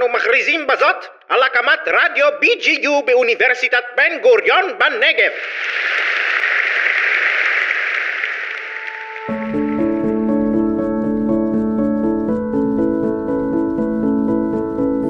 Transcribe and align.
אנו 0.00 0.08
מכריזים 0.08 0.66
בזאת 0.66 0.96
על 1.28 1.42
הקמת 1.42 1.78
רדיו 1.86 2.26
BGU 2.42 3.06
באוניברסיטת 3.06 3.82
בן 3.96 4.18
גוריון 4.22 4.64
בנגב. 4.78 5.30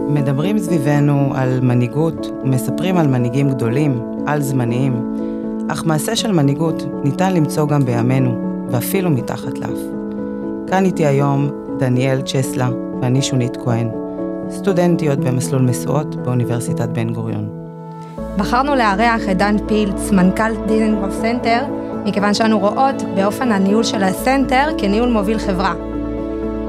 מדברים 0.08 0.58
סביבנו 0.58 1.32
על 1.36 1.60
מנהיגות 1.62 2.26
ומספרים 2.42 2.96
על 2.98 3.06
מנהיגים 3.06 3.50
גדולים, 3.50 4.00
על 4.26 4.40
זמניים, 4.40 4.92
אך 5.72 5.84
מעשה 5.84 6.16
של 6.16 6.32
מנהיגות 6.32 6.82
ניתן 7.04 7.34
למצוא 7.34 7.68
גם 7.68 7.84
בימינו, 7.84 8.66
ואפילו 8.70 9.10
מתחת 9.10 9.58
לאף. 9.58 9.80
כאן 10.70 10.84
איתי 10.84 11.06
היום 11.06 11.50
דניאל 11.78 12.22
צ'סלה 12.22 12.68
ואני 13.02 13.22
שונית 13.22 13.56
כהן, 13.56 13.99
סטודנטיות 14.50 15.18
במסלול 15.18 15.62
משואות 15.62 16.16
באוניברסיטת 16.16 16.88
בן 16.88 17.12
גוריון. 17.12 17.48
בחרנו 18.36 18.74
לארח 18.74 19.28
את 19.30 19.36
דן 19.36 19.56
פילץ, 19.68 20.10
מנכ"ל 20.10 20.66
דיזנגוף 20.66 21.14
סנטר, 21.20 21.60
מכיוון 22.04 22.34
שאנו 22.34 22.58
רואות 22.58 23.02
באופן 23.14 23.52
הניהול 23.52 23.84
של 23.84 24.02
הסנטר 24.02 24.68
כניהול 24.78 25.08
מוביל 25.08 25.38
חברה. 25.38 25.74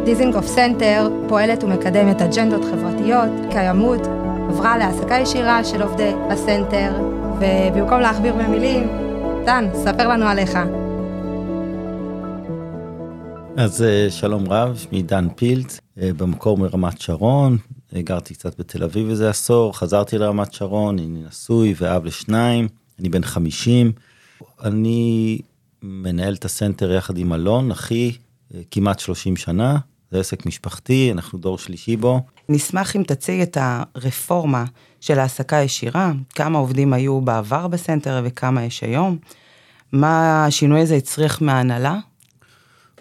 דיזנגוף 0.05 0.45
סנטר 0.45 1.09
פועלת 1.27 1.63
ומקדמת 1.63 2.21
אג'נדות 2.21 2.65
חברתיות, 2.65 3.29
קיימות, 3.51 4.01
עברה 4.49 4.77
להעסקה 4.77 5.15
ישירה 5.15 5.63
של 5.63 5.81
עובדי 5.81 6.11
הסנטר, 6.29 6.91
ובמקום 7.39 7.99
להכביר 7.99 8.35
במילים, 8.35 8.87
דן, 9.45 9.65
ספר 9.73 10.07
לנו 10.07 10.25
עליך. 10.25 10.57
אז 13.57 13.83
אה, 13.83 14.07
שלום 14.09 14.43
רב, 14.49 14.75
שמי 14.77 15.01
דן 15.01 15.27
פילץ, 15.35 15.79
אה, 16.01 16.09
במקור 16.17 16.57
מרמת 16.57 17.01
שרון, 17.01 17.57
גרתי 17.99 18.33
קצת 18.33 18.59
בתל 18.59 18.83
אביב 18.83 19.09
איזה 19.09 19.29
עשור, 19.29 19.77
חזרתי 19.77 20.17
לרמת 20.17 20.53
שרון, 20.53 20.99
אני 20.99 21.23
נשוי 21.27 21.73
ואב 21.77 22.05
לשניים, 22.05 22.67
אני 22.99 23.09
בן 23.09 23.23
50. 23.23 23.91
אני 24.63 25.39
מנהל 25.81 26.33
את 26.33 26.45
הסנטר 26.45 26.91
יחד 26.91 27.17
עם 27.17 27.33
אלון, 27.33 27.71
אחי, 27.71 28.11
אה, 28.55 28.61
כמעט 28.71 28.99
30 28.99 29.37
שנה, 29.37 29.77
זה 30.11 30.19
עסק 30.19 30.45
משפחתי, 30.45 31.11
אנחנו 31.11 31.39
דור 31.39 31.57
שלישי 31.57 31.97
בו. 31.97 32.21
נשמח 32.49 32.95
אם 32.95 33.03
תציג 33.03 33.41
את 33.41 33.57
הרפורמה 33.61 34.65
של 34.99 35.19
העסקה 35.19 35.55
ישירה, 35.55 36.11
כמה 36.35 36.59
עובדים 36.59 36.93
היו 36.93 37.21
בעבר 37.21 37.67
בסנטר 37.67 38.21
וכמה 38.25 38.63
יש 38.63 38.83
היום, 38.83 39.17
מה 39.91 40.45
השינוי 40.45 40.81
הזה 40.81 40.95
הצריך 40.95 41.41
מההנהלה 41.41 41.99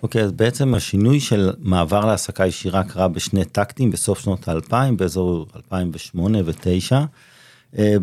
אוקיי, 0.02 0.22
okay, 0.22 0.24
אז 0.24 0.32
בעצם 0.32 0.74
השינוי 0.74 1.20
של 1.20 1.50
מעבר 1.58 2.04
להעסקה 2.06 2.46
ישירה 2.46 2.84
קרה 2.84 3.08
בשני 3.08 3.44
טקטים 3.44 3.90
בסוף 3.90 4.20
שנות 4.20 4.48
האלפיים, 4.48 4.96
באזור 4.96 5.46
2008 5.56 6.38
ו-2009. 6.44 6.92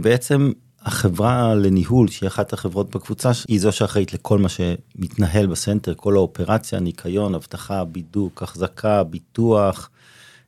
בעצם 0.01 0.51
החברה 0.81 1.55
לניהול, 1.55 2.07
שהיא 2.07 2.27
אחת 2.27 2.53
החברות 2.53 2.95
בקבוצה, 2.95 3.31
היא 3.47 3.59
זו 3.59 3.71
שאחראית 3.71 4.13
לכל 4.13 4.37
מה 4.37 4.49
שמתנהל 4.49 5.47
בסנטר, 5.47 5.93
כל 5.97 6.15
האופרציה, 6.15 6.79
ניקיון, 6.79 7.35
אבטחה, 7.35 7.85
בידוק, 7.85 8.43
החזקה, 8.43 9.03
ביטוח, 9.03 9.89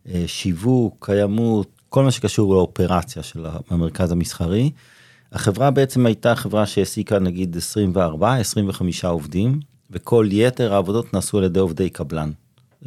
אה, 0.07 0.23
שיווק, 0.27 1.05
קיימות, 1.05 1.67
כל 1.89 2.03
מה 2.03 2.11
שקשור 2.11 2.53
לאופרציה 2.53 3.23
של 3.23 3.45
המרכז 3.69 4.11
המסחרי. 4.11 4.71
החברה 5.31 5.71
בעצם 5.71 6.05
הייתה 6.05 6.35
חברה 6.35 6.65
שהעסיקה 6.65 7.19
נגיד 7.19 7.57
24-25 7.57 9.07
עובדים, 9.07 9.59
וכל 9.91 10.27
יתר 10.31 10.73
העבודות 10.73 11.13
נעשו 11.13 11.37
על 11.37 11.43
ידי 11.43 11.59
עובדי 11.59 11.89
קבלן. 11.89 12.31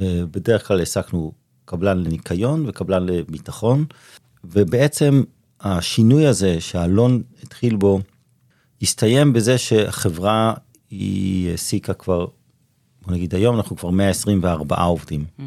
אה, 0.01 0.23
בדרך 0.31 0.69
כלל 0.69 0.79
העסקנו 0.79 1.33
קבלן 1.65 1.99
לניקיון 1.99 2.65
וקבלן 2.69 3.07
לביטחון, 3.07 3.85
ובעצם 4.45 5.23
השינוי 5.61 6.27
הזה 6.27 6.61
שאלון 6.61 7.23
התחיל 7.43 7.77
בו, 7.77 8.01
הסתיים 8.83 9.33
בזה 9.33 9.59
שהחברה 9.59 10.55
היא 10.91 11.51
העסיקה 11.51 11.95
כבר, 11.95 12.27
בוא 13.03 13.13
נגיד 13.13 13.35
היום 13.35 13.57
אנחנו 13.57 13.77
כבר 13.77 13.91
124 13.91 14.83
עובדים. 14.83 15.25
Mm. 15.39 15.43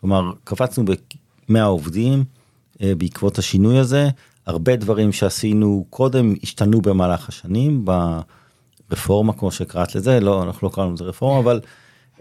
כלומר, 0.00 0.32
קפצנו 0.44 0.84
ב-100 0.84 1.60
עובדים 1.60 2.24
אה, 2.82 2.94
בעקבות 2.94 3.38
השינוי 3.38 3.78
הזה. 3.78 4.08
הרבה 4.46 4.76
דברים 4.76 5.12
שעשינו 5.12 5.86
קודם 5.90 6.34
השתנו 6.42 6.80
במהלך 6.80 7.28
השנים. 7.28 7.84
רפורמה 8.92 9.32
כמו 9.32 9.50
שקראת 9.50 9.94
לזה, 9.94 10.20
לא, 10.20 10.42
אנחנו 10.42 10.68
לא 10.68 10.72
קראנו 10.74 10.92
לזה 10.92 11.04
רפורמה, 11.04 11.38
אבל... 11.38 11.60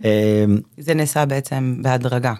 אה, 0.06 0.46
זה 0.78 0.94
נעשה 0.94 1.26
בעצם 1.26 1.78
בהדרגה. 1.82 2.34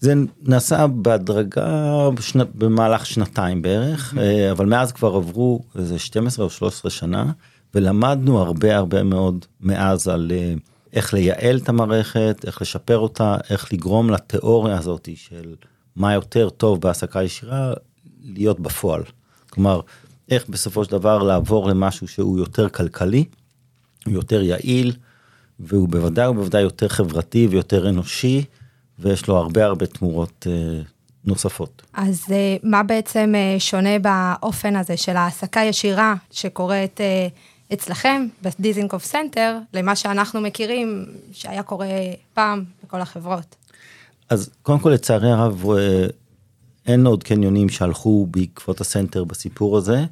זה 0.00 0.14
נעשה 0.42 0.86
בהדרגה 0.86 2.10
בשנ... 2.14 2.38
במהלך 2.54 3.06
שנתיים 3.06 3.62
בערך, 3.62 4.14
אה, 4.18 4.50
אבל 4.50 4.66
מאז 4.66 4.92
כבר 4.92 5.14
עברו 5.14 5.60
איזה 5.78 5.98
12 5.98 6.44
או 6.44 6.50
13 6.50 6.90
שנה, 6.90 7.32
ולמדנו 7.74 8.38
הרבה 8.38 8.76
הרבה 8.76 9.02
מאוד 9.02 9.44
מאז 9.60 10.08
על 10.08 10.32
אה, 10.34 10.54
איך 10.92 11.14
לייעל 11.14 11.56
את 11.56 11.68
המערכת, 11.68 12.44
איך 12.46 12.62
לשפר 12.62 12.98
אותה, 12.98 13.36
איך 13.50 13.72
לגרום 13.72 14.10
לתיאוריה 14.10 14.78
הזאת 14.78 15.08
של 15.14 15.54
מה 15.96 16.14
יותר 16.14 16.50
טוב 16.50 16.80
בהעסקה 16.80 17.22
ישירה, 17.22 17.72
להיות 18.22 18.60
בפועל. 18.60 19.02
כלומר, 19.50 19.80
איך 20.30 20.48
בסופו 20.48 20.84
של 20.84 20.90
דבר 20.90 21.22
לעבור 21.22 21.68
למשהו 21.68 22.08
שהוא 22.08 22.38
יותר 22.38 22.68
כלכלי, 22.68 23.24
יותר 24.12 24.42
יעיל, 24.42 24.92
והוא 25.60 25.88
בוודאי 25.88 26.28
ובוודאי 26.28 26.62
יותר 26.62 26.88
חברתי 26.88 27.46
ויותר 27.50 27.88
אנושי, 27.88 28.44
ויש 28.98 29.28
לו 29.28 29.36
הרבה 29.36 29.64
הרבה 29.64 29.86
תמורות 29.86 30.46
אה, 30.50 30.80
נוספות. 31.24 31.82
אז 31.94 32.24
אה, 32.30 32.56
מה 32.62 32.82
בעצם 32.82 33.32
אה, 33.36 33.60
שונה 33.60 33.98
באופן 33.98 34.76
הזה 34.76 34.96
של 34.96 35.16
העסקה 35.16 35.60
ישירה 35.60 36.14
שקורית 36.30 37.00
אצלכם 37.72 38.26
בדיזנגוף 38.42 39.04
סנטר, 39.04 39.58
למה 39.74 39.96
שאנחנו 39.96 40.40
מכירים 40.40 41.04
שהיה 41.32 41.62
קורה 41.62 41.86
פעם 42.34 42.64
בכל 42.84 43.00
החברות? 43.00 43.56
אז 44.30 44.50
קודם 44.62 44.78
כל 44.78 44.90
לצערי 44.90 45.30
הרב 45.30 45.64
אין 46.86 47.06
עוד 47.06 47.22
קניונים 47.22 47.68
שהלכו 47.68 48.26
בעקבות 48.30 48.80
הסנטר 48.80 49.24
בסיפור 49.24 49.76
הזה. 49.78 50.04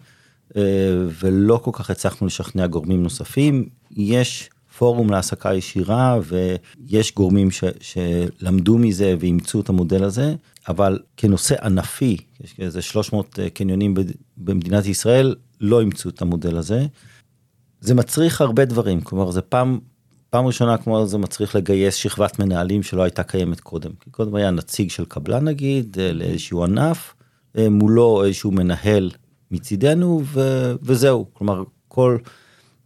ולא 1.21 1.61
כל 1.62 1.71
כך 1.72 1.91
הצלחנו 1.91 2.26
לשכנע 2.26 2.66
גורמים 2.66 3.03
נוספים. 3.03 3.69
יש 3.97 4.50
פורום 4.78 5.10
להעסקה 5.10 5.55
ישירה 5.55 6.19
ויש 6.22 7.15
גורמים 7.15 7.50
ש, 7.50 7.65
שלמדו 7.81 8.78
מזה 8.78 9.15
ואימצו 9.21 9.60
את 9.60 9.69
המודל 9.69 10.05
הזה, 10.05 10.34
אבל 10.69 10.99
כנושא 11.16 11.65
ענפי, 11.65 12.16
יש 12.44 12.55
איזה 12.59 12.82
300 12.82 13.38
אה, 13.38 13.50
קניונים 13.50 13.94
במדינת 14.37 14.87
ישראל, 14.87 15.34
לא 15.60 15.81
אימצו 15.81 16.09
את 16.09 16.22
המודל 16.22 16.56
הזה. 16.56 16.87
זה 17.81 17.94
מצריך 17.94 18.41
הרבה 18.41 18.65
דברים, 18.65 19.00
כלומר 19.00 19.31
זה 19.31 19.43
פעם, 19.43 19.78
פעם 20.31 20.47
ראשונה 20.47 20.76
כמו 20.76 21.06
זה 21.06 21.19
מצריך 21.19 21.56
לגייס 21.56 21.94
שכבת 21.94 22.38
מנהלים 22.38 22.82
שלא 22.82 23.03
הייתה 23.03 23.22
קיימת 23.22 23.61
קודם. 23.61 23.91
כי 24.00 24.11
קודם 24.11 24.34
היה 24.34 24.50
נציג 24.50 24.91
של 24.91 25.05
קבלן 25.05 25.44
נגיד, 25.44 25.97
אה, 26.00 26.12
לאיזשהו 26.12 26.65
ענף, 26.65 27.15
מולו 27.71 28.25
איזשהו 28.25 28.50
מנהל 28.50 29.11
מצידנו 29.50 30.22
ו, 30.25 30.41
וזהו, 30.82 31.26
כלומר 31.32 31.62
כל 31.88 32.19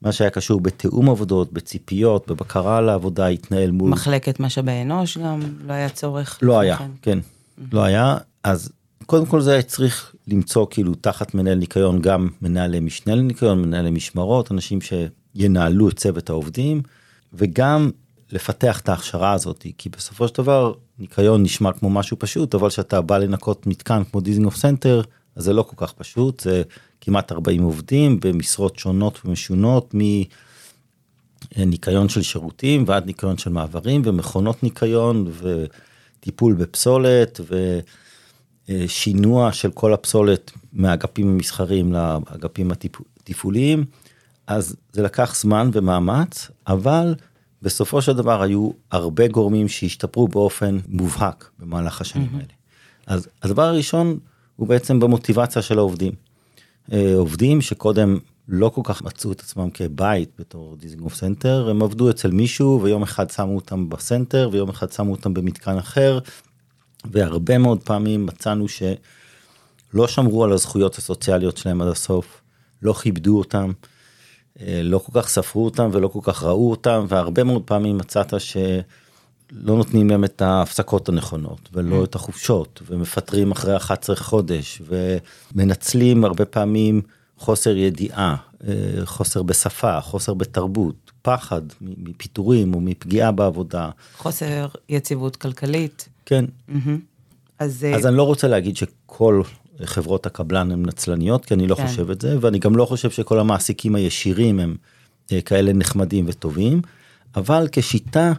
מה 0.03 0.13
שהיה 0.13 0.31
קשור 0.31 0.61
בתיאום 0.61 1.11
עבודות, 1.11 1.53
בציפיות, 1.53 2.31
בבקרה 2.31 2.79
על 2.79 2.89
העבודה 2.89 3.27
התנהל 3.27 3.71
מול... 3.71 3.91
מחלקת 3.91 4.41
משאבי 4.41 4.83
אנוש 4.83 5.19
גם, 5.19 5.41
לא 5.67 5.73
היה 5.73 5.89
צורך? 5.89 6.39
לא 6.43 6.61
היה, 6.61 6.77
כן, 6.77 6.91
כן 7.03 7.19
mm-hmm. 7.19 7.63
לא 7.73 7.83
היה, 7.83 8.17
אז 8.45 8.73
קודם 9.07 9.27
כל 9.27 9.41
זה 9.41 9.53
היה 9.53 9.63
צריך 9.63 10.15
למצוא 10.29 10.67
כאילו 10.71 10.95
תחת 10.95 11.35
מנהל 11.35 11.59
ניקיון 11.59 12.01
גם 12.01 12.29
מנהלי 12.43 12.81
משנה 12.81 13.15
לניקיון, 13.15 13.63
מנהלי 13.63 13.91
משמרות, 13.91 14.53
אנשים 14.53 14.79
שינהלו 14.81 15.89
את 15.89 15.97
צוות 15.97 16.31
העובדים, 16.31 16.83
וגם 17.33 17.91
לפתח 18.33 18.81
את 18.81 18.89
ההכשרה 18.89 19.33
הזאת, 19.33 19.67
כי 19.79 19.89
בסופו 19.89 20.29
של 20.29 20.35
דבר 20.35 20.73
ניקיון 20.99 21.43
נשמע 21.43 21.73
כמו 21.73 21.91
משהו 21.91 22.17
פשוט, 22.19 22.55
אבל 22.55 22.69
כשאתה 22.69 23.01
בא 23.01 23.19
לנקות 23.19 23.67
מתקן 23.67 24.03
כמו 24.11 24.21
דיזינגוף 24.21 24.57
סנטר, 24.57 25.03
אז 25.37 25.45
זה 25.45 25.53
לא 25.53 25.63
כל 25.63 25.87
כך 25.87 25.93
פשוט, 25.93 26.41
זה 26.41 26.63
כמעט 27.01 27.33
40 27.33 27.63
עובדים 27.63 28.21
במשרות 28.21 28.79
שונות 28.79 29.21
ומשונות, 29.25 29.95
מניקיון 31.57 32.09
של 32.09 32.23
שירותים 32.23 32.85
ועד 32.87 33.07
ניקיון 33.07 33.39
של 33.39 33.51
מעברים 33.51 34.03
ומכונות 34.05 34.63
ניקיון 34.63 35.33
וטיפול 36.19 36.55
בפסולת 36.55 37.41
ושינוע 38.69 39.53
של 39.53 39.71
כל 39.71 39.93
הפסולת 39.93 40.53
מהאגפים 40.73 41.29
המסחריים 41.29 41.93
לאגפים 41.93 42.71
התפעוליים. 43.27 43.85
אז 44.47 44.77
זה 44.93 45.03
לקח 45.03 45.37
זמן 45.37 45.71
ומאמץ, 45.73 46.51
אבל 46.67 47.15
בסופו 47.63 48.03
של 48.03 48.13
דבר 48.13 48.43
היו 48.43 48.71
הרבה 48.91 49.29
גורמים 49.29 49.69
שהשתפרו 49.69 50.29
באופן 50.29 50.79
מובהק 50.89 51.51
במהלך 51.59 52.01
השנים 52.01 52.29
mm-hmm. 52.33 52.37
האלה. 52.37 52.53
אז 53.07 53.29
הדבר 53.43 53.63
הראשון 53.63 54.19
הוא 54.57 54.69
בעצם 54.69 55.01
במוטיבציה 55.01 55.63
של 55.63 55.79
העובדים. 55.79 56.13
אה, 56.93 57.15
עובדים 57.17 57.61
שקודם 57.61 58.19
לא 58.49 58.69
כל 58.69 58.81
כך 58.85 59.03
מצאו 59.03 59.33
את 59.33 59.41
עצמם 59.41 59.71
כבית 59.71 60.31
בתור 60.39 60.77
דיזינגוף 60.77 61.15
סנטר, 61.15 61.69
הם 61.71 61.83
עבדו 61.83 62.11
אצל 62.11 62.31
מישהו 62.31 62.81
ויום 62.83 63.03
אחד 63.03 63.31
שמו 63.31 63.57
אותם 63.57 63.89
בסנטר 63.89 64.49
ויום 64.53 64.69
אחד 64.69 64.93
שמו 64.93 65.11
אותם 65.11 65.35
במתקן 65.35 65.79
אחר, 65.79 66.19
והרבה 67.11 67.59
מאוד 67.59 67.83
פעמים 67.83 68.27
מצאנו 68.27 68.67
לא 69.95 70.09
שמרו 70.09 70.45
על 70.45 70.53
הזכויות 70.53 70.99
הסוציאליות 70.99 71.57
שלהם 71.57 71.83
עד 71.83 71.89
הסוף, 71.89 72.41
לא 72.83 72.93
כיבדו 72.93 73.39
אותם, 73.39 73.73
אה, 74.61 74.81
לא 74.85 74.99
כל 74.99 75.21
כך 75.21 75.29
ספרו 75.29 75.65
אותם 75.65 75.91
ולא 75.93 76.09
כל 76.09 76.21
כך 76.23 76.43
ראו 76.43 76.71
אותם, 76.71 77.07
והרבה 77.09 77.45
מאוד 77.45 77.63
פעמים 77.63 77.99
מצאת 77.99 78.33
שלא 79.53 79.77
נותנים 79.77 80.11
להם 80.11 80.25
את 80.25 80.43
ההפסקות 80.43 81.09
הנכונות, 81.09 81.69
ולא 81.73 82.05
את 82.05 82.15
החופשות, 82.15 82.83
ומפטרים 82.87 83.51
אחרי 83.51 83.77
11 83.77 84.17
חודש, 84.17 84.83
ומנצלים 85.55 86.25
הרבה 86.25 86.45
פעמים 86.45 87.03
חוסר 87.39 87.77
ידיעה, 87.77 88.37
אה, 88.69 88.75
חוסר 89.05 89.43
בשפה, 89.43 90.01
חוסר 90.01 90.35
בתרבות, 90.35 91.13
פחד 91.23 91.63
מפיטורים 91.81 92.75
או 92.75 92.81
מפגיעה 92.81 93.33
בעבודה. 93.33 93.91
חוסר 94.17 94.69
יציבות 94.89 95.37
כלכלית. 95.37 96.09
כן. 96.27 96.45
אז, 97.59 97.87
אז 97.97 98.07
אני 98.07 98.17
לא 98.17 98.23
רוצה 98.23 98.49
להגיד 98.49 98.77
שכל 98.77 99.43
חברות 99.85 100.27
הקבלן 100.27 100.73
הן 100.73 100.87
נצלניות, 100.87 101.45
כי 101.45 101.55
אני 101.55 101.67
לא 101.67 101.75
כן. 101.75 101.87
חושב 101.87 102.11
את 102.11 102.21
זה, 102.21 102.37
ואני 102.41 102.59
גם 102.59 102.77
לא 102.77 102.85
חושב 102.85 103.11
שכל 103.11 103.41
המעסיקים 103.41 103.95
הישירים 103.95 104.61
הם 104.61 104.77
אה, 105.33 105.41
כאלה 105.41 105.73
נחמדים 105.73 106.25
וטובים, 106.29 106.83
אבל 107.37 107.69
כשיטה, 107.73 108.33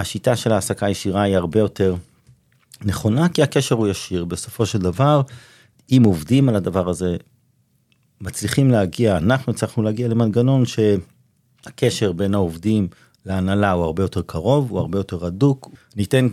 השיטה 0.00 0.36
של 0.36 0.52
העסקה 0.52 0.88
ישירה 0.88 1.22
היא 1.22 1.36
הרבה 1.36 1.60
יותר 1.60 1.94
נכונה, 2.84 3.28
כי 3.28 3.42
הקשר 3.42 3.74
הוא 3.74 3.88
ישיר. 3.88 4.24
בסופו 4.24 4.66
של 4.66 4.78
דבר, 4.78 5.22
אם 5.90 6.02
עובדים 6.04 6.48
על 6.48 6.56
הדבר 6.56 6.88
הזה, 6.88 7.16
מצליחים 8.20 8.70
להגיע, 8.70 9.16
אנחנו 9.16 9.52
הצלחנו 9.52 9.82
להגיע 9.82 10.08
למנגנון 10.08 10.64
שהקשר 10.66 12.12
בין 12.12 12.34
העובדים 12.34 12.88
להנהלה 13.26 13.72
הוא 13.72 13.84
הרבה 13.84 14.02
יותר 14.02 14.22
קרוב, 14.22 14.70
הוא 14.70 14.78
הרבה 14.78 14.98
יותר 14.98 15.26
הדוק. 15.26 15.70
ניתן 15.96 16.28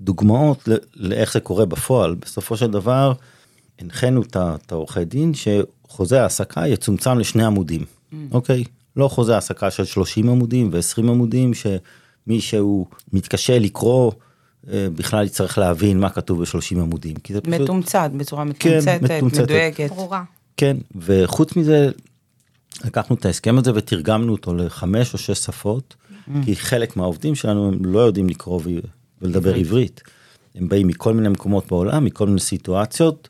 דוגמאות 0.00 0.68
לאיך 0.94 1.32
זה 1.32 1.40
קורה 1.40 1.66
בפועל. 1.66 2.14
בסופו 2.14 2.56
של 2.56 2.70
דבר, 2.70 3.12
הנחינו 3.78 4.22
את 4.22 4.72
העורכי 4.72 5.04
דין 5.04 5.32
שחוזה 5.34 6.22
העסקה 6.22 6.66
יצומצם 6.66 7.18
לשני 7.18 7.44
עמודים, 7.44 7.84
אוקיי? 8.32 8.64
לא 8.96 9.08
חוזה 9.08 9.34
העסקה 9.34 9.70
של 9.70 9.84
30 9.84 10.28
עמודים 10.28 10.70
ו-20 10.72 10.98
עמודים, 10.98 11.54
שמי 12.26 12.40
שהוא 12.40 12.86
מתקשה 13.12 13.58
לקרוא, 13.58 14.12
אה, 14.68 14.86
בכלל 14.94 15.26
יצטרך 15.26 15.58
להבין 15.58 16.00
מה 16.00 16.10
כתוב 16.10 16.42
ב-30 16.42 16.80
עמודים. 16.80 17.16
כי 17.16 17.32
זה 17.32 17.40
פשוט... 17.40 17.60
מתומצת, 17.60 18.10
בצורה 18.16 18.44
כן, 18.58 18.78
מתומצתת, 18.78 19.02
מתומצתת. 19.02 19.42
מדויקת. 19.42 19.88
ברורה. 19.88 20.24
כן, 20.56 20.76
וחוץ 20.96 21.56
מזה, 21.56 21.90
לקחנו 22.84 23.16
את 23.16 23.24
ההסכם 23.24 23.58
הזה 23.58 23.72
ותרגמנו 23.74 24.32
אותו 24.32 24.54
לחמש 24.54 25.12
או 25.12 25.18
שש 25.18 25.38
שפות, 25.38 25.94
כי 26.44 26.56
חלק 26.56 26.96
מהעובדים 26.96 27.34
שלנו 27.34 27.68
הם 27.68 27.84
לא 27.84 27.98
יודעים 27.98 28.28
לקרוא 28.28 28.60
ולדבר 29.22 29.54
עברית. 29.54 30.02
הם 30.54 30.68
באים 30.68 30.86
מכל 30.86 31.14
מיני 31.14 31.28
מקומות 31.28 31.66
בעולם, 31.66 32.04
מכל 32.04 32.26
מיני 32.26 32.40
סיטואציות, 32.40 33.28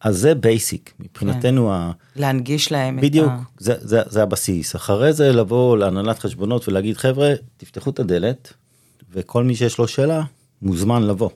אז 0.00 0.18
זה 0.18 0.34
basic, 0.34 0.92
מבחינתנו 1.00 1.72
ה... 1.72 1.92
להנגיש 2.16 2.72
להם 2.72 3.00
בדיוק, 3.00 3.26
את 3.26 3.38
ה... 3.38 3.42
זה, 3.58 3.74
זה, 3.78 4.02
זה 4.06 4.22
הבסיס. 4.22 4.76
אחרי 4.76 5.12
זה 5.12 5.32
לבוא 5.32 5.76
להנהלת 5.76 6.18
חשבונות 6.18 6.68
ולהגיד, 6.68 6.96
חבר'ה, 6.96 7.34
תפתחו 7.56 7.90
את 7.90 7.98
הדלת, 7.98 8.52
וכל 9.12 9.44
מי 9.44 9.54
שיש 9.54 9.78
לו 9.78 9.88
שאלה, 9.88 10.22
מוזמן 10.62 11.02
לבוא. 11.02 11.30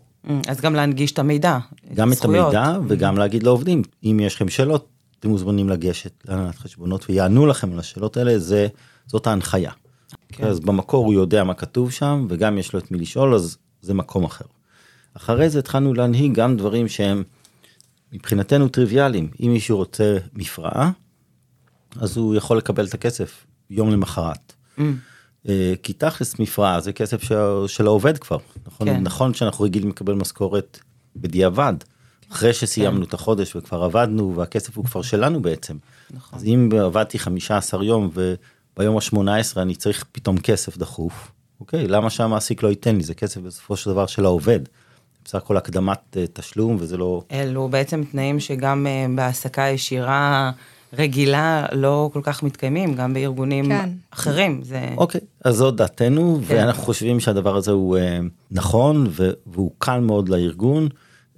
אז 0.49 0.61
גם 0.61 0.75
להנגיש 0.75 1.12
את 1.12 1.19
המידע. 1.19 1.59
גם 1.94 2.12
את 2.12 2.17
הזכויות. 2.17 2.55
המידע 2.55 2.79
וגם 2.88 3.19
להגיד 3.19 3.43
לעובדים, 3.43 3.82
אם 4.05 4.20
יש 4.23 4.35
לכם 4.35 4.49
שאלות, 4.49 4.88
אתם 5.20 5.29
מוזמנים 5.29 5.69
לגשת 5.69 6.12
להנהלת 6.29 6.59
חשבונות 6.59 7.06
ויענו 7.09 7.47
לכם 7.47 7.73
על 7.73 7.79
השאלות 7.79 8.17
האלה, 8.17 8.38
זה, 8.38 8.69
זאת 9.06 9.26
ההנחיה. 9.26 9.70
כן. 10.29 10.44
אז 10.44 10.61
במקור 10.61 11.06
הוא 11.06 11.14
יודע 11.14 11.44
מה 11.44 11.55
כתוב 11.55 11.91
שם, 11.91 12.26
וגם 12.29 12.59
יש 12.59 12.73
לו 12.73 12.79
את 12.79 12.91
מי 12.91 12.99
לשאול, 12.99 13.35
אז 13.35 13.56
זה 13.82 13.94
מקום 13.94 14.25
אחר. 14.25 14.44
אחרי 15.14 15.50
זה 15.50 15.59
התחלנו 15.59 15.94
להנהיג 15.94 16.35
גם 16.35 16.56
דברים 16.56 16.88
שהם 16.88 17.23
מבחינתנו 18.12 18.69
טריוויאליים. 18.69 19.31
אם 19.41 19.53
מישהו 19.53 19.76
רוצה 19.76 20.17
מפרעה, 20.35 20.91
אז 21.97 22.17
הוא 22.17 22.35
יכול 22.35 22.59
לקבל 22.59 22.87
את 22.87 22.94
הכסף 22.94 23.47
יום 23.70 23.91
למחרת. 23.91 24.53
Mm. 24.79 24.82
אה, 25.49 25.75
כי 25.82 25.93
תכלס 25.93 26.38
מפרעה 26.38 26.81
זה 26.81 26.93
כסף 26.93 27.23
של, 27.23 27.64
של 27.67 27.87
העובד 27.87 28.19
כבר. 28.19 28.38
נכון, 28.67 28.88
כן. 28.88 29.00
נכון 29.00 29.35
שאנחנו 29.35 29.64
רגילים 29.64 29.88
לקבל 29.88 30.14
משכורת 30.14 30.79
בדיעבד, 31.17 31.75
אחרי 32.32 32.53
שסיימנו 32.53 33.00
כן. 33.00 33.09
את 33.09 33.14
החודש 33.14 33.56
וכבר 33.56 33.82
עבדנו 33.82 34.37
והכסף 34.37 34.76
הוא 34.76 34.85
כבר 34.85 35.03
שלנו 35.03 35.43
בעצם. 35.43 35.76
נכון. 36.11 36.38
אז 36.38 36.44
אם 36.44 36.69
עבדתי 36.81 37.19
15 37.19 37.85
יום 37.85 38.11
וביום 38.14 38.97
ה-18 38.97 39.61
אני 39.61 39.75
צריך 39.75 40.05
פתאום 40.12 40.38
כסף 40.38 40.79
דחוף, 40.79 41.32
אוקיי, 41.61 41.88
למה 41.88 42.11
שהמעסיק 42.11 42.62
לא 42.62 42.69
ייתן 42.69 42.97
לי? 42.97 43.03
זה 43.03 43.14
כסף 43.14 43.41
בסופו 43.41 43.76
של 43.76 43.91
דבר 43.91 44.06
של 44.06 44.25
העובד. 44.25 44.61
בסך 45.24 45.34
הכל 45.34 45.56
הקדמת 45.56 46.16
אה, 46.16 46.24
תשלום 46.32 46.76
וזה 46.80 46.96
לא... 46.96 47.22
אלו 47.32 47.69
בעצם 47.69 48.04
תנאים 48.04 48.40
שגם 48.40 48.86
אה, 48.86 49.06
בהעסקה 49.14 49.62
ישירה 49.62 50.50
רגילה 50.92 51.66
לא 51.72 52.10
כל 52.12 52.20
כך 52.22 52.42
מתקיימים, 52.42 52.94
גם 52.94 53.14
בארגונים 53.14 53.69
כן. 53.69 53.90
אחרים. 54.10 54.60
זה... 54.64 54.88
אוקיי, 54.96 55.20
אז 55.44 55.56
זו 55.56 55.70
דעתנו, 55.70 56.40
כן. 56.48 56.54
ואנחנו 56.54 56.82
חושבים 56.82 57.20
שהדבר 57.20 57.56
הזה 57.56 57.70
הוא 57.70 57.96
אה, 57.98 58.19
נכון 58.50 59.06
והוא 59.46 59.70
קל 59.78 60.00
מאוד 60.00 60.28
לארגון, 60.28 60.88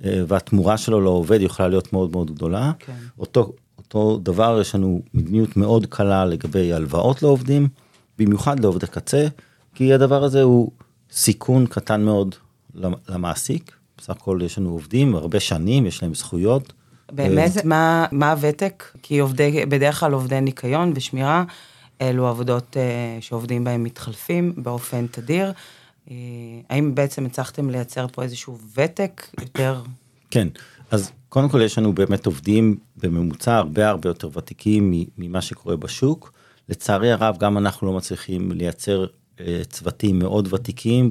והתמורה 0.00 0.76
שלו 0.76 1.00
לעובד 1.00 1.40
יכולה 1.40 1.68
להיות 1.68 1.92
מאוד 1.92 2.10
מאוד 2.12 2.30
גדולה. 2.30 2.72
כן. 2.78 2.92
אותו, 3.18 3.52
אותו 3.78 4.20
דבר, 4.22 4.58
יש 4.60 4.74
לנו 4.74 5.02
מדיניות 5.14 5.56
מאוד 5.56 5.86
קלה 5.86 6.24
לגבי 6.24 6.72
הלוואות 6.72 7.22
לעובדים, 7.22 7.68
במיוחד 8.18 8.60
לעובדי 8.60 8.86
קצה, 8.86 9.26
כי 9.74 9.94
הדבר 9.94 10.24
הזה 10.24 10.42
הוא 10.42 10.70
סיכון 11.12 11.66
קטן 11.66 12.02
מאוד 12.02 12.34
למעסיק. 13.08 13.72
בסך 13.98 14.10
הכל 14.10 14.40
יש 14.44 14.58
לנו 14.58 14.70
עובדים 14.70 15.14
הרבה 15.14 15.40
שנים, 15.40 15.86
יש 15.86 16.02
להם 16.02 16.14
זכויות. 16.14 16.72
באמת, 17.12 17.64
מה, 17.64 18.06
מה 18.12 18.30
הוותק? 18.30 18.84
כי 19.02 19.18
עובדי, 19.18 19.66
בדרך 19.66 20.00
כלל 20.00 20.12
עובדי 20.12 20.40
ניקיון 20.40 20.92
ושמירה, 20.94 21.44
אלו 22.00 22.28
עבודות 22.28 22.76
אה, 22.76 23.18
שעובדים 23.20 23.64
בהם 23.64 23.82
מתחלפים 23.82 24.52
באופן 24.56 25.06
תדיר. 25.06 25.52
אה, 26.10 26.16
האם 26.70 26.94
בעצם 26.94 27.26
הצלחתם 27.26 27.70
לייצר 27.70 28.06
פה 28.12 28.22
איזשהו 28.22 28.58
ותק 28.74 29.26
יותר? 29.40 29.82
כן, 30.30 30.48
אז 30.90 31.12
קודם 31.28 31.48
כל 31.48 31.62
יש 31.62 31.78
לנו 31.78 31.92
באמת 31.92 32.26
עובדים 32.26 32.76
בממוצע 32.96 33.56
הרבה 33.56 33.88
הרבה 33.88 34.08
יותר 34.08 34.28
ותיקים 34.38 35.04
ממה 35.18 35.40
שקורה 35.40 35.76
בשוק. 35.76 36.32
לצערי 36.68 37.12
הרב 37.12 37.36
גם 37.38 37.58
אנחנו 37.58 37.86
לא 37.86 37.92
מצליחים 37.92 38.52
לייצר 38.52 39.06
אה, 39.40 39.62
צוותים 39.70 40.18
מאוד 40.18 40.52
ותיקים. 40.52 41.10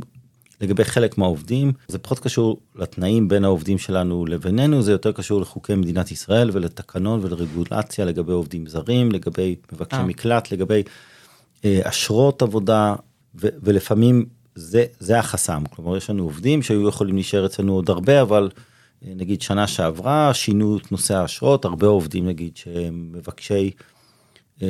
לגבי 0.61 0.83
חלק 0.83 1.17
מהעובדים 1.17 1.71
זה 1.87 1.99
פחות 1.99 2.19
קשור 2.19 2.59
לתנאים 2.75 3.27
בין 3.27 3.43
העובדים 3.45 3.77
שלנו 3.77 4.25
לבינינו 4.25 4.81
זה 4.81 4.91
יותר 4.91 5.11
קשור 5.11 5.41
לחוקי 5.41 5.75
מדינת 5.75 6.11
ישראל 6.11 6.49
ולתקנון 6.53 7.19
ולרגולציה 7.23 8.05
לגבי 8.05 8.31
עובדים 8.31 8.67
זרים 8.67 9.11
לגבי 9.11 9.55
מבקשי 9.73 9.97
אה. 9.97 10.05
מקלט 10.05 10.51
לגבי 10.51 10.83
אה, 11.65 11.79
אשרות 11.83 12.41
עבודה 12.41 12.95
ו- 13.35 13.47
ולפעמים 13.63 14.25
זה 14.55 14.85
זה 14.99 15.19
החסם 15.19 15.63
כלומר 15.75 15.97
יש 15.97 16.09
לנו 16.09 16.23
עובדים 16.23 16.61
שהיו 16.61 16.87
יכולים 16.87 17.15
להישאר 17.15 17.45
אצלנו 17.45 17.73
עוד 17.73 17.89
הרבה 17.89 18.21
אבל 18.21 18.49
אה, 19.05 19.13
נגיד 19.15 19.41
שנה 19.41 19.67
שעברה 19.67 20.33
שינו 20.33 20.77
את 20.77 20.91
נושא 20.91 21.15
האשרות 21.15 21.65
הרבה 21.65 21.87
עובדים 21.87 22.27
נגיד 22.27 22.57
שהם 22.57 23.09
מבקשי 23.13 23.71
אה, 24.61 24.67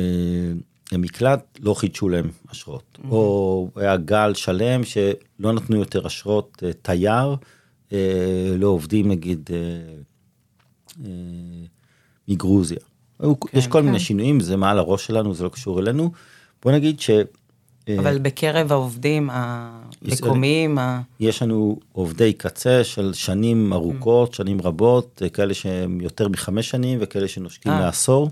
מקלט 0.92 1.58
לא 1.60 1.74
חידשו 1.74 2.08
להם 2.08 2.30
אשרות 2.52 2.98
או 3.10 3.68
היה 3.76 3.96
גל 3.96 4.34
שלם 4.34 4.80
שלא 4.84 5.52
נתנו 5.52 5.76
יותר 5.76 6.06
אשרות 6.06 6.62
אה, 6.66 6.72
תייר 6.82 7.36
אה, 7.92 7.98
לעובדים 8.58 9.08
נגיד 9.08 9.50
אה, 9.52 9.56
אה, 11.04 11.10
מגרוזיה. 12.28 12.78
היו- 13.20 13.34
יש 13.52 13.66
כל 13.66 13.82
מיני 13.82 14.00
שינויים 14.00 14.40
זה 14.40 14.56
מעל 14.56 14.78
הראש 14.78 15.06
שלנו 15.06 15.34
זה 15.34 15.44
לא 15.44 15.48
קשור 15.48 15.80
אלינו. 15.80 16.10
בוא 16.62 16.72
נגיד 16.72 17.00
ש... 17.00 17.10
אה, 17.88 17.98
אבל 17.98 18.18
בקרב 18.18 18.72
העובדים 18.72 19.30
המקומיים. 19.32 20.78
יש 21.20 21.42
לנו 21.42 21.78
עובדי 21.92 22.32
קצה 22.32 22.84
של 22.84 23.12
שנים 23.12 23.72
ארוכות, 23.72 24.34
שנים 24.34 24.60
רבות, 24.60 25.22
אה, 25.24 25.28
כאלה 25.28 25.54
שהם 25.54 26.00
יותר 26.00 26.28
מחמש 26.28 26.70
שנים 26.70 26.98
וכאלה 27.02 27.28
שנושקים 27.28 27.72
אה. 27.72 27.80
לעשור. 27.80 28.30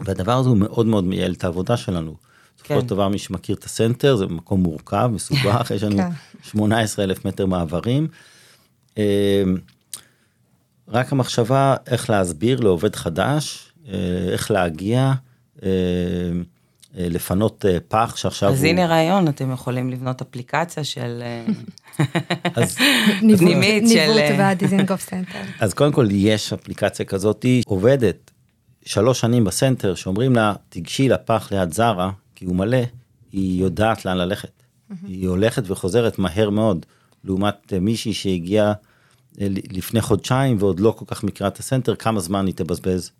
והדבר 0.00 0.32
הזה 0.32 0.48
הוא 0.48 0.56
מאוד 0.56 0.86
מאוד 0.86 1.04
מייעל 1.04 1.32
את 1.32 1.44
העבודה 1.44 1.76
שלנו. 1.76 2.14
בסופו 2.56 2.74
כן. 2.74 2.80
של 2.80 2.86
דבר 2.86 3.08
מי 3.08 3.18
שמכיר 3.18 3.56
את 3.56 3.64
הסנטר 3.64 4.16
זה 4.16 4.26
מקום 4.26 4.62
מורכב, 4.62 5.10
מסובך, 5.12 5.70
יש 5.74 5.82
לנו 5.82 5.96
כן. 5.96 6.08
18 6.42 7.04
אלף 7.04 7.24
מטר 7.24 7.46
מעברים. 7.46 8.08
אה, 8.98 9.42
רק 10.88 11.12
המחשבה 11.12 11.76
איך 11.86 12.10
להסביר 12.10 12.60
לעובד 12.60 12.96
חדש, 12.96 13.72
אה, 13.88 13.94
איך 14.32 14.50
להגיע, 14.50 15.12
אה, 15.62 15.68
לפנות 16.96 17.64
פח 17.88 18.16
שעכשיו 18.16 18.52
אז 18.52 18.58
הוא... 18.58 18.70
הנה 18.70 18.86
רעיון, 18.86 19.28
אתם 19.28 19.52
יכולים 19.52 19.90
לבנות 19.90 20.22
אפליקציה 20.22 20.84
של... 20.84 21.22
אז 22.54 22.76
ניווט 23.22 23.40
פנימית 23.40 23.88
של, 23.88 24.12
ניווט 24.14 24.38
בדיזינגוף 24.38 25.00
סנטר. 25.00 25.38
אז 25.60 25.74
קודם 25.74 25.92
כל 25.92 26.06
יש 26.10 26.52
אפליקציה 26.52 27.04
כזאתי 27.04 27.62
עובדת 27.66 28.23
שלוש 28.84 29.20
שנים 29.20 29.44
בסנטר 29.44 29.94
שאומרים 29.94 30.34
לה 30.34 30.54
תיגשי 30.68 31.08
לפח 31.08 31.52
ליד 31.52 31.72
זרה 31.72 32.10
כי 32.34 32.44
הוא 32.44 32.56
מלא 32.56 32.82
היא 33.32 33.60
יודעת 33.60 34.04
לאן 34.04 34.16
ללכת. 34.16 34.62
היא 35.06 35.28
הולכת 35.28 35.62
וחוזרת 35.66 36.18
מהר 36.18 36.50
מאוד 36.50 36.86
לעומת 37.24 37.72
אה, 37.72 37.80
מישהי 37.80 38.14
שהגיעה 38.14 38.72
לפני 39.72 40.00
חודשיים 40.00 40.56
ועוד 40.60 40.80
לא 40.80 40.94
כל 40.98 41.04
כך 41.08 41.24
מכירה 41.24 41.48
את 41.48 41.58
הסנטר, 41.58 41.94
כמה 41.94 42.20
זמן 42.20 42.46
היא 42.46 42.54
תבזבז 42.54 43.10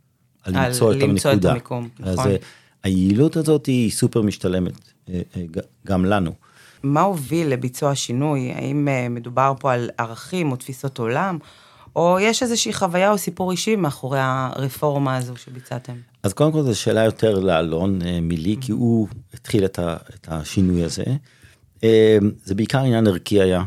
על 0.43 0.57
על 0.57 0.67
למצוא 0.67 0.93
את 0.93 0.97
למצוא 0.97 1.31
את 1.31 1.35
הנקודה. 1.35 1.51
המיקום, 1.51 1.89
אז 2.03 2.19
נכון. 2.19 2.31
אה, 2.31 2.37
היעילות 2.83 3.37
הזאת 3.37 3.67
היא 3.67 3.91
סופר 3.91 4.23
משתלמת, 4.23 4.93
אה, 5.09 5.21
אה, 5.37 5.43
גם 5.87 6.05
לנו. 6.05 6.33
מה 6.83 7.01
הוביל 7.01 7.49
לביצוע 7.49 7.91
השינוי? 7.91 8.53
האם 8.53 8.89
אה, 8.89 9.09
מדובר 9.09 9.53
פה 9.61 9.73
על 9.73 9.91
ערכים 9.99 10.53
או 10.53 10.57
תפיסות 10.57 10.99
עולם, 10.99 11.39
או 11.97 12.19
יש 12.21 12.43
איזושהי 12.43 12.73
חוויה 12.73 13.11
או 13.11 13.19
סיפור 13.19 13.53
אישי 13.53 13.77
מאחורי 13.77 14.19
הרפורמה 14.23 15.17
הזו 15.17 15.37
שביצעתם? 15.37 15.93
אז 16.23 16.33
קודם 16.33 16.53
כל 16.53 16.63
זו 16.63 16.81
שאלה 16.81 17.05
יותר 17.05 17.39
לאלון 17.39 18.03
אה, 18.03 18.21
מילי, 18.21 18.57
כי 18.61 18.73
הוא 18.73 19.09
התחיל 19.35 19.65
את, 19.65 19.79
ה, 19.79 19.97
את 20.15 20.29
השינוי 20.31 20.85
הזה. 20.85 21.05
אה, 21.85 22.19
זה 22.45 22.55
בעיקר 22.55 22.79
עניין 22.79 23.07
ערכי 23.07 23.41
היה, 23.41 23.63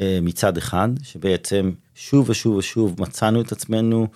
אה, 0.00 0.18
מצד 0.22 0.56
אחד, 0.56 0.88
שבעצם 1.02 1.70
שוב 1.94 2.30
ושוב 2.30 2.56
ושוב 2.56 3.02
מצאנו 3.02 3.40
את 3.40 3.52
עצמנו 3.52 4.06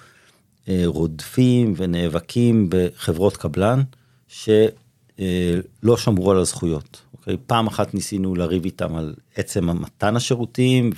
רודפים 0.85 1.75
ונאבקים 1.76 2.70
בחברות 2.70 3.37
קבלן, 3.37 3.82
שלא 4.28 5.97
שמרו 5.97 6.30
על 6.30 6.38
הזכויות. 6.38 7.00
אוקיי? 7.14 7.37
פעם 7.47 7.66
אחת 7.66 7.94
ניסינו 7.94 8.35
לריב 8.35 8.64
איתם 8.64 8.97
על 8.97 9.14
עצם 9.37 9.80
מתן 9.80 10.16
השירותים, 10.16 10.90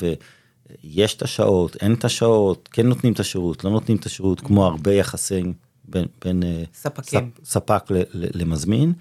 ויש 0.85 1.15
את 1.15 1.23
השעות, 1.23 1.77
אין 1.77 1.95
את 1.95 2.05
השעות, 2.05 2.69
כן 2.73 2.87
נותנים 2.87 3.13
את 3.13 3.21
השירות, 3.21 3.65
לא 3.65 3.71
נותנים 3.71 3.97
את 3.97 4.07
השירות, 4.07 4.41
כמו 4.41 4.67
הרבה 4.67 4.93
יחסים 4.93 5.53
בין, 5.85 6.07
בין 6.25 6.43
אה, 6.43 6.63
ספקים. 6.75 7.31
ספ, 7.37 7.45
ספק 7.45 7.91
ל, 7.91 7.97
ל, 7.97 8.43
למזמין. 8.43 8.93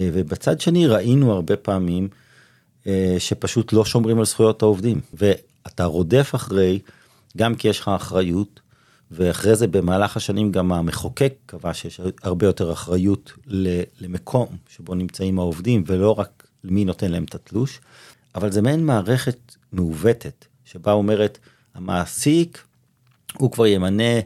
אה, 0.00 0.08
ובצד 0.12 0.60
שני 0.60 0.86
ראינו 0.86 1.32
הרבה 1.32 1.56
פעמים 1.56 2.08
אה, 2.86 3.16
שפשוט 3.18 3.72
לא 3.72 3.84
שומרים 3.84 4.18
על 4.18 4.24
זכויות 4.24 4.62
העובדים. 4.62 5.00
ואתה 5.12 5.84
רודף 5.84 6.30
אחרי, 6.34 6.78
גם 7.36 7.54
כי 7.54 7.68
יש 7.68 7.80
לך 7.80 7.88
אחריות, 7.88 8.60
ואחרי 9.10 9.56
זה 9.56 9.66
במהלך 9.66 10.16
השנים 10.16 10.52
גם 10.52 10.72
המחוקק 10.72 11.34
קבע 11.46 11.74
שיש 11.74 12.00
הרבה 12.22 12.46
יותר 12.46 12.72
אחריות 12.72 13.32
למקום 14.00 14.46
שבו 14.68 14.94
נמצאים 14.94 15.38
העובדים, 15.38 15.84
ולא 15.86 16.18
רק 16.18 16.46
למי 16.64 16.84
נותן 16.84 17.10
להם 17.10 17.24
את 17.24 17.34
התלוש, 17.34 17.80
אבל 18.34 18.52
זה 18.52 18.62
מעין 18.62 18.84
מערכת 18.84 19.56
מעוותת, 19.72 20.46
שבה 20.74 20.92
אומרת, 20.92 21.38
המעסיק, 21.74 22.64
הוא 23.38 23.50
כבר 23.50 23.66
ימנה 23.66 24.20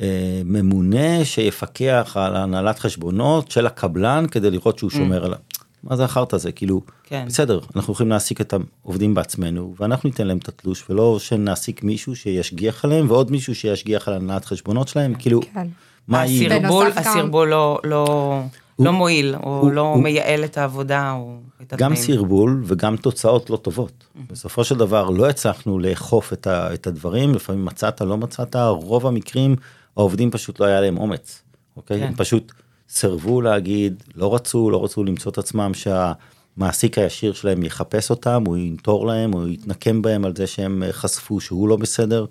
אה, 0.00 0.42
ממונה 0.44 1.24
שיפקח 1.24 2.16
על 2.20 2.36
הנהלת 2.36 2.78
חשבונות 2.78 3.50
של 3.50 3.66
הקבלן 3.66 4.26
כדי 4.30 4.50
לראות 4.50 4.78
שהוא 4.78 4.90
שומר 4.90 5.24
עליו. 5.24 5.38
מה 5.82 5.96
זה 5.96 6.04
החרטא 6.04 6.36
הזה? 6.36 6.52
כאילו, 6.52 6.82
כן. 7.04 7.24
בסדר, 7.26 7.60
אנחנו 7.76 7.92
יכולים 7.92 8.10
להעסיק 8.10 8.40
את 8.40 8.54
העובדים 8.84 9.14
בעצמנו, 9.14 9.74
ואנחנו 9.80 10.08
ניתן 10.08 10.26
להם 10.26 10.38
את 10.38 10.48
התלוש, 10.48 10.90
ולא 10.90 11.18
שנעסיק 11.18 11.82
מישהו 11.82 12.16
שישגיח 12.16 12.84
עליהם, 12.84 13.10
ועוד 13.10 13.30
מישהו 13.30 13.54
שישגיח 13.54 14.08
על 14.08 14.14
הנהלת 14.14 14.44
חשבונות 14.44 14.88
שלהם, 14.88 15.14
כאילו, 15.14 15.40
כן. 15.54 15.66
מה 16.08 16.20
היא... 16.20 16.50
הסרבול, 16.50 16.86
הסרבול 16.96 17.48
לא, 17.48 17.78
לא, 17.84 18.40
לא 18.78 18.92
מועיל, 18.92 19.34
או 19.36 19.60
הוא- 19.60 19.72
לא 19.72 19.80
הוא- 19.80 20.02
מייעל 20.02 20.44
את 20.44 20.58
העבודה, 20.58 21.12
או 21.12 21.36
את 21.62 21.74
גם 21.74 21.92
התנאים. 21.92 22.06
סרבול 22.16 22.62
וגם 22.66 22.96
תוצאות 22.96 23.50
לא 23.50 23.56
טובות. 23.56 23.92
בסופו 24.30 24.64
של 24.64 24.74
דבר 24.74 25.10
לא 25.10 25.28
הצלחנו 25.28 25.78
לאכוף 25.78 26.32
את, 26.32 26.46
ה, 26.46 26.74
את 26.74 26.86
הדברים, 26.86 27.34
לפעמים 27.34 27.64
מצאת, 27.64 28.00
לא 28.00 28.16
מצאת, 28.16 28.56
רוב 28.70 29.06
המקרים 29.06 29.56
העובדים 29.96 30.30
פשוט 30.30 30.60
לא 30.60 30.64
היה 30.66 30.80
להם 30.80 30.98
אומץ, 30.98 31.42
אוקיי? 31.76 32.00
כן. 32.00 32.06
הם 32.06 32.14
פשוט 32.14 32.52
סירבו 32.88 33.40
להגיד, 33.40 34.02
לא 34.16 34.34
רצו, 34.34 34.70
לא 34.70 34.84
רצו 34.84 35.04
למצוא 35.04 35.32
את 35.32 35.38
עצמם 35.38 35.72
שהמעסיק 35.74 36.98
הישיר 36.98 37.32
שלהם 37.32 37.62
יחפש 37.62 38.10
אותם, 38.10 38.42
הוא 38.46 38.56
ינטור 38.56 39.06
להם, 39.06 39.32
הוא 39.32 39.48
יתנקם 39.48 40.02
בהם 40.02 40.24
על 40.24 40.36
זה 40.36 40.46
שהם 40.46 40.82
חשפו 40.90 41.40
שהוא 41.40 41.68
לא 41.68 41.76
בסדר. 41.76 42.24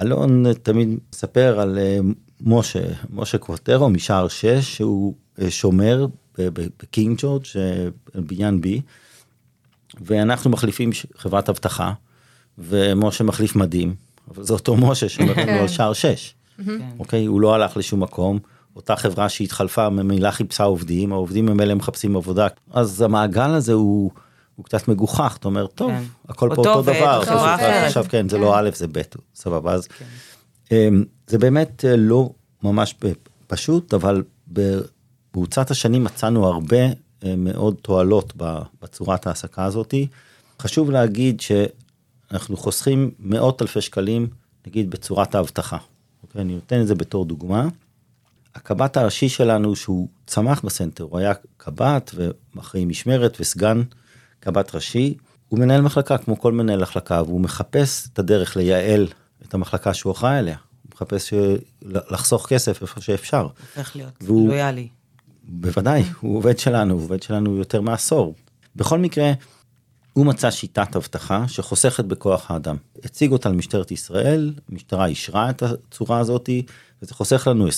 אלון 0.00 0.52
תמיד 0.62 0.98
מספר 1.12 1.60
על 1.60 1.78
אה, 1.78 1.98
משה, 2.40 2.80
משה 3.10 3.38
קווטרו 3.38 3.90
משער 3.90 4.28
6, 4.28 4.46
שהוא 4.46 5.14
אה, 5.40 5.50
שומר 5.50 6.06
בקינג 6.38 7.18
ג'ורג', 7.20 7.44
אה, 7.56 7.88
בניין 8.14 8.60
בי, 8.60 8.80
ואנחנו 10.00 10.50
מחליפים 10.50 10.90
חברת 11.16 11.48
אבטחה, 11.48 11.92
ומשה 12.58 13.24
מחליף 13.24 13.56
מדים, 13.56 13.94
אבל 14.34 14.44
זה 14.44 14.52
אותו 14.52 14.76
משה 14.76 15.08
שאומר 15.08 15.32
לנו 15.36 15.60
על 15.60 15.68
שער 15.68 15.92
6, 15.92 16.34
אוקיי? 16.98 17.26
הוא 17.26 17.40
לא 17.40 17.54
הלך 17.54 17.76
לשום 17.76 18.02
מקום. 18.02 18.38
אותה 18.76 18.96
חברה 18.96 19.28
שהתחלפה 19.28 19.88
ממילא 19.88 20.30
חיפשה 20.30 20.64
עובדים, 20.64 21.12
העובדים 21.12 21.46
ממילא 21.46 21.74
מחפשים 21.74 22.16
עבודה, 22.16 22.46
אז 22.70 23.02
המעגל 23.02 23.50
הזה 23.50 23.72
הוא, 23.72 24.10
הוא 24.62 24.66
קצת 24.66 24.88
מגוחך, 24.88 25.36
אתה 25.40 25.48
אומר, 25.48 25.66
טוב, 25.66 25.90
כן. 25.90 26.02
הכל 26.28 26.48
פה 26.54 26.54
אותו 26.56 26.72
אותו 26.72 26.82
דבר. 26.82 27.22
עכשיו 27.86 28.04
כן, 28.08 28.28
זה 28.28 28.36
כן. 28.36 28.42
לא 28.42 28.58
א' 28.58 28.70
זה 28.74 28.86
ב', 28.92 29.02
סבבה, 29.34 29.72
אז 29.72 29.88
אמ, 30.70 31.04
זה 31.26 31.38
באמת 31.38 31.84
אה, 31.84 31.96
לא 31.96 32.30
ממש 32.62 32.94
פשוט, 33.46 33.94
אבל 33.94 34.22
בקבוצת 34.48 35.70
השנים 35.70 36.04
מצאנו 36.04 36.46
הרבה 36.46 36.76
אה, 37.24 37.34
מאוד 37.36 37.74
תועלות 37.82 38.32
בצורת 38.82 39.26
ההעסקה 39.26 39.64
הזאתי. 39.64 40.06
חשוב 40.60 40.90
להגיד 40.90 41.40
שאנחנו 41.40 42.56
חוסכים 42.56 43.10
מאות 43.18 43.62
אלפי 43.62 43.80
שקלים, 43.80 44.28
נגיד 44.66 44.90
בצורת 44.90 45.34
האבטחה. 45.34 45.78
אוקיי, 46.22 46.40
אני 46.40 46.54
נותן 46.54 46.80
את 46.80 46.86
זה 46.86 46.94
בתור 46.94 47.24
דוגמה. 47.24 47.68
הקב"ט 48.54 48.96
הראשי 48.96 49.28
שלנו 49.28 49.76
שהוא 49.76 50.08
צמח 50.26 50.60
בסנטר, 50.64 51.04
הוא 51.04 51.18
היה 51.18 51.32
קב"ט 51.56 52.10
ואחראי 52.14 52.84
משמרת 52.84 53.36
וסגן 53.40 53.82
קב"ט 54.42 54.74
ראשי, 54.74 55.14
הוא 55.48 55.58
מנהל 55.58 55.80
מחלקה 55.80 56.18
כמו 56.18 56.40
כל 56.40 56.52
מנהל 56.52 56.82
מחלקה 56.82 57.22
והוא 57.22 57.40
מחפש 57.40 58.08
את 58.12 58.18
הדרך 58.18 58.56
לייעל 58.56 59.08
את 59.48 59.54
המחלקה 59.54 59.94
שהוא 59.94 60.12
אחראי 60.12 60.36
עליה. 60.38 60.56
הוא 60.82 60.90
מחפש 60.94 61.30
ש- 61.30 61.34
לחסוך 62.10 62.46
כסף 62.48 62.82
איפה 62.82 63.00
שאפשר. 63.00 63.42
הופך 63.76 63.96
להיות 63.96 64.12
והוא- 64.20 64.48
לויאלי. 64.48 64.88
בוודאי, 65.44 66.04
הוא 66.20 66.36
עובד 66.36 66.58
שלנו, 66.58 66.94
הוא 66.94 67.02
עובד 67.02 67.22
שלנו 67.22 67.56
יותר 67.56 67.80
מעשור. 67.80 68.34
בכל 68.76 68.98
מקרה, 68.98 69.32
הוא 70.12 70.26
מצא 70.26 70.50
שיטת 70.50 70.96
אבטחה 70.96 71.48
שחוסכת 71.48 72.04
בכוח 72.04 72.50
האדם. 72.50 72.76
הציג 73.04 73.32
אותה 73.32 73.48
למשטרת 73.48 73.90
ישראל, 73.90 74.54
המשטרה 74.72 75.06
אישרה 75.06 75.50
את 75.50 75.62
הצורה 75.62 76.18
הזאתי, 76.18 76.62
וזה 77.02 77.14
חוסך 77.14 77.46
לנו 77.50 77.68
20-30 77.68 77.70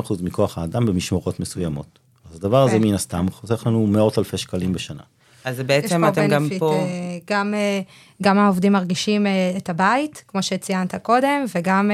אחוז 0.00 0.22
מכוח 0.22 0.58
האדם 0.58 0.86
במשמרות 0.86 1.40
מסוימות. 1.40 1.98
אז 2.30 2.36
הדבר 2.36 2.62
הזה 2.62 2.72
כן. 2.72 2.82
מן 2.82 2.94
הסתם 2.94 3.26
חוסך 3.30 3.66
לנו 3.66 3.86
מאות 3.86 4.18
אלפי 4.18 4.36
שקלים 4.38 4.72
בשנה. 4.72 5.02
אז 5.44 5.60
בעצם 5.60 6.08
אתם 6.08 6.28
גם 6.28 6.48
פה, 6.58 6.74
אה, 6.74 7.18
גם, 7.30 7.54
אה, 7.54 7.80
גם 8.22 8.38
העובדים 8.38 8.72
מרגישים 8.72 9.26
אה, 9.26 9.54
את 9.56 9.70
הבית, 9.70 10.24
כמו 10.28 10.42
שציינת 10.42 10.94
קודם, 10.94 11.44
וגם 11.54 11.90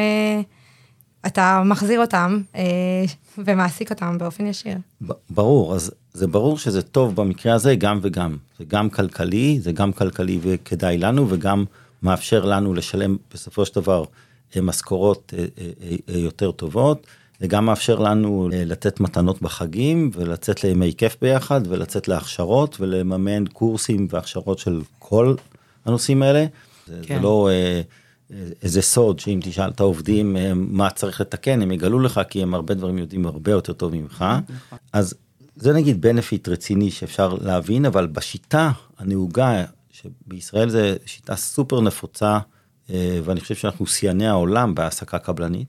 אתה 1.27 1.63
מחזיר 1.65 2.01
אותם 2.01 2.41
ומעסיק 3.39 3.91
אותם 3.91 4.19
באופן 4.19 4.47
ישיר. 4.47 4.77
ברור, 5.31 5.75
אז 5.75 5.93
זה 6.13 6.27
ברור 6.27 6.59
שזה 6.59 6.83
טוב 6.83 7.17
במקרה 7.17 7.55
הזה 7.55 7.75
גם 7.75 7.99
וגם. 8.03 8.37
זה 8.59 8.65
גם 8.69 8.91
כלכלי, 8.91 9.61
זה 9.61 9.73
גם 9.73 9.93
כלכלי 9.93 10.39
וכדאי 10.43 10.99
לנו, 10.99 11.27
וגם 11.31 11.65
מאפשר 12.03 12.45
לנו 12.45 12.75
לשלם 12.75 13.17
בסופו 13.35 13.67
של 13.67 13.75
דבר 13.75 14.05
משכורות 14.63 15.35
יותר 16.09 16.51
טובות. 16.51 17.07
זה 17.41 17.47
גם 17.47 17.67
מאפשר 17.67 17.99
לנו 17.99 18.49
אה, 18.53 18.65
לתת 18.65 19.01
מתנות 19.01 19.43
בחגים 19.43 20.11
ולצאת 20.15 20.65
לימי 20.65 20.93
כיף 20.97 21.17
ביחד 21.23 21.61
ולצאת 21.69 22.09
להכשרות 22.09 22.77
ולממן 22.81 23.47
קורסים 23.47 24.07
והכשרות 24.11 24.59
של 24.59 24.81
כל 24.99 25.35
הנושאים 25.85 26.23
האלה. 26.23 26.47
כן. 26.87 27.15
זה 27.15 27.21
לא 27.23 27.49
אה, 27.51 27.83
איזה 28.63 28.83
סוד 28.83 29.19
שאם 29.19 29.41
תשאל 29.43 29.71
את 29.71 29.81
העובדים 29.81 30.37
אה, 30.37 30.53
מה 30.55 30.91
צריך 30.91 31.21
לתקן 31.21 31.63
הם 31.63 31.73
יגלו 31.73 32.01
לך 32.01 32.21
כי 32.29 32.43
הם 32.43 32.55
הרבה 32.55 32.75
דברים 32.75 32.99
יודעים 32.99 33.27
הרבה 33.27 33.53
יותר 33.53 33.73
טוב 33.73 33.95
ממך. 33.95 34.25
אז 34.93 35.15
זה 35.57 35.73
נגיד 35.73 36.01
בנפיט 36.01 36.49
רציני 36.49 36.91
שאפשר 36.91 37.35
להבין 37.35 37.85
אבל 37.85 38.07
בשיטה 38.07 38.71
הנהוגה 38.99 39.65
שבישראל 39.91 40.69
זה 40.69 40.97
שיטה 41.07 41.37
סופר 41.37 41.81
נפוצה 41.81 42.39
ואני 43.25 43.41
חושב 43.41 43.55
שאנחנו 43.55 43.87
שיאני 43.87 44.27
העולם 44.27 44.75
בהעסקה 44.75 45.19
קבלנית. 45.19 45.69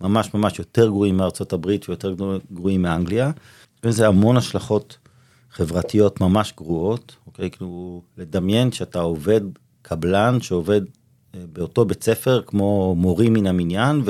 ממש 0.00 0.34
ממש 0.34 0.58
יותר 0.58 0.86
גרועים 0.86 1.16
מארצות 1.16 1.52
הברית 1.52 1.88
ויותר 1.88 2.14
גרועים 2.52 2.82
מאנגליה. 2.82 3.30
וזה 3.84 4.06
המון 4.08 4.36
השלכות 4.36 4.98
חברתיות 5.50 6.20
ממש 6.20 6.52
גרועות, 6.56 7.16
אוקיי? 7.26 7.50
כאילו, 7.50 8.02
לדמיין 8.18 8.72
שאתה 8.72 8.98
עובד 9.00 9.40
קבלן 9.82 10.38
שעובד 10.40 10.80
אה, 11.34 11.40
באותו 11.52 11.84
בית 11.84 12.02
ספר 12.04 12.42
כמו 12.46 12.94
מורים 12.94 13.32
מן 13.32 13.46
המניין, 13.46 14.02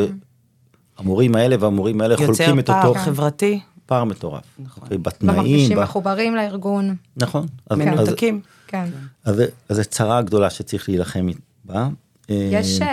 והמורים 0.98 1.34
האלה 1.36 1.56
והמורים 1.60 2.00
האלה 2.00 2.14
יוצר 2.14 2.26
חולקים 2.26 2.58
את 2.58 2.66
פער 2.66 2.86
אותו 2.88 2.98
חברתי, 3.00 3.60
פער 3.86 4.04
מטורף. 4.04 4.42
נכון. 4.58 4.82
אוקיי? 4.82 4.96
לא 4.98 5.02
בתנאים. 5.02 5.36
מרגישים 5.38 5.76
ב- 5.76 5.80
מחוברים 5.82 6.34
לארגון. 6.36 6.94
נכון. 7.16 7.46
אז- 7.70 7.78
אז- 7.80 7.86
מנותקים. 7.86 8.40
כן. 8.66 8.84
אז 9.24 9.36
זה- 9.36 9.46
אז 9.68 9.76
זו 9.76 9.82
צרה 9.84 10.22
גדולה 10.22 10.50
שצריך 10.50 10.88
להילחם 10.88 11.26
בה. 11.64 11.88
אה, 12.30 12.48
יש 12.52 12.80
אה, 12.82 12.86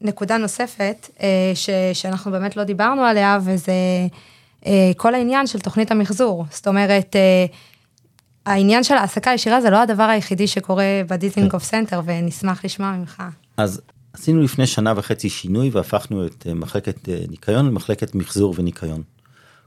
נקודה 0.00 0.36
נוספת 0.36 1.10
אה, 1.20 1.52
ש, 1.54 1.70
שאנחנו 1.92 2.30
באמת 2.30 2.56
לא 2.56 2.64
דיברנו 2.64 3.02
עליה, 3.02 3.38
וזה 3.44 3.72
אה, 4.66 4.90
כל 4.96 5.14
העניין 5.14 5.46
של 5.46 5.58
תוכנית 5.58 5.90
המחזור. 5.90 6.46
זאת 6.50 6.68
אומרת, 6.68 7.16
אה, 7.16 7.46
העניין 8.46 8.84
של 8.84 8.94
העסקה 8.94 9.30
ישירה 9.30 9.60
זה 9.60 9.70
לא 9.70 9.82
הדבר 9.82 10.02
היחידי 10.02 10.46
שקורה 10.46 10.84
בדיזינגוף 11.08 11.64
סנטר, 11.64 12.00
ונשמח 12.04 12.64
לשמוע 12.64 12.92
ממך. 12.92 13.22
אז 13.56 13.80
עשינו 14.12 14.42
לפני 14.42 14.66
שנה 14.66 14.92
וחצי 14.96 15.28
שינוי 15.28 15.70
והפכנו 15.70 16.26
את 16.26 16.46
מחלקת 16.54 17.08
ניקיון 17.30 17.66
למחלקת 17.66 18.14
מחזור 18.14 18.54
וניקיון. 18.58 19.02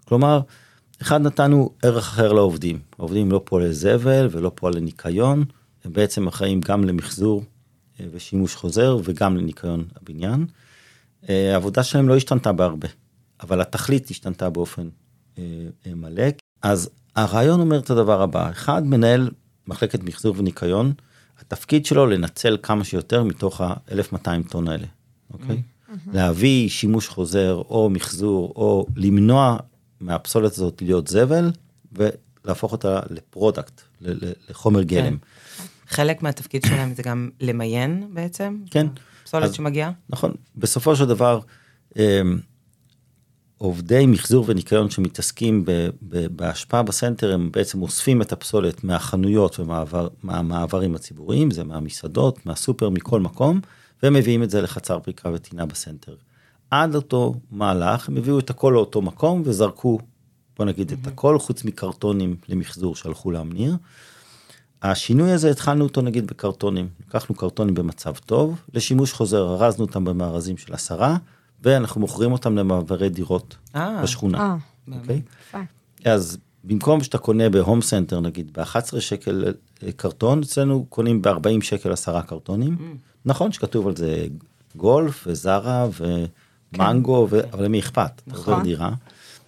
כלומר, 0.06 0.42
אחד 1.02 1.22
נתנו 1.22 1.70
ערך 1.84 2.08
אחר 2.08 2.34
לעובדים, 2.34 2.80
העובדים 3.00 3.32
לא 3.32 3.42
פועלי 3.46 3.74
זבל 3.74 4.28
ולא 4.32 4.52
פועלי 4.56 4.82
ניקיון, 4.82 5.44
הם 5.86 5.94
בעצם 5.94 6.28
אחראים 6.28 6.62
גם 6.62 6.84
למחזור 6.84 7.44
ושימוש 8.12 8.56
חוזר 8.56 8.98
וגם 9.04 9.38
לניקיון 9.38 9.86
הבניין. 10.02 10.46
אה, 11.30 11.54
העבודה 11.54 11.84
שלהם 11.84 12.10
לא 12.10 12.16
השתנתה 12.16 12.52
בהרבה, 12.52 12.88
אבל 13.42 13.62
התכלית 13.62 14.10
השתנתה 14.10 14.50
באופן 14.50 14.90
אה, 15.38 15.44
אה, 15.88 15.96
מלא. 15.96 16.24
אז 16.62 16.90
הרעיון 17.16 17.60
אומר 17.60 17.80
את 17.80 17.90
הדבר 17.90 18.22
הבא, 18.22 18.50
אחד 18.50 18.88
מנהל 18.88 19.30
מחלקת 19.68 20.04
מחזור 20.04 20.36
וניקיון, 20.38 20.94
התפקיד 21.40 21.86
שלו 21.86 22.06
לנצל 22.06 22.58
כמה 22.64 22.84
שיותר 22.84 23.24
מתוך 23.24 23.62
ה-1200 23.62 24.50
טון 24.50 24.68
האלה, 24.68 24.88
אוקיי? 25.34 25.62
להביא 26.14 26.70
שימוש 26.70 27.08
חוזר 27.08 27.62
או 27.70 27.90
מחזור 27.90 28.54
או 28.56 28.86
למנוע 28.96 29.58
מהפסולת 30.02 30.52
הזאת 30.52 30.82
להיות 30.82 31.08
זבל 31.08 31.52
ולהפוך 31.92 32.72
אותה 32.72 33.00
ל 33.10 33.18
product, 33.18 33.82
לחומר 34.50 34.84
גלם. 34.84 35.18
חלק 35.92 36.24
מהתפקיד 36.24 36.64
שלהם 36.66 36.94
זה 36.94 37.04
גם 37.04 37.30
למיין 37.40 38.08
בעצם? 38.14 38.58
כן. 38.72 38.88
פסולת 39.24 39.54
שמגיעה? 39.54 39.92
נכון, 40.10 40.32
בסופו 40.56 40.96
של 40.96 41.06
דבר, 41.06 41.40
אמ, 41.98 42.40
עובדי 43.58 44.06
מחזור 44.06 44.46
וניקיון 44.48 44.90
שמתעסקים 44.90 45.66
ב- 45.66 45.90
ב- 46.10 46.28
בהשפעה 46.28 46.84
בסנטר, 46.84 47.34
הם 47.34 47.52
בעצם 47.52 47.82
אוספים 47.82 48.22
את 48.22 48.32
הפסולת 48.32 48.84
מהחנויות 48.84 49.60
ומהמעברים 49.60 50.96
הציבוריים, 50.96 51.52
זה 51.52 51.64
מהמסעדות, 51.64 52.46
מהסופר, 52.46 52.90
מכל 52.90 53.20
מקום, 53.20 53.60
והם 54.04 54.14
מביאים 54.14 54.44
את 54.44 54.50
זה 54.50 54.62
לחצר 54.62 55.00
פריקה 55.00 55.30
וטעינה 55.34 55.66
בסנטר. 55.66 56.16
עד 56.72 56.96
אותו 56.96 57.36
מהלך, 57.52 58.10
הם 58.10 58.18
הביאו 58.18 58.40
את 58.40 58.50
הכל 58.50 58.72
לאותו 58.76 59.02
מקום 59.02 59.42
וזרקו, 59.46 60.00
בוא 60.58 60.66
נגיד 60.66 60.92
את 60.92 61.08
הכל, 61.08 61.40
חוץ 61.40 61.64
מקרטונים 61.64 62.36
למחזור 62.50 62.96
שהלכו 62.96 63.32
להמניר. 63.32 63.76
השינוי 64.84 65.32
הזה 65.32 65.52
התחלנו 65.52 65.84
אותו 65.84 66.02
נגיד 66.02 66.28
בקרטונים, 66.28 66.90
לקחנו 67.08 67.36
קרטונים 67.36 67.74
במצב 67.74 68.14
טוב, 68.16 68.62
לשימוש 68.74 69.14
חוזר 69.14 69.54
ארזנו 69.54 69.86
אותם 69.86 70.06
במארזים 70.06 70.58
של 70.58 70.74
עשרה, 70.74 71.18
ואנחנו 71.64 72.02
מוכרים 72.02 72.32
אותם 72.32 72.58
למעברי 72.58 73.10
דירות 73.10 73.56
אה, 73.76 74.02
בשכונה, 74.04 74.38
אה, 74.38 74.56
אוקיי? 74.98 75.22
יפה. 75.50 75.58
אז 76.06 76.38
במקום 76.64 77.04
שאתה 77.04 77.18
קונה 77.18 77.50
בהום 77.50 77.82
סנטר 77.82 78.20
נגיד 78.20 78.54
ב-11 78.54 79.00
שקל 79.00 79.54
אה, 79.84 79.92
קרטון, 79.92 80.42
אצלנו 80.42 80.86
קונים 80.90 81.22
ב-40 81.22 81.62
שקל 81.62 81.92
עשרה 81.92 82.22
קרטונים. 82.22 82.98
נכון 83.26 83.52
שכתוב 83.52 83.88
על 83.88 83.96
זה 83.96 84.28
גולף 84.76 85.24
וזרה 85.28 85.88
ומנגו, 86.74 87.28
ו... 87.30 87.40
אבל 87.54 87.66
למי 87.66 87.80
אכפת? 87.80 88.22
נכון. 88.28 88.64
דירה, 88.64 88.92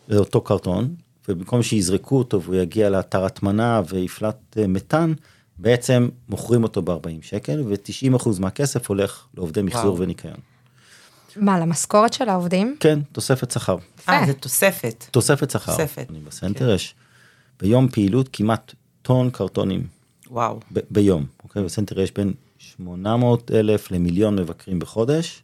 זה 0.08 0.18
אותו 0.18 0.42
קרטון, 0.42 0.96
ובמקום 1.30 1.64
שיזרקו 1.64 2.18
אותו 2.18 2.42
והוא 2.42 2.56
יגיע 2.56 2.90
לאתר 2.90 3.26
הטמנה 3.26 3.82
ויפלט 3.90 4.58
אה, 4.58 4.68
מתאן, 4.68 5.14
בעצם 5.58 6.10
מוכרים 6.30 6.64
אותו 6.64 6.82
ב-40 6.82 7.22
שקל, 7.22 7.64
ו-90% 7.68 8.30
מהכסף 8.40 8.90
הולך 8.90 9.26
לעובדי 9.38 9.62
מחזור. 9.62 9.98
וניקיון. 10.00 10.38
מה, 11.36 11.60
למשכורת 11.60 12.14
של 12.14 12.30
העובדים? 12.30 12.76
כן, 12.80 13.00
תוספת 13.12 13.52
שכר. 13.52 13.78
אה. 14.10 14.26
זה 14.26 14.34
תוספת. 14.34 15.06
תוספת 15.12 15.50
שכר. 15.52 15.72
תוספת. 15.72 16.06
אני 16.10 16.20
בסנטר 16.20 16.70
יש 16.70 16.96
ביום 17.60 17.88
פעילות 17.90 18.30
כמעט 18.34 18.74
טון 19.02 19.30
קרטונים 19.30 19.88
וואו. 20.32 20.60
ב- 20.74 20.80
ביום. 20.92 21.26
אוקיי? 21.44 21.64
בסנטר 21.64 22.00
יש 22.00 22.12
בין 22.14 22.34
800 22.58 23.52
אלף 23.52 23.92
למיליון 23.92 24.36
מבקרים 24.36 24.80
בחודש, 24.80 25.44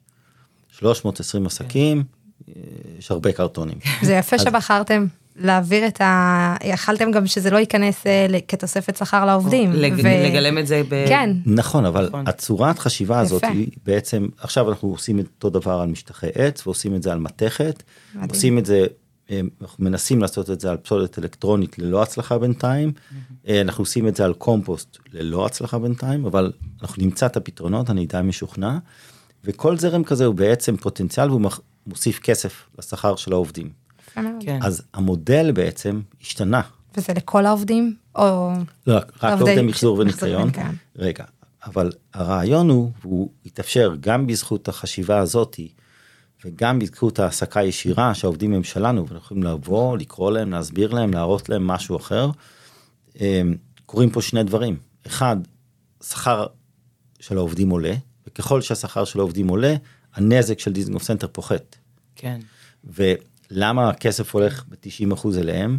320 0.72 1.46
עסקים, 1.46 2.04
אה, 2.50 2.54
יש 3.00 3.12
הרבה 3.12 3.32
קרטונים. 3.32 3.78
זה 4.02 4.14
יפה 4.14 4.40
שבחרתם 4.40 5.06
להעביר 5.40 5.88
את 5.88 6.02
ה... 6.02 6.56
יכלתם 6.64 7.12
גם 7.12 7.28
שזה 7.28 7.50
לא 7.50 7.58
ייכנס 7.58 8.08
אה, 8.08 8.28
כתוספת 8.48 8.98
שכר 8.98 9.26
לעובדים. 9.26 9.72
לג- 9.74 9.94
ו- 10.04 10.26
לגלם 10.30 10.58
את 10.58 10.68
זה 10.68 10.82
ב... 10.90 11.06
כן, 11.08 11.30
נכון, 11.46 11.86
אבל 11.86 12.06
נכון. 12.08 12.28
הצורת 12.28 12.80
חשיבה 12.80 13.20
הזאת 13.20 13.44
יפה. 13.44 13.52
היא 13.54 13.68
בעצם, 13.86 14.28
עכשיו 14.38 14.70
אנחנו 14.70 14.90
עושים 14.90 15.20
את 15.20 15.26
אותו 15.26 15.50
דבר 15.60 15.80
על 15.80 15.88
משטחי 15.90 16.28
עץ 16.36 16.68
ועושים 16.68 16.96
את 16.96 17.04
זה 17.04 17.12
על 17.12 17.20
מתכת, 17.20 17.84
מדהים. 18.16 18.30
עושים 18.30 18.58
את 18.58 18.66
זה, 18.66 18.86
אה, 19.32 19.42
אנחנו 19.62 19.84
מנסים 19.86 20.22
לעשות 20.22 20.50
את 20.50 20.60
זה 20.60 20.72
על 20.72 20.78
פסולת 20.78 21.20
אלקטרונית 21.20 21.80
ללא 21.80 22.02
הצלחה 22.04 22.38
בינתיים, 22.38 22.92
אה, 23.48 23.62
אנחנו 23.62 23.82
עושים 23.82 24.08
את 24.08 24.16
זה 24.16 24.26
על 24.26 24.34
קומפוסט 24.34 24.98
ללא 25.14 25.46
הצלחה 25.46 25.80
בינתיים, 25.80 26.26
אבל 26.26 26.52
אנחנו 26.82 27.04
נמצא 27.04 27.26
את 27.26 27.38
הפתרונות, 27.38 27.90
אני 27.90 28.06
די 28.06 28.20
משוכנע, 28.24 28.78
וכל 29.44 29.78
זרם 29.78 30.04
כזה 30.04 30.26
הוא 30.26 30.36
בעצם 30.36 30.78
פוטנציאל 30.78 31.30
והוא 31.30 31.42
מוסיף 31.88 32.20
כסף 32.20 32.66
לשכר 32.80 33.16
של 33.16 33.34
העובדים. 33.34 33.79
כן. 34.40 34.60
אז 34.64 34.82
המודל 34.94 35.52
בעצם 35.52 36.02
השתנה. 36.22 36.62
וזה 36.98 37.14
לכל 37.14 37.46
העובדים? 37.46 37.96
או... 38.16 38.52
לא, 38.88 38.96
רק 38.98 39.06
לעובדי- 39.24 39.36
לעובדי 39.36 39.62
מחזור 39.62 39.98
וניקיון. 40.00 40.42
וניקיון. 40.44 40.76
רגע, 40.96 41.24
אבל 41.66 41.92
הרעיון 42.14 42.70
הוא, 42.70 42.92
והוא 43.02 43.30
התאפשר 43.46 43.96
גם 44.00 44.28
בזכות 44.28 44.68
החשיבה 44.68 45.18
הזאתי, 45.20 45.72
וגם 46.46 46.80
בזכות 46.80 47.20
העסקה 47.20 47.64
ישירה 47.64 48.14
שהעובדים 48.14 48.54
הם 48.54 48.64
שלנו, 48.64 48.98
ואנחנו 49.08 49.18
יכולים 49.18 49.44
לבוא, 49.44 49.98
לקרוא 49.98 50.32
להם, 50.32 50.52
להסביר 50.52 50.94
להם, 50.94 51.14
להראות 51.14 51.50
להם 51.50 51.68
משהו 51.68 51.98
אחר. 51.98 52.30
אמ, 53.20 53.56
קורים 53.86 54.10
פה 54.10 54.22
שני 54.22 54.44
דברים. 54.44 54.78
אחד, 55.08 55.38
שכר 56.04 56.46
של 57.20 57.38
העובדים 57.38 57.70
עולה, 57.70 57.94
וככל 58.28 58.62
שהשכר 58.62 59.06
של 59.06 59.20
העובדים 59.20 59.48
עולה, 59.48 59.76
הנזק 60.16 60.60
של 60.60 60.74
דיזנגוף 60.74 61.04
סנטר 61.04 61.28
פוחת. 61.32 61.76
כן. 62.16 62.40
ולמה 63.52 63.90
הכסף 63.90 64.36
הולך 64.36 64.64
ב-90% 64.70 65.28
אליהם? 65.38 65.78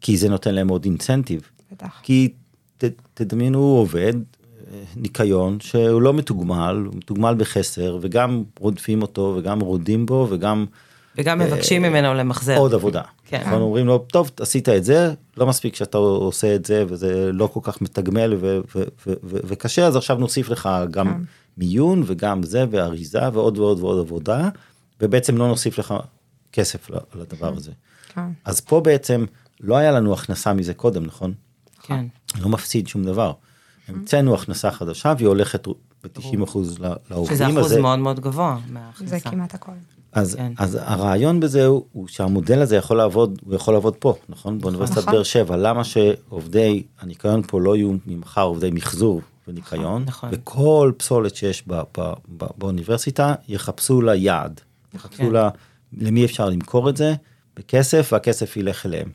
כי 0.00 0.16
זה 0.16 0.28
נותן 0.28 0.54
להם 0.54 0.68
עוד 0.68 0.84
incentive. 0.84 1.40
בטח. 1.72 2.00
כי 2.02 2.32
ת, 2.78 2.84
תדמיינו 3.14 3.58
עובד 3.58 4.12
אה, 4.14 4.82
ניקיון 4.96 5.60
שהוא 5.60 6.02
לא 6.02 6.14
מתוגמל, 6.14 6.82
הוא 6.86 6.94
מתוגמל 6.96 7.34
בחסר 7.38 7.98
וגם 8.00 8.42
רודפים 8.58 9.02
אותו 9.02 9.34
וגם 9.38 9.60
רודים 9.60 10.06
בו 10.06 10.26
וגם 10.30 10.66
וגם 11.18 11.38
מבקשים 11.38 11.82
ממנו 11.82 12.14
למחזר. 12.14 12.56
עוד 12.56 12.74
עבודה. 12.74 13.02
כן. 13.26 13.40
נכון, 13.46 13.60
אומרים 13.60 13.86
לו, 13.86 13.98
טוב, 13.98 14.30
עשית 14.40 14.68
את 14.68 14.84
זה, 14.84 15.12
לא 15.36 15.46
מספיק 15.46 15.74
שאתה 15.74 15.98
עושה 15.98 16.54
את 16.54 16.64
זה 16.64 16.84
וזה 16.88 17.32
לא 17.32 17.46
כל 17.46 17.60
כך 17.62 17.82
מתגמל 17.82 18.36
וקשה, 19.24 19.86
אז 19.86 19.96
עכשיו 19.96 20.16
נוסיף 20.16 20.48
לך 20.48 20.68
גם 20.90 21.22
מיון 21.58 22.02
וגם 22.06 22.42
זה 22.42 22.64
ואריזה 22.70 23.28
ועוד 23.32 23.58
ועוד 23.58 23.80
ועוד 23.80 23.98
עבודה, 23.98 24.48
ובעצם 25.00 25.36
לא 25.36 25.48
נוסיף 25.48 25.78
לך 25.78 25.94
כסף 26.52 26.90
לדבר 27.14 27.56
הזה. 27.56 27.72
כן. 28.14 28.30
אז 28.44 28.60
פה 28.60 28.80
בעצם 28.80 29.24
לא 29.60 29.76
היה 29.76 29.92
לנו 29.92 30.12
הכנסה 30.12 30.52
מזה 30.52 30.74
קודם, 30.74 31.04
נכון? 31.04 31.34
כן. 31.82 32.06
לא 32.40 32.48
מפסיד 32.48 32.88
שום 32.88 33.04
דבר. 33.04 33.32
המצאנו 33.88 34.34
הכנסה 34.34 34.70
חדשה 34.70 35.14
והיא 35.18 35.28
הולכת 35.28 35.68
ב-90 35.68 36.44
אחוז 36.44 36.78
לעובדים. 37.10 37.36
שזה 37.36 37.46
אז 37.46 37.58
אחוז 37.58 37.72
מאוד 37.72 37.98
מאוד 37.98 38.20
גבוה 38.20 38.58
מההכנסה. 38.68 39.18
זה 39.18 39.20
כמעט 39.20 39.54
הכל. 39.54 39.72
אז, 40.12 40.34
כן. 40.34 40.52
אז 40.58 40.78
הרעיון 40.80 41.40
בזה 41.40 41.66
הוא, 41.66 41.84
הוא 41.92 42.08
שהמודל 42.08 42.62
הזה 42.62 42.76
יכול 42.76 42.96
לעבוד, 42.96 43.38
הוא 43.44 43.54
יכול 43.54 43.74
לעבוד 43.74 43.96
פה, 43.96 44.14
נכון? 44.28 44.58
באוניברסיטת 44.58 44.98
נכון. 44.98 45.12
באר 45.12 45.22
שבע. 45.22 45.56
למה 45.56 45.84
שעובדי 45.84 46.82
הניקיון 47.00 47.42
פה 47.46 47.60
לא 47.60 47.76
יהיו 47.76 47.92
ממחר 48.06 48.42
עובדי 48.42 48.70
מחזור 48.70 49.20
וניקיון, 49.48 50.04
נכון. 50.06 50.28
וכל 50.32 50.92
פסולת 50.96 51.36
שיש 51.36 51.64
ב, 51.66 51.74
ב, 51.98 52.12
ב, 52.36 52.44
באוניברסיטה 52.58 53.34
יחפשו 53.48 54.00
לה 54.00 54.14
יעד, 54.14 54.60
יחפשו 54.94 55.22
כן. 55.22 55.32
לה 55.32 55.50
למי 55.98 56.24
אפשר 56.24 56.48
למכור 56.48 56.90
את 56.90 56.96
זה 56.96 57.14
בכסף, 57.56 58.08
והכסף 58.12 58.56
ילך 58.56 58.86
אליהם. 58.86 59.08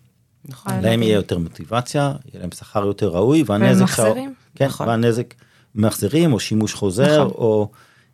נכון. 0.45 0.79
להם 0.81 1.03
יהיה 1.03 1.15
יותר 1.15 1.37
מוטיבציה, 1.37 2.01
יהיה 2.01 2.41
להם 2.41 2.51
שכר 2.51 2.85
יותר 2.85 3.07
ראוי, 3.07 3.43
והנזק... 3.45 3.79
וממחזרים. 3.79 4.33
כן, 4.55 4.65
נכון. 4.65 4.87
והנזק 4.87 5.33
ממחזרים 5.75 6.33
או 6.33 6.39
שימוש 6.39 6.73
חוזר, 6.73 7.25
נכון. 7.25 7.31
או 7.37 7.69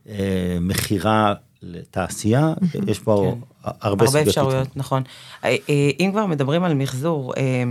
אה, 0.09 0.57
מכירה 0.61 1.33
לתעשייה, 1.61 2.53
יש 2.87 2.99
פה 2.99 3.35
הרבה 3.63 3.77
הרבה 3.81 4.07
סוגי 4.07 4.29
אפשרויות. 4.29 4.77
נכון. 4.77 5.03
אה, 5.43 5.55
אה, 5.69 5.89
אם 5.99 6.09
כבר 6.11 6.25
מדברים 6.25 6.63
על 6.63 6.73
מחזור, 6.73 7.33
אה, 7.37 7.63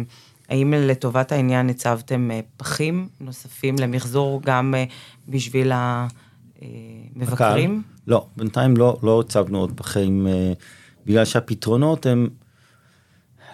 האם 0.49 0.75
לטובת 0.75 1.33
העניין 1.33 1.69
הצבתם 1.69 2.31
פחים 2.57 3.09
נוספים 3.21 3.77
למחזור 3.79 4.41
גם 4.45 4.75
בשביל 5.29 5.73
המבקרים? 5.75 7.33
הקהל? 7.33 7.71
לא, 8.07 8.27
בינתיים 8.37 8.77
לא, 8.77 8.99
לא 9.03 9.21
הצבנו 9.21 9.59
עוד 9.59 9.73
פחים, 9.77 10.27
בגלל 11.07 11.25
שהפתרונות 11.25 12.07
הם, 12.07 12.29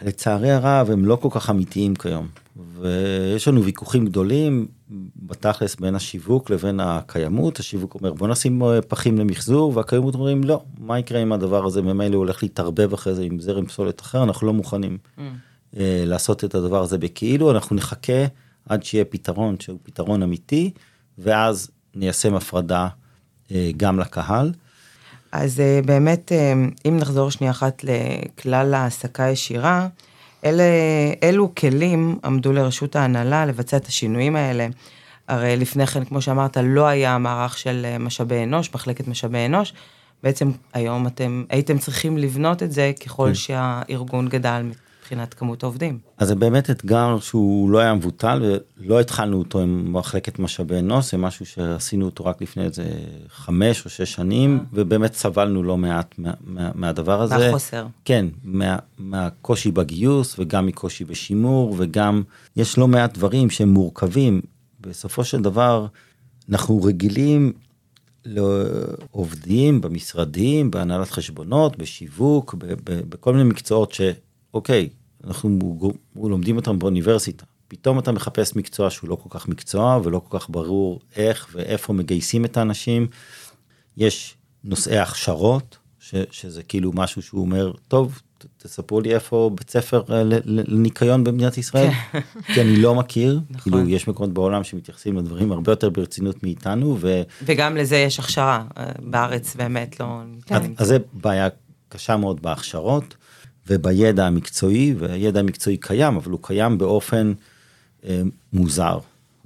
לצערי 0.03 0.51
הרב, 0.51 0.91
הם 0.91 1.05
לא 1.05 1.17
כל 1.17 1.29
כך 1.31 1.51
אמיתיים 1.51 1.95
כיום. 1.95 2.29
ויש 2.81 3.49
לנו 3.49 3.65
ויכוחים 3.65 4.05
גדולים 4.05 4.67
בתכלס 5.17 5.77
בין 5.77 5.95
השיווק 5.95 6.51
לבין 6.51 6.81
הקיימות. 6.81 7.59
השיווק 7.59 7.95
אומר 7.95 8.13
בוא 8.13 8.29
נשים 8.29 8.63
אה, 8.63 8.83
פחים 8.83 9.19
למחזור, 9.19 9.77
והקיימות 9.77 10.15
אומרים 10.15 10.45
לא, 10.45 10.63
מה 10.79 10.99
יקרה 10.99 11.21
עם 11.21 11.33
הדבר 11.33 11.67
הזה, 11.67 11.83
ממילא 11.83 12.17
הולך 12.17 12.43
להתערבב 12.43 12.93
אחרי 12.93 13.15
זה 13.15 13.23
עם 13.23 13.41
זרם 13.41 13.67
פסולת 13.67 14.01
אחר, 14.01 14.23
אנחנו 14.23 14.47
לא 14.47 14.53
מוכנים 14.53 14.99
אה, 15.77 16.03
לעשות 16.07 16.45
את 16.45 16.55
הדבר 16.55 16.83
הזה 16.83 16.99
בכאילו, 16.99 17.51
אנחנו 17.51 17.77
נחכה 17.77 18.25
עד 18.69 18.83
שיהיה 18.83 19.05
פתרון 19.05 19.61
שהוא 19.61 19.79
פתרון 19.83 20.23
אמיתי, 20.23 20.71
ואז 21.19 21.71
ניישם 21.95 22.35
הפרדה 22.35 22.89
אה, 23.53 23.71
גם 23.77 23.99
לקהל. 23.99 24.53
אז 25.39 25.61
אה, 25.61 25.81
באמת, 25.85 26.33
אה, 26.33 26.53
אם 26.89 26.97
נחזור 26.97 27.31
שנייה 27.31 27.51
אחת 27.51 27.85
לכלל 27.85 28.75
העסקה 28.75 29.29
ישירה, 29.29 29.89
אלה, 30.45 30.65
אילו 31.23 31.55
כלים 31.55 32.19
עמדו 32.25 32.53
לרשות 32.53 32.97
ההנהלה 32.97 33.47
לבצע 33.47 33.77
את 33.77 33.87
השינויים 33.87 34.37
האלה. 34.37 34.67
הרי 35.29 35.57
לפני 35.57 35.87
כן, 35.87 36.05
כמו 36.05 36.21
שאמרת, 36.21 36.57
לא 36.57 36.87
היה 36.87 37.19
מערך 37.19 37.59
של 37.59 37.87
משאבי 38.01 38.43
אנוש, 38.43 38.71
מחלקת 38.75 39.09
משאבי 39.09 39.47
אנוש. 39.47 39.73
בעצם 40.23 40.51
היום 40.75 41.07
אתם 41.07 41.45
הייתם 41.51 41.79
צריכים 41.79 42.19
לבנות 42.19 42.63
את 42.63 42.73
זה 42.73 42.93
ככל 43.07 43.29
כן. 43.29 43.35
שהארגון 43.35 44.29
גדל 44.29 44.63
מבחינת 45.07 45.35
כמות 45.35 45.63
העובדים. 45.63 45.99
אז 46.19 46.29
זה 46.29 46.35
באמת 46.35 46.71
אתגר 46.71 47.19
שהוא 47.21 47.71
לא 47.71 47.79
היה 47.79 47.95
מבוטל 47.95 48.57
ולא 48.79 49.01
התחלנו 49.01 49.39
אותו 49.39 49.61
עם 49.61 49.93
מחלקת 49.93 50.39
משאבי 50.39 50.79
אנוש, 50.79 51.11
זה 51.11 51.17
משהו 51.17 51.47
שעשינו 51.47 52.05
אותו 52.05 52.25
רק 52.25 52.43
לפני 52.43 52.65
איזה 52.65 52.85
חמש 53.29 53.85
או 53.85 53.91
שש 53.91 54.13
שנים, 54.13 54.65
ובאמת 54.73 55.15
סבלנו 55.15 55.63
לא 55.63 55.77
מעט 55.77 56.15
מה, 56.19 56.31
מה, 56.41 56.71
מהדבר 56.75 57.23
הזה. 57.23 57.39
מהחוסר. 57.39 57.87
כן, 58.05 58.27
מה, 58.45 58.77
מהקושי 58.99 59.71
בגיוס 59.71 60.39
וגם 60.39 60.67
מקושי 60.67 61.05
בשימור 61.05 61.75
וגם 61.79 62.23
יש 62.57 62.79
לא 62.79 62.89
מעט 62.89 63.15
דברים 63.15 63.51
שהם 63.51 63.69
מורכבים. 63.69 64.41
בסופו 64.81 65.25
של 65.25 65.43
דבר 65.43 65.87
אנחנו 66.51 66.83
רגילים 66.83 67.53
לעובדים 68.25 69.81
במשרדים, 69.81 70.71
בהנהלת 70.71 71.11
חשבונות, 71.11 71.77
בשיווק, 71.79 72.55
ב- 72.55 72.67
ב- 72.67 73.01
בכל 73.09 73.33
מיני 73.33 73.45
מקצועות 73.49 73.93
שאוקיי, 73.93 74.89
אנחנו 75.25 75.59
לומדים 76.17 76.57
אותם 76.57 76.79
באוניברסיטה. 76.79 77.45
פתאום 77.69 77.99
אתה 77.99 78.13
מחפש 78.13 78.57
מקצוע 78.57 78.91
שהוא 78.91 79.11
לא 79.11 79.15
כל 79.15 79.39
כך 79.39 79.49
מקצוע 79.49 80.01
ולא 80.05 80.23
כל 80.29 80.39
כך 80.39 80.51
ברור 80.51 81.01
איך 81.17 81.49
ואיפה 81.53 81.93
מגייסים 81.93 82.45
את 82.45 82.57
האנשים. 82.57 83.07
יש 83.97 84.35
נושאי 84.65 84.99
הכשרות, 84.99 85.79
ש, 86.01 86.15
שזה 86.31 86.63
כאילו 86.63 86.93
משהו 86.95 87.23
שהוא 87.23 87.41
אומר, 87.41 87.73
טוב, 87.89 88.21
תספרו 88.59 89.01
לי 89.01 89.15
איפה 89.15 89.51
בית 89.55 89.71
ספר 89.71 90.03
אה, 90.11 90.23
לניקיון 90.45 91.25
במדינת 91.25 91.59
ישראל, 91.59 91.91
כן. 92.13 92.21
כי 92.55 92.61
אני 92.61 92.77
לא 92.77 92.95
מכיר, 92.95 93.41
נכון. 93.51 93.73
כאילו 93.73 93.89
יש 93.89 94.09
מקומות 94.09 94.33
בעולם 94.33 94.65
שמתייחסים 94.65 95.17
לדברים 95.17 95.53
הרבה 95.53 95.73
יותר 95.73 95.91
ברצינות 95.91 96.43
מאיתנו. 96.43 96.97
ו... 97.01 97.23
וגם 97.43 97.77
לזה 97.77 97.97
יש 97.97 98.19
הכשרה, 98.19 98.65
אה, 98.79 98.91
בארץ 98.99 99.57
באמת 99.57 100.01
לא... 100.01 100.21
אז, 100.51 100.63
אז 100.77 100.87
זה 100.87 100.99
בעיה 101.13 101.49
קשה 101.89 102.17
מאוד 102.17 102.43
בהכשרות 102.43 103.15
ובידע 103.69 104.27
המקצועי, 104.27 104.95
והידע 104.99 105.41
המקצועי 105.41 105.77
קיים, 105.77 106.17
אבל 106.17 106.31
הוא 106.31 106.41
קיים 106.43 106.79
באופן 106.79 107.33
אה, 108.05 108.23
מוזר, 108.53 108.99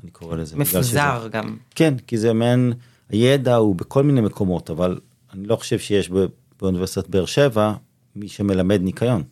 אני 0.03 0.11
קורא 0.11 0.37
לזה. 0.37 0.57
מפוזר 0.57 0.83
שזה... 1.21 1.29
גם. 1.29 1.57
כן, 1.75 1.95
כי 2.07 2.19
זה 2.19 2.33
מעין, 2.33 2.73
הידע 3.09 3.55
הוא 3.55 3.77
בכל 3.77 4.03
מיני 4.03 4.21
מקומות, 4.21 4.71
אבל 4.71 4.99
אני 5.35 5.47
לא 5.47 5.57
חושב 5.57 5.79
שיש 5.79 6.11
באוניברסיטת 6.61 7.09
באר 7.09 7.27
שבע 7.27 7.73
מי 8.17 8.29
שמלמד 8.29 8.83
ניקיון. 8.83 9.23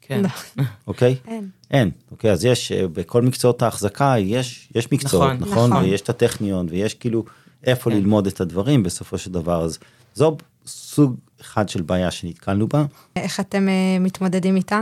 כן. 0.00 0.22
אוקיי? 0.86 1.16
אין. 1.26 1.48
אין. 1.70 1.90
אוקיי, 2.10 2.32
אז 2.32 2.44
יש, 2.44 2.72
אה, 2.72 2.88
בכל 2.88 3.22
מקצועות 3.22 3.62
ההחזקה 3.62 4.14
יש, 4.18 4.68
יש 4.74 4.92
מקצועות, 4.92 5.32
נכון? 5.32 5.52
נכון, 5.52 5.70
נכון. 5.70 5.84
ויש 5.84 6.00
את 6.00 6.08
הטכניון, 6.08 6.66
ויש 6.70 6.94
כאילו 6.94 7.24
איפה 7.64 7.90
כן. 7.90 7.96
ללמוד 7.96 8.26
את 8.26 8.40
הדברים 8.40 8.82
בסופו 8.82 9.18
של 9.18 9.32
דבר. 9.32 9.64
אז 9.64 9.78
זו 10.14 10.36
סוג 10.66 11.16
אחד 11.42 11.68
של 11.68 11.82
בעיה 11.82 12.10
שנתקלנו 12.10 12.68
בה. 12.68 12.84
איך 13.16 13.40
אתם 13.40 13.68
uh, 13.68 14.02
מתמודדים 14.02 14.56
איתה? 14.56 14.80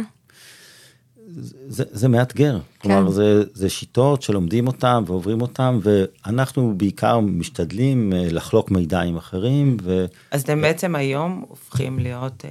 זה, 1.68 1.84
זה 1.90 2.08
מאתגר, 2.08 2.58
כן. 2.58 2.88
כלומר 2.88 3.10
זה, 3.10 3.42
זה 3.54 3.68
שיטות 3.68 4.22
שלומדים 4.22 4.66
אותם 4.66 5.04
ועוברים 5.06 5.40
אותם 5.40 5.78
ואנחנו 5.82 6.74
בעיקר 6.76 7.20
משתדלים 7.20 8.12
uh, 8.12 8.32
לחלוק 8.32 8.70
מידע 8.70 9.00
עם 9.00 9.16
אחרים. 9.16 9.76
ו... 9.82 10.06
אז 10.30 10.42
אתם 10.42 10.60
בעצם 10.60 10.94
היום 10.94 11.44
הופכים 11.48 11.98
להיות... 11.98 12.44
Uh... 12.44 12.46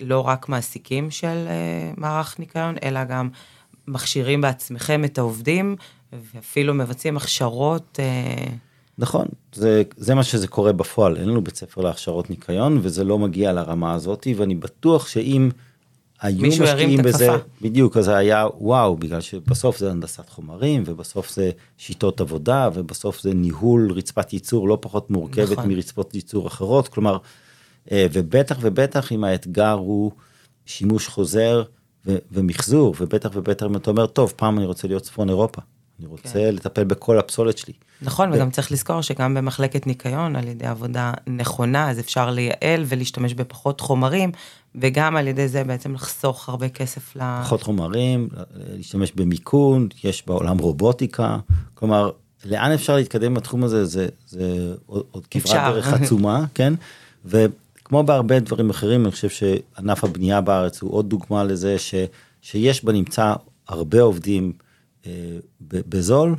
לא 0.00 0.20
רק 0.20 0.48
מעסיקים 0.48 1.10
של 1.10 1.46
מערך 1.96 2.38
ניקיון, 2.38 2.74
אלא 2.82 3.04
גם 3.04 3.28
מכשירים 3.88 4.40
בעצמכם 4.40 5.04
את 5.04 5.18
העובדים, 5.18 5.76
ואפילו 6.12 6.74
מבצעים 6.74 7.16
הכשרות. 7.16 7.98
נכון, 8.98 9.26
זה, 9.54 9.82
זה 9.96 10.14
מה 10.14 10.24
שזה 10.24 10.48
קורה 10.48 10.72
בפועל, 10.72 11.16
אין 11.16 11.28
לנו 11.28 11.44
בית 11.44 11.56
ספר 11.56 11.80
להכשרות 11.80 12.30
ניקיון, 12.30 12.78
וזה 12.82 13.04
לא 13.04 13.18
מגיע 13.18 13.52
לרמה 13.52 13.94
הזאת, 13.94 14.26
ואני 14.36 14.54
בטוח 14.54 15.08
שאם 15.08 15.50
היו 16.20 16.48
משקיעים 16.48 17.02
בזה, 17.02 17.28
בדיוק, 17.62 17.96
אז 17.96 18.04
זה 18.04 18.16
היה 18.16 18.46
וואו, 18.58 18.96
בגלל 18.96 19.20
שבסוף 19.20 19.78
זה 19.78 19.90
הנדסת 19.90 20.28
חומרים, 20.28 20.82
ובסוף 20.86 21.34
זה 21.34 21.50
שיטות 21.76 22.20
עבודה, 22.20 22.68
ובסוף 22.74 23.22
זה 23.22 23.34
ניהול 23.34 23.92
רצפת 23.92 24.32
ייצור 24.32 24.68
לא 24.68 24.78
פחות 24.80 25.10
מורכבת 25.10 25.52
נכון. 25.58 25.68
מרצפות 25.68 26.14
ייצור 26.14 26.46
אחרות, 26.46 26.88
כלומר, 26.88 27.18
אה, 27.92 28.06
ובטח 28.12 28.58
ובטח 28.60 29.12
אם 29.12 29.24
האתגר 29.24 29.72
הוא 29.72 30.12
שימוש 30.66 31.08
חוזר 31.08 31.62
ו- 32.06 32.18
ומחזור, 32.32 32.94
ובטח 33.00 33.30
ובטח 33.34 33.66
אם 33.66 33.76
אתה 33.76 33.90
אומר, 33.90 34.06
טוב, 34.06 34.32
פעם 34.36 34.58
אני 34.58 34.66
רוצה 34.66 34.88
להיות 34.88 35.02
צפון 35.02 35.28
אירופה, 35.28 35.62
אני 35.98 36.06
רוצה 36.06 36.32
כן. 36.32 36.54
לטפל 36.54 36.84
בכל 36.84 37.18
הפסולת 37.18 37.58
שלי. 37.58 37.72
נכון, 38.02 38.32
ו... 38.32 38.34
וגם 38.34 38.50
צריך 38.50 38.72
לזכור 38.72 39.00
שגם 39.00 39.34
במחלקת 39.34 39.86
ניקיון, 39.86 40.36
על 40.36 40.48
ידי 40.48 40.66
עבודה 40.66 41.12
נכונה, 41.26 41.90
אז 41.90 42.00
אפשר 42.00 42.30
לייעל 42.30 42.84
ולהשתמש 42.86 43.34
בפחות 43.34 43.80
חומרים, 43.80 44.32
וגם 44.74 45.16
על 45.16 45.28
ידי 45.28 45.48
זה 45.48 45.64
בעצם 45.64 45.94
לחסוך 45.94 46.48
הרבה 46.48 46.68
כסף 46.68 47.16
ל... 47.16 47.20
פחות 47.42 47.62
חומרים, 47.62 48.28
להשתמש 48.54 49.12
במיכון, 49.12 49.88
יש 50.04 50.26
בעולם 50.26 50.58
רובוטיקה, 50.58 51.38
כלומר, 51.74 52.10
לאן 52.44 52.72
אפשר 52.72 52.96
להתקדם 52.96 53.34
בתחום 53.34 53.64
הזה, 53.64 53.84
זה, 53.84 54.08
זה 54.26 54.74
עוד 54.86 55.26
כברת 55.30 55.74
דרך 55.74 55.92
עצומה, 55.92 56.44
כן? 56.54 56.74
ו... 57.24 57.46
כמו 57.88 58.02
בהרבה 58.02 58.40
דברים 58.40 58.70
אחרים, 58.70 59.04
אני 59.04 59.10
חושב 59.10 59.28
שענף 59.28 60.04
הבנייה 60.04 60.40
בארץ 60.40 60.82
הוא 60.82 60.92
עוד 60.92 61.10
דוגמה 61.10 61.44
לזה 61.44 61.78
ש, 61.78 61.94
שיש 62.42 62.84
בנמצא 62.84 63.34
הרבה 63.68 64.00
עובדים 64.02 64.52
בזול, 65.60 66.36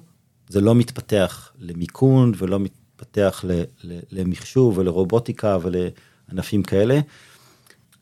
זה 0.50 0.62
לא 0.62 0.76
מתפתח 0.76 1.52
למיכון 1.60 2.32
ולא 2.38 2.60
מתפתח 2.60 3.46
ל, 3.48 3.64
ל, 3.84 4.00
למחשוב 4.12 4.78
ולרובוטיקה 4.78 5.58
ולענפים 5.62 6.64
כאלה. 6.64 7.00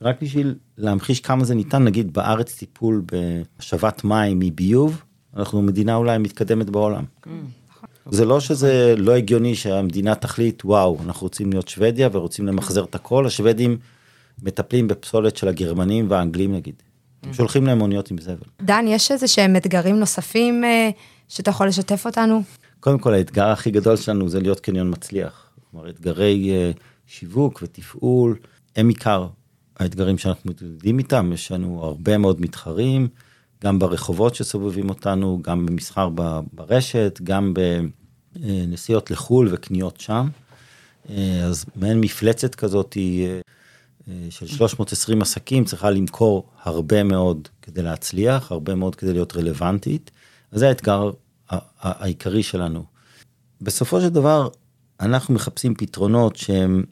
רק 0.01 0.21
בשביל 0.21 0.55
להמחיש 0.77 1.19
כמה 1.19 1.43
זה 1.45 1.55
ניתן, 1.55 1.83
נגיד 1.83 2.13
בארץ 2.13 2.55
טיפול 2.55 3.01
בהשבת 3.11 4.03
מים 4.03 4.39
מביוב, 4.39 5.01
אנחנו 5.35 5.61
מדינה 5.61 5.95
אולי 5.95 6.17
מתקדמת 6.17 6.69
בעולם. 6.69 7.03
Mm. 7.25 7.29
זה 8.11 8.25
לא 8.25 8.39
שזה 8.39 8.95
לא 8.97 9.15
הגיוני 9.15 9.55
שהמדינה 9.55 10.15
תחליט, 10.15 10.65
וואו, 10.65 10.97
אנחנו 11.05 11.25
רוצים 11.25 11.51
להיות 11.51 11.67
שוודיה 11.67 12.09
ורוצים 12.11 12.47
למחזר 12.47 12.83
את 12.83 12.95
הכל, 12.95 13.25
השוודים 13.25 13.77
מטפלים 14.43 14.87
בפסולת 14.87 15.37
של 15.37 15.47
הגרמנים 15.47 16.05
והאנגלים 16.09 16.53
נגיד. 16.53 16.83
הם 17.23 17.33
שולחים 17.33 17.65
להם 17.65 17.77
מוניות 17.77 18.11
עם 18.11 18.17
זבל. 18.17 18.47
דן, 18.61 18.85
יש 18.87 19.11
איזה 19.11 19.27
שהם 19.27 19.55
אתגרים 19.55 19.99
נוספים 19.99 20.63
אה, 20.63 20.89
שאתה 21.27 21.49
יכול 21.49 21.67
לשתף 21.67 22.05
אותנו? 22.05 22.41
קודם 22.79 22.99
כל, 22.99 23.13
האתגר 23.13 23.47
הכי 23.47 23.71
גדול 23.71 23.95
שלנו 23.95 24.29
זה 24.29 24.39
להיות 24.39 24.59
קניון 24.59 24.89
מצליח. 24.89 25.51
כלומר, 25.71 25.89
אתגרי 25.89 26.51
אה, 26.51 26.71
שיווק 27.07 27.59
ותפעול, 27.63 28.37
הם 28.75 28.89
עיקר 28.89 29.27
האתגרים 29.79 30.17
שאנחנו 30.17 30.51
מתמודדים 30.51 30.99
איתם, 30.99 31.31
יש 31.33 31.51
לנו 31.51 31.83
הרבה 31.83 32.17
מאוד 32.17 32.41
מתחרים. 32.41 33.07
גם 33.63 33.79
ברחובות 33.79 34.35
שסובבים 34.35 34.89
אותנו, 34.89 35.39
גם 35.41 35.65
במסחר 35.65 36.09
ברשת, 36.53 37.19
גם 37.23 37.53
בנסיעות 38.35 39.11
לחו"ל 39.11 39.49
וקניות 39.51 39.99
שם. 39.99 40.27
אז 41.43 41.65
מעין 41.75 42.01
מפלצת 42.01 42.55
כזאת 42.55 42.97
אה, 42.97 43.39
של 44.29 44.47
320 44.47 45.21
עסקים 45.21 45.65
צריכה 45.65 45.89
למכור 45.89 46.49
הרבה 46.63 47.03
מאוד 47.03 47.47
כדי 47.61 47.81
להצליח, 47.81 48.51
הרבה 48.51 48.75
מאוד 48.75 48.95
כדי 48.95 49.13
להיות 49.13 49.35
רלוונטית. 49.35 50.11
אז 50.51 50.59
זה 50.59 50.67
האתגר 50.67 51.11
העיקרי 51.79 52.43
שלנו. 52.43 52.83
בסופו 53.61 54.01
של 54.01 54.09
דבר, 54.09 54.49
אנחנו 54.99 55.33
מחפשים 55.33 55.75
פתרונות 55.75 56.35
שהם 56.35 56.83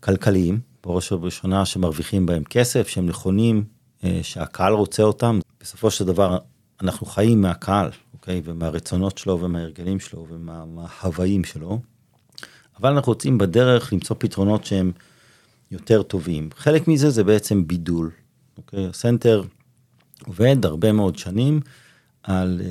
כלכליים, 0.00 0.60
בראש 0.84 1.12
ובראשונה 1.12 1.66
שמרוויחים 1.66 2.26
בהם 2.26 2.44
כסף, 2.44 2.88
שהם 2.88 3.06
נכונים, 3.06 3.64
אה, 4.04 4.20
שהקהל 4.22 4.72
רוצה 4.72 5.02
אותם. 5.02 5.40
בסופו 5.60 5.90
של 5.90 6.04
דבר 6.04 6.38
אנחנו 6.82 7.06
חיים 7.06 7.40
מהקהל, 7.40 7.90
אוקיי? 8.14 8.42
ומהרצונות 8.44 9.18
שלו 9.18 9.40
ומההרגלים 9.40 10.00
שלו 10.00 10.26
ומההוואים 10.30 11.44
שלו. 11.44 11.80
אבל 12.80 12.92
אנחנו 12.92 13.12
רוצים 13.12 13.38
בדרך 13.38 13.92
למצוא 13.92 14.16
פתרונות 14.18 14.64
שהם 14.64 14.92
יותר 15.70 16.02
טובים. 16.02 16.48
חלק 16.56 16.88
מזה 16.88 17.10
זה 17.10 17.24
בעצם 17.24 17.66
בידול, 17.66 18.10
אוקיי? 18.56 18.86
הסנטר 18.86 19.42
עובד 20.26 20.66
הרבה 20.66 20.92
מאוד 20.92 21.18
שנים 21.18 21.60
על 22.22 22.60
אה, 22.64 22.66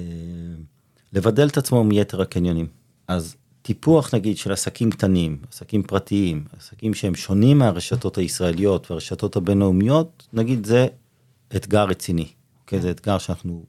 לבדל 1.13 1.47
את 1.47 1.57
עצמו 1.57 1.83
מיתר 1.83 2.21
הקניונים. 2.21 2.67
אז 3.07 3.35
טיפוח 3.61 4.15
נגיד 4.15 4.37
של 4.37 4.51
עסקים 4.51 4.91
קטנים, 4.91 5.37
עסקים 5.51 5.83
פרטיים, 5.83 6.45
עסקים 6.57 6.93
שהם 6.93 7.15
שונים 7.15 7.57
מהרשתות 7.57 8.17
הישראליות 8.17 8.91
והרשתות 8.91 9.35
הבינלאומיות, 9.35 10.27
נגיד 10.33 10.65
זה 10.65 10.87
אתגר 11.55 11.83
רציני. 11.83 12.27
אוקיי? 12.61 12.81
זה 12.81 12.91
אתגר 12.91 13.17
שאנחנו 13.17 13.63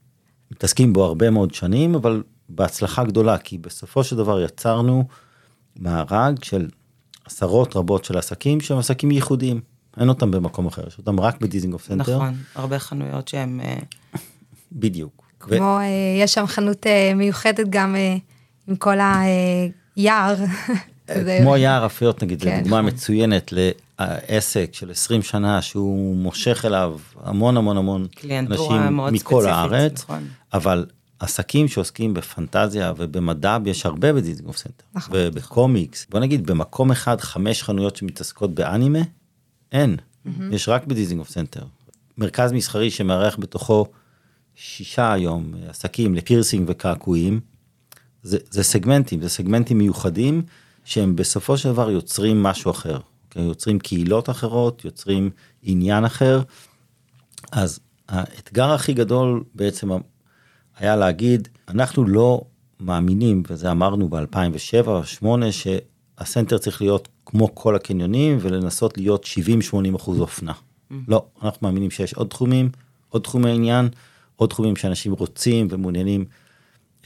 מתעסקים 0.50 0.92
בו 0.92 1.04
הרבה 1.04 1.30
מאוד 1.30 1.54
שנים, 1.54 1.94
אבל 1.94 2.22
בהצלחה 2.48 3.04
גדולה, 3.04 3.38
כי 3.38 3.58
בסופו 3.58 4.04
של 4.04 4.16
דבר 4.16 4.40
יצרנו 4.40 5.04
מארג 5.76 6.44
של 6.44 6.68
עשרות 7.30 7.76
רבות 7.76 8.04
של 8.04 8.18
עסקים 8.18 8.60
שהם 8.60 8.78
עסקים 8.78 9.10
ייחודיים. 9.10 9.60
אין 10.00 10.08
אותם 10.08 10.30
במקום 10.30 10.66
אחר, 10.66 10.82
יש 10.86 10.98
אותם 10.98 11.20
רק 11.20 11.40
בדיזינגוף 11.40 11.84
סנטר. 11.84 12.16
נכון, 12.16 12.34
הרבה 12.54 12.78
חנויות 12.78 13.28
שהן... 13.28 13.60
אה, 13.60 13.78
בדיוק. 14.72 15.24
ו- 15.48 15.56
כמו, 15.56 15.78
אה, 15.78 15.84
יש 16.22 16.34
שם 16.34 16.46
חנות 16.46 16.86
אה, 16.86 17.12
מיוחדת 17.14 17.66
גם 17.70 17.96
עם 18.68 18.76
כל 18.76 18.96
היער. 19.96 20.34
כמו 21.42 21.56
יער 21.56 21.86
הפיות 21.86 22.22
נגיד, 22.22 22.42
כן, 22.42 22.56
זו 22.56 22.62
דוגמה 22.62 22.80
נכון. 22.80 22.94
מצוינת 22.94 23.52
לעסק 23.52 24.70
של 24.72 24.90
20 24.90 25.22
שנה 25.22 25.62
שהוא 25.62 26.16
מושך 26.16 26.64
אליו 26.64 26.98
המון 27.22 27.56
המון 27.56 27.76
המון 27.76 28.06
אנשים 28.38 28.96
מכל 28.96 29.42
ספציפית, 29.42 29.46
הארץ, 29.46 30.02
נכון. 30.02 30.28
אבל 30.52 30.86
עסקים 31.20 31.68
שעוסקים 31.68 32.14
בפנטזיה 32.14 32.92
ובמדע 32.96 33.58
יש 33.66 33.86
הרבה 33.86 34.12
בדיזינגוף 34.12 34.56
סנטר, 34.56 34.84
נכון. 34.94 35.14
ובקומיקס, 35.16 36.06
בוא 36.10 36.20
נגיד 36.20 36.46
במקום 36.46 36.90
אחד 36.90 37.20
חמש 37.20 37.62
חנויות 37.62 37.96
שמתעסקות 37.96 38.54
באנימה, 38.54 38.98
אין, 39.72 39.96
יש 40.50 40.68
רק 40.68 40.86
בדיזינגוף 40.86 41.30
סנטר. 41.30 41.64
מרכז 42.18 42.52
מסחרי 42.52 42.90
שמארח 42.90 43.36
בתוכו 43.38 43.86
שישה 44.54 45.12
היום 45.12 45.54
עסקים 45.68 46.14
לפירסינג 46.14 46.70
וקעקועים, 46.70 47.40
זה, 48.22 48.38
זה 48.50 48.62
סגמנטים, 48.62 49.22
זה 49.22 49.28
סגמנטים 49.28 49.78
מיוחדים 49.78 50.42
שהם 50.84 51.16
בסופו 51.16 51.58
של 51.58 51.68
דבר 51.72 51.90
יוצרים 51.90 52.42
משהו 52.42 52.70
אחר. 52.70 52.98
Okay? 52.98 53.40
יוצרים 53.40 53.78
קהילות 53.78 54.30
אחרות, 54.30 54.84
יוצרים 54.84 55.30
עניין 55.62 56.04
אחר. 56.04 56.42
אז 57.52 57.80
האתגר 58.08 58.70
הכי 58.70 58.92
גדול 58.92 59.44
בעצם 59.54 59.90
היה 60.80 60.96
להגיד, 60.96 61.48
אנחנו 61.68 62.04
לא 62.04 62.42
מאמינים, 62.80 63.42
וזה 63.50 63.70
אמרנו 63.70 64.08
ב-2007 64.08 64.86
או 64.86 64.98
2008, 64.98 65.46
שהסנטר 65.52 66.58
צריך 66.58 66.82
להיות 66.82 67.08
כמו 67.26 67.54
כל 67.54 67.76
הקניונים 67.76 68.38
ולנסות 68.40 68.98
להיות 68.98 69.26
70-80 69.94 69.96
אחוז 69.96 70.20
אופנה. 70.20 70.52
לא, 71.08 71.24
אנחנו 71.42 71.68
מאמינים 71.68 71.90
שיש 71.90 72.14
עוד 72.14 72.26
תחומים, 72.26 72.70
עוד 73.08 73.22
תחומי 73.22 73.50
עניין, 73.50 73.88
עוד 74.36 74.50
תחומים 74.50 74.76
שאנשים 74.76 75.12
רוצים 75.12 75.68
ומעוניינים 75.70 76.24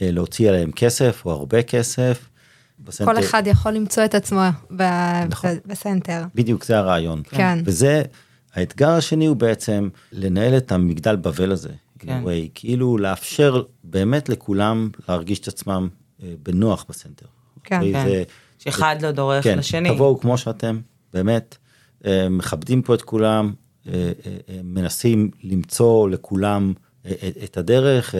אה, 0.01 0.11
להוציא 0.11 0.49
עליהם 0.49 0.71
כסף 0.71 1.21
או 1.25 1.31
הרבה 1.31 1.63
כסף. 1.63 2.29
בסנטר, 2.79 3.13
כל 3.13 3.19
אחד 3.19 3.43
יכול 3.45 3.71
למצוא 3.71 4.05
את 4.05 4.15
עצמו 4.15 4.41
ב- 4.75 5.23
נכון. 5.29 5.49
בסנטר. 5.65 6.23
בדיוק 6.35 6.65
זה 6.65 6.77
הרעיון. 6.77 7.21
כן. 7.29 7.59
וזה, 7.65 8.01
האתגר 8.53 8.89
השני 8.89 9.25
הוא 9.25 9.35
בעצם 9.35 9.89
לנהל 10.11 10.57
את 10.57 10.71
המגדל 10.71 11.15
בבל 11.15 11.51
הזה. 11.51 11.71
כן. 11.99 12.07
כן. 12.25 12.45
כאילו 12.53 12.97
לאפשר 12.97 13.63
באמת 13.83 14.29
לכולם 14.29 14.89
להרגיש 15.09 15.39
את 15.39 15.47
עצמם 15.47 15.87
אה, 16.23 16.33
בנוח 16.43 16.85
בסנטר. 16.89 17.25
כן. 17.63 17.75
אוקיי? 17.77 17.93
כן. 17.93 18.05
זה- 18.09 18.23
שאחד 18.59 18.95
לא 19.01 19.11
דורך 19.11 19.43
כן, 19.43 19.57
לשני. 19.57 19.89
תבואו 19.95 20.19
כמו 20.19 20.37
שאתם, 20.37 20.79
באמת, 21.13 21.57
אה, 22.05 22.29
מכבדים 22.29 22.81
פה 22.81 22.95
את 22.95 23.01
כולם, 23.01 23.53
אה, 23.87 24.11
מנסים 24.63 25.31
למצוא 25.43 26.09
לכולם 26.09 26.73
את 27.43 27.57
הדרך. 27.57 28.15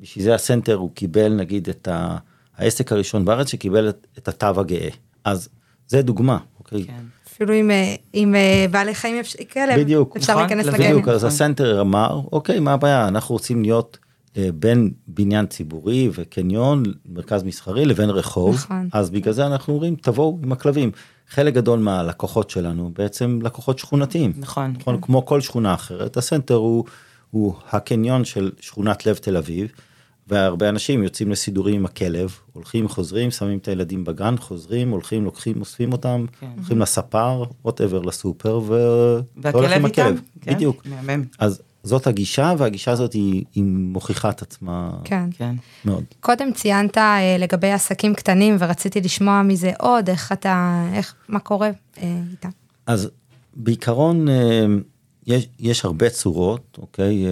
בשביל 0.00 0.24
זה 0.24 0.34
הסנטר 0.34 0.74
הוא 0.74 0.90
קיבל 0.94 1.32
נגיד 1.32 1.68
את 1.68 1.88
ה- 1.88 2.16
העסק 2.56 2.92
הראשון 2.92 3.24
בארץ 3.24 3.48
שקיבל 3.50 3.88
את, 3.88 4.06
את 4.18 4.28
התו 4.28 4.60
הגאה. 4.60 4.88
אז 5.24 5.48
זה 5.88 6.02
דוגמה, 6.02 6.38
אוקיי? 6.58 6.84
כן. 6.84 7.02
אפילו 7.38 7.54
עם, 7.54 7.70
אה, 7.70 7.94
עם 8.12 8.34
אה, 8.34 8.66
בעלי 8.70 8.94
חיים, 8.94 9.16
כלב, 9.52 9.80
בדיוק. 9.80 10.16
אפשר 10.16 10.32
נכון, 10.32 10.42
להיכנס 10.42 10.64
כלבים. 10.64 10.80
לגנים. 10.80 10.92
בדיוק, 10.92 11.08
אז 11.08 11.16
נכון. 11.16 11.28
הסנטר 11.28 11.80
אמר, 11.80 12.20
אוקיי, 12.32 12.60
מה 12.60 12.72
הבעיה? 12.72 13.08
אנחנו 13.08 13.34
רוצים 13.34 13.62
להיות 13.62 13.98
אה, 14.36 14.48
בין 14.54 14.90
בניין 15.06 15.46
ציבורי 15.46 16.10
וקניון, 16.14 16.82
מרכז 17.12 17.42
מסחרי, 17.42 17.84
לבין 17.84 18.10
רחוב. 18.10 18.54
נכון. 18.54 18.88
אז 18.92 19.10
בגלל 19.10 19.34
זה 19.34 19.46
אנחנו 19.46 19.74
אומרים, 19.74 19.94
תבואו 19.94 20.38
עם 20.42 20.52
הכלבים. 20.52 20.90
חלק 21.28 21.54
גדול 21.54 21.78
מהלקוחות 21.78 22.50
שלנו 22.50 22.90
בעצם 22.98 23.38
לקוחות 23.42 23.78
שכונתיים. 23.78 24.32
נכון. 24.36 24.74
נכון, 24.78 24.98
כמו 25.00 25.26
כל 25.26 25.40
שכונה 25.40 25.74
אחרת, 25.74 26.16
הסנטר 26.16 26.54
הוא, 26.54 26.84
הוא 27.30 27.54
הקניון 27.72 28.24
של 28.24 28.50
שכונת 28.60 29.06
לב 29.06 29.16
תל 29.16 29.36
אביב, 29.36 29.72
והרבה 30.28 30.68
אנשים 30.68 31.02
יוצאים 31.02 31.30
לסידורים 31.30 31.74
עם 31.74 31.84
הכלב, 31.84 32.34
הולכים, 32.52 32.88
חוזרים, 32.88 33.30
שמים 33.30 33.58
את 33.58 33.68
הילדים 33.68 34.04
בגן, 34.04 34.36
חוזרים, 34.36 34.90
הולכים, 34.90 35.24
לוקחים, 35.24 35.60
אוספים 35.60 35.92
אותם, 35.92 36.24
כן. 36.40 36.46
הולכים 36.56 36.78
לספר, 36.78 37.44
ווטאבר, 37.64 38.02
לסופר, 38.02 38.60
ו... 38.66 38.74
והכלב 39.36 39.84
איתם. 39.84 39.84
הכלב. 39.84 40.20
כן, 40.40 40.54
בדיוק. 40.54 40.82
מהמם. 40.86 41.24
אז 41.38 41.62
זאת 41.82 42.06
הגישה, 42.06 42.54
והגישה 42.58 42.90
הזאת 42.90 43.12
היא, 43.12 43.44
היא 43.54 43.64
מוכיחה 43.64 44.30
את 44.30 44.42
עצמה 44.42 44.90
כן. 45.04 45.28
כן. 45.30 45.54
מאוד. 45.84 46.04
קודם 46.20 46.52
ציינת 46.52 46.98
אה, 46.98 47.36
לגבי 47.38 47.70
עסקים 47.70 48.14
קטנים 48.14 48.56
ורציתי 48.58 49.00
לשמוע 49.00 49.42
מזה 49.42 49.72
עוד, 49.78 50.10
איך 50.10 50.32
אתה, 50.32 50.84
איך, 50.94 51.14
מה 51.28 51.38
קורה 51.38 51.70
אה, 52.02 52.20
איתם. 52.30 52.48
אז 52.86 53.10
בעיקרון 53.56 54.28
אה, 54.28 54.66
יש, 55.26 55.48
יש 55.58 55.84
הרבה 55.84 56.10
צורות, 56.10 56.78
אוקיי? 56.80 57.24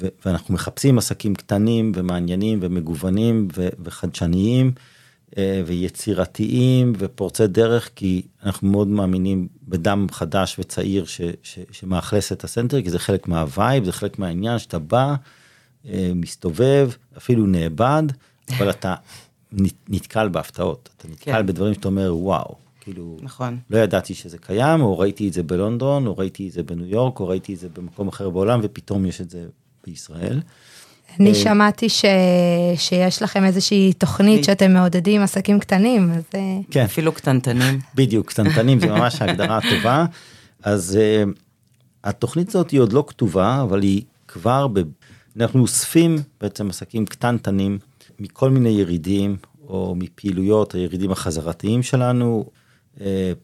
ו- 0.00 0.08
ואנחנו 0.26 0.54
מחפשים 0.54 0.98
עסקים 0.98 1.34
קטנים 1.34 1.92
ומעניינים 1.94 2.58
ומגוונים 2.62 3.48
ו- 3.56 3.68
וחדשניים 3.84 4.72
אה, 5.38 5.62
ויצירתיים 5.66 6.92
ופורצי 6.98 7.46
דרך, 7.46 7.90
כי 7.96 8.22
אנחנו 8.44 8.70
מאוד 8.70 8.88
מאמינים 8.88 9.48
בדם 9.68 10.06
חדש 10.10 10.56
וצעיר 10.58 11.04
ש- 11.04 11.20
ש- 11.42 11.58
שמאכלס 11.70 12.32
את 12.32 12.44
הסנטר, 12.44 12.82
כי 12.82 12.90
זה 12.90 12.98
חלק 12.98 13.28
מה 13.28 13.44
vibe, 13.44 13.84
זה 13.84 13.92
חלק 13.92 14.18
מהעניין 14.18 14.58
שאתה 14.58 14.78
בא, 14.78 15.14
אה, 15.88 16.12
מסתובב, 16.14 16.90
אפילו 17.16 17.46
נאבד, 17.46 18.02
אבל 18.58 18.70
אתה 18.70 18.94
נת- 19.52 19.74
נתקל 19.88 20.28
בהפתעות, 20.28 20.88
אתה 20.96 21.08
נתקל 21.08 21.32
כן. 21.32 21.46
בדברים 21.46 21.74
שאתה 21.74 21.88
אומר 21.88 22.16
וואו, 22.16 22.54
כאילו, 22.80 23.16
נכון. 23.22 23.58
לא 23.70 23.78
ידעתי 23.78 24.14
שזה 24.14 24.38
קיים, 24.38 24.80
או 24.80 24.98
ראיתי 24.98 25.28
את 25.28 25.32
זה 25.32 25.42
בלונדון, 25.42 26.06
או 26.06 26.16
ראיתי 26.18 26.48
את 26.48 26.52
זה 26.52 26.62
בניו 26.62 26.86
יורק, 26.86 27.20
או 27.20 27.28
ראיתי 27.28 27.54
את 27.54 27.58
זה 27.58 27.68
במקום 27.76 28.08
אחר 28.08 28.30
בעולם, 28.30 28.60
ופתאום 28.62 29.06
יש 29.06 29.20
את 29.20 29.30
זה 29.30 29.46
בישראל. 29.86 30.40
אני 31.20 31.28
אה, 31.28 31.34
שמעתי 31.34 31.88
ש... 31.88 32.04
שיש 32.76 33.22
לכם 33.22 33.44
איזושהי 33.44 33.92
תוכנית 33.92 34.44
שאתם 34.44 34.72
מעודדים 34.72 35.20
עסקים 35.20 35.60
קטנים, 35.60 36.12
אז 36.12 36.22
אה, 36.34 36.40
כן, 36.70 36.84
אפילו 36.84 37.12
קטנטנים. 37.12 37.80
בדיוק, 37.94 38.28
קטנטנים 38.28 38.80
זה 38.80 38.86
ממש 38.96 39.22
ההגדרה 39.22 39.58
הטובה. 39.58 40.06
אז 40.62 40.98
uh, 40.98 41.30
התוכנית 42.04 42.48
הזאת 42.48 42.70
היא 42.70 42.80
עוד 42.80 42.92
לא 42.92 43.04
כתובה, 43.06 43.62
אבל 43.62 43.82
היא 43.82 44.02
כבר, 44.28 44.66
ב... 44.72 44.80
אנחנו 45.40 45.62
אוספים 45.62 46.18
בעצם 46.40 46.70
עסקים 46.70 47.06
קטנטנים 47.06 47.78
מכל 48.18 48.50
מיני 48.50 48.68
ירידים, 48.68 49.36
או 49.68 49.94
מפעילויות 49.98 50.74
הירידים 50.74 51.10
החזרתיים 51.10 51.82
שלנו, 51.82 52.44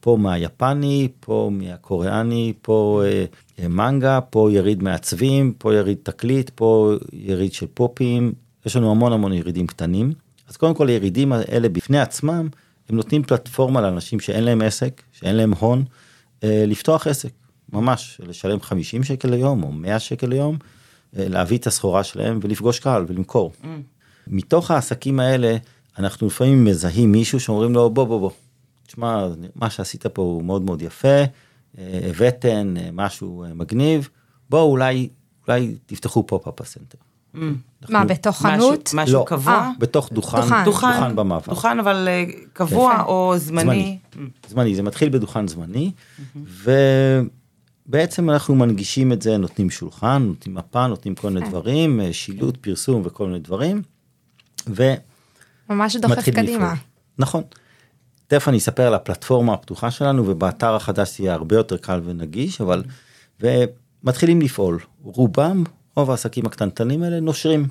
פה 0.00 0.16
מהיפני, 0.16 1.08
פה 1.20 1.50
מהקוריאני, 1.52 2.52
פה 2.62 3.02
uh, 3.58 3.68
מנגה, 3.68 4.20
פה 4.20 4.48
יריד 4.52 4.82
מעצבים, 4.82 5.52
פה 5.58 5.74
יריד 5.74 5.98
תקליט, 6.02 6.50
פה 6.54 6.94
יריד 7.12 7.52
של 7.52 7.66
פופים, 7.74 8.32
יש 8.66 8.76
לנו 8.76 8.90
המון 8.90 9.12
המון 9.12 9.32
ירידים 9.32 9.66
קטנים. 9.66 10.12
אז 10.48 10.56
קודם 10.56 10.74
כל 10.74 10.88
הירידים 10.88 11.32
האלה 11.32 11.68
בפני 11.68 12.00
עצמם, 12.00 12.48
הם 12.88 12.96
נותנים 12.96 13.22
פלטפורמה 13.22 13.80
לאנשים 13.80 14.20
שאין 14.20 14.44
להם 14.44 14.62
עסק, 14.62 15.02
שאין 15.12 15.36
להם 15.36 15.54
הון, 15.54 15.84
אה, 16.44 16.64
לפתוח 16.66 17.06
עסק, 17.06 17.30
ממש, 17.72 18.20
לשלם 18.26 18.60
50 18.60 19.04
שקל 19.04 19.28
ליום 19.28 19.62
או 19.62 19.72
100 19.72 19.98
שקל 19.98 20.26
ליום, 20.26 20.56
אה, 21.16 21.28
להביא 21.28 21.58
את 21.58 21.66
הסחורה 21.66 22.04
שלהם 22.04 22.38
ולפגוש 22.42 22.80
קהל 22.80 23.04
ולמכור. 23.08 23.52
מתוך 24.26 24.70
העסקים 24.70 25.20
האלה, 25.20 25.56
אנחנו 25.98 26.26
לפעמים 26.26 26.64
מזהים 26.64 27.12
מישהו 27.12 27.40
שאומרים 27.40 27.74
לו, 27.74 27.90
בוא, 27.90 28.04
בוא, 28.04 28.20
בוא, 28.20 28.30
תשמע, 28.88 29.26
מה 29.54 29.70
שעשית 29.70 30.06
פה 30.06 30.22
הוא 30.22 30.44
מאוד 30.44 30.62
מאוד 30.62 30.82
יפה, 30.82 31.08
אה, 31.78 32.00
הבאתם 32.10 32.74
אה, 32.80 32.88
משהו 32.92 33.44
אה, 33.44 33.54
מגניב, 33.54 34.08
בוא, 34.50 34.62
אולי, 34.62 35.08
אולי 35.48 35.74
תפתחו 35.86 36.26
pop-up 36.26 36.60
בסנטר. 36.60 36.98
מה, 37.88 38.04
בתוך 38.04 38.42
חנות? 38.42 38.90
משהו 38.94 39.14
לא, 39.14 39.24
קבוע? 39.28 39.70
בתוך 39.78 40.12
דוכן, 40.12 40.38
דוכן. 40.40 40.64
דוכן 40.64 41.16
במעבר. 41.16 41.54
דוכן 41.54 41.78
אבל 41.78 42.08
קבוע. 42.52 43.02
או 43.02 43.34
זמני. 43.36 43.64
זמני. 43.64 43.98
זמני, 44.48 44.74
זה 44.74 44.82
מתחיל 44.82 45.08
בדוכן 45.08 45.48
זמני, 45.48 45.92
ובעצם 47.86 48.30
אנחנו 48.30 48.54
מנגישים 48.54 49.12
את 49.12 49.22
זה, 49.22 49.36
נותנים 49.36 49.70
שולחן, 49.70 50.22
נותנים 50.22 50.54
מפה, 50.56 50.86
נותנים 50.86 51.14
כל 51.14 51.30
מיני 51.30 51.48
דברים, 51.48 52.00
אה, 52.00 52.12
שילוט, 52.12 52.56
פרסום 52.56 53.02
וכל 53.04 53.26
מיני 53.26 53.38
דברים, 53.38 53.82
ומתחיל 54.66 54.94
ממש 55.70 55.96
דוחף 55.96 56.28
לפעול. 56.28 56.34
קדימה. 56.36 56.74
נכון. 57.18 57.42
תכף 58.28 58.48
אני 58.48 58.56
אספר 58.58 58.82
על 58.86 58.94
הפלטפורמה 58.94 59.54
הפתוחה 59.54 59.90
שלנו, 59.90 60.26
ובאתר 60.26 60.74
החדש 60.74 61.20
יהיה 61.20 61.34
הרבה 61.34 61.56
יותר 61.56 61.76
קל 61.76 62.00
ונגיש, 62.04 62.60
אבל, 62.60 62.82
ומתחילים 63.40 64.40
לפעול. 64.40 64.78
רובם, 65.02 65.64
רוב 65.96 66.10
העסקים 66.10 66.46
הקטנטנים 66.46 67.02
האלה 67.02 67.20
נושרים, 67.20 67.66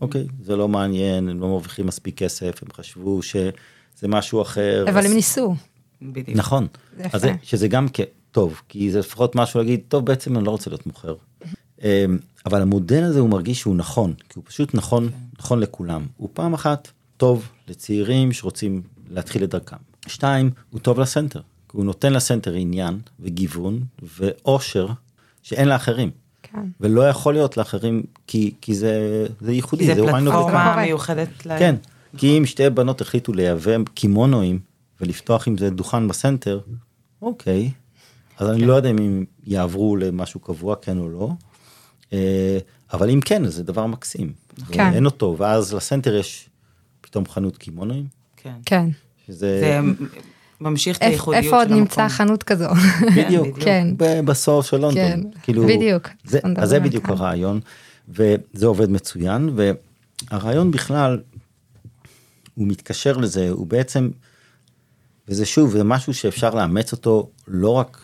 אוקיי? 0.00 0.26
זה 0.42 0.56
לא 0.56 0.68
מעניין, 0.68 1.28
הם 1.28 1.40
לא 1.40 1.48
מרוויחים 1.48 1.86
מספיק 1.86 2.18
כסף, 2.18 2.62
הם 2.62 2.68
חשבו 2.72 3.22
שזה 3.22 4.08
משהו 4.08 4.42
אחר. 4.42 4.84
אבל 4.88 4.98
אז- 4.98 5.04
הם 5.04 5.12
ניסו. 5.12 5.54
בדיוק. 6.02 6.38
נכון. 6.38 6.66
אז 7.12 7.20
זה, 7.20 7.32
שזה 7.42 7.68
גם 7.68 7.86
טוב, 8.30 8.60
כי 8.68 8.90
זה 8.90 8.98
לפחות 8.98 9.36
משהו 9.36 9.60
להגיד, 9.60 9.80
טוב, 9.88 10.06
בעצם 10.06 10.36
אני 10.36 10.44
לא 10.44 10.50
רוצה 10.50 10.70
להיות 10.70 10.86
מוכר. 10.86 11.14
אמ, 11.82 12.18
אבל 12.46 12.62
המודל 12.62 13.02
הזה 13.02 13.20
הוא 13.20 13.28
מרגיש 13.28 13.60
שהוא 13.60 13.76
נכון, 13.76 14.14
כי 14.28 14.32
הוא 14.34 14.44
פשוט 14.46 14.74
נכון, 14.74 15.08
נכון 15.38 15.60
לכולם. 15.60 16.06
הוא 16.16 16.28
פעם 16.32 16.54
אחת 16.54 16.88
טוב 17.16 17.48
לצעירים 17.68 18.32
שרוצים 18.32 18.82
להתחיל 19.10 19.44
את 19.44 19.50
דרכם. 19.50 19.76
שתיים, 20.06 20.50
הוא 20.70 20.80
טוב 20.80 21.00
לסנטר, 21.00 21.40
כי 21.40 21.76
הוא 21.76 21.84
נותן 21.84 22.12
לסנטר 22.12 22.54
עניין 22.54 23.00
וגיוון 23.20 23.80
ואושר 24.02 24.86
שאין 25.42 25.68
לאחרים. 25.68 26.10
כן. 26.42 26.66
ולא 26.80 27.08
יכול 27.08 27.34
להיות 27.34 27.56
לאחרים, 27.56 28.02
כי, 28.26 28.54
כי 28.60 28.74
זה, 28.74 29.26
זה 29.40 29.52
ייחודי, 29.52 29.86
כי 29.86 29.94
זה 29.94 30.02
kind. 30.02 30.10
פלטפורמה 30.10 30.32
קורה. 30.32 30.82
מיוחדת 30.84 31.46
להם. 31.46 31.58
כן, 31.58 31.74
כי 32.16 32.38
אם 32.38 32.46
שתי 32.46 32.70
בנות 32.70 33.00
החליטו 33.00 33.32
לייבא 33.32 33.72
קימונואים 33.94 34.60
ולפתוח 35.00 35.48
עם 35.48 35.58
זה 35.58 35.70
דוכן 35.70 36.08
בסנטר, 36.08 36.60
אוקיי, 37.22 37.70
אז 38.38 38.50
אני 38.50 38.66
לא 38.66 38.72
יודע 38.72 38.90
אם 38.90 38.98
הם 38.98 39.24
יעברו 39.46 39.96
למשהו 39.96 40.40
קבוע, 40.40 40.76
כן 40.82 40.98
או 40.98 41.08
לא, 41.08 41.30
אה, 42.12 42.58
אבל 42.92 43.10
אם 43.10 43.20
כן, 43.20 43.44
אז 43.44 43.54
זה 43.54 43.62
דבר 43.62 43.86
מקסים. 43.86 44.32
כן. 44.72 44.92
אין 44.92 45.06
אותו, 45.06 45.36
ואז 45.38 45.74
לסנטר 45.74 46.14
יש 46.14 46.48
פתאום 47.00 47.26
חנות 47.28 47.56
קימונואים, 47.56 48.06
כן. 48.36 48.54
כן. 48.66 48.88
שזה 49.30 49.60
זה 49.60 49.80
ממשיך 50.60 50.96
את 50.96 51.02
הייחודיות 51.02 51.44
איפה 51.44 51.56
עוד 51.56 51.68
של 51.68 51.74
נמצא 51.74 52.02
המקום. 52.02 52.16
חנות 52.16 52.42
כזו? 52.42 52.68
בדיוק, 53.16 53.58
כן. 53.60 53.88
בסוף 54.24 54.66
של 54.66 54.76
לונדון, 54.76 54.94
כן, 54.94 55.20
כאילו, 55.42 55.66
בדיוק. 55.66 56.08
זה, 56.24 56.38
אז 56.56 56.68
זה 56.68 56.80
בדיוק 56.80 57.06
כאן. 57.06 57.14
הרעיון, 57.14 57.60
וזה 58.08 58.66
עובד 58.66 58.90
מצוין, 58.90 59.50
והרעיון 59.56 60.70
בכלל, 60.70 61.20
הוא 62.54 62.66
מתקשר 62.68 63.16
לזה, 63.16 63.50
הוא 63.50 63.66
בעצם, 63.66 64.10
וזה 65.28 65.46
שוב, 65.46 65.70
זה 65.70 65.84
משהו 65.84 66.14
שאפשר 66.14 66.54
לאמץ 66.54 66.92
אותו 66.92 67.30
לא 67.48 67.70
רק 67.70 67.98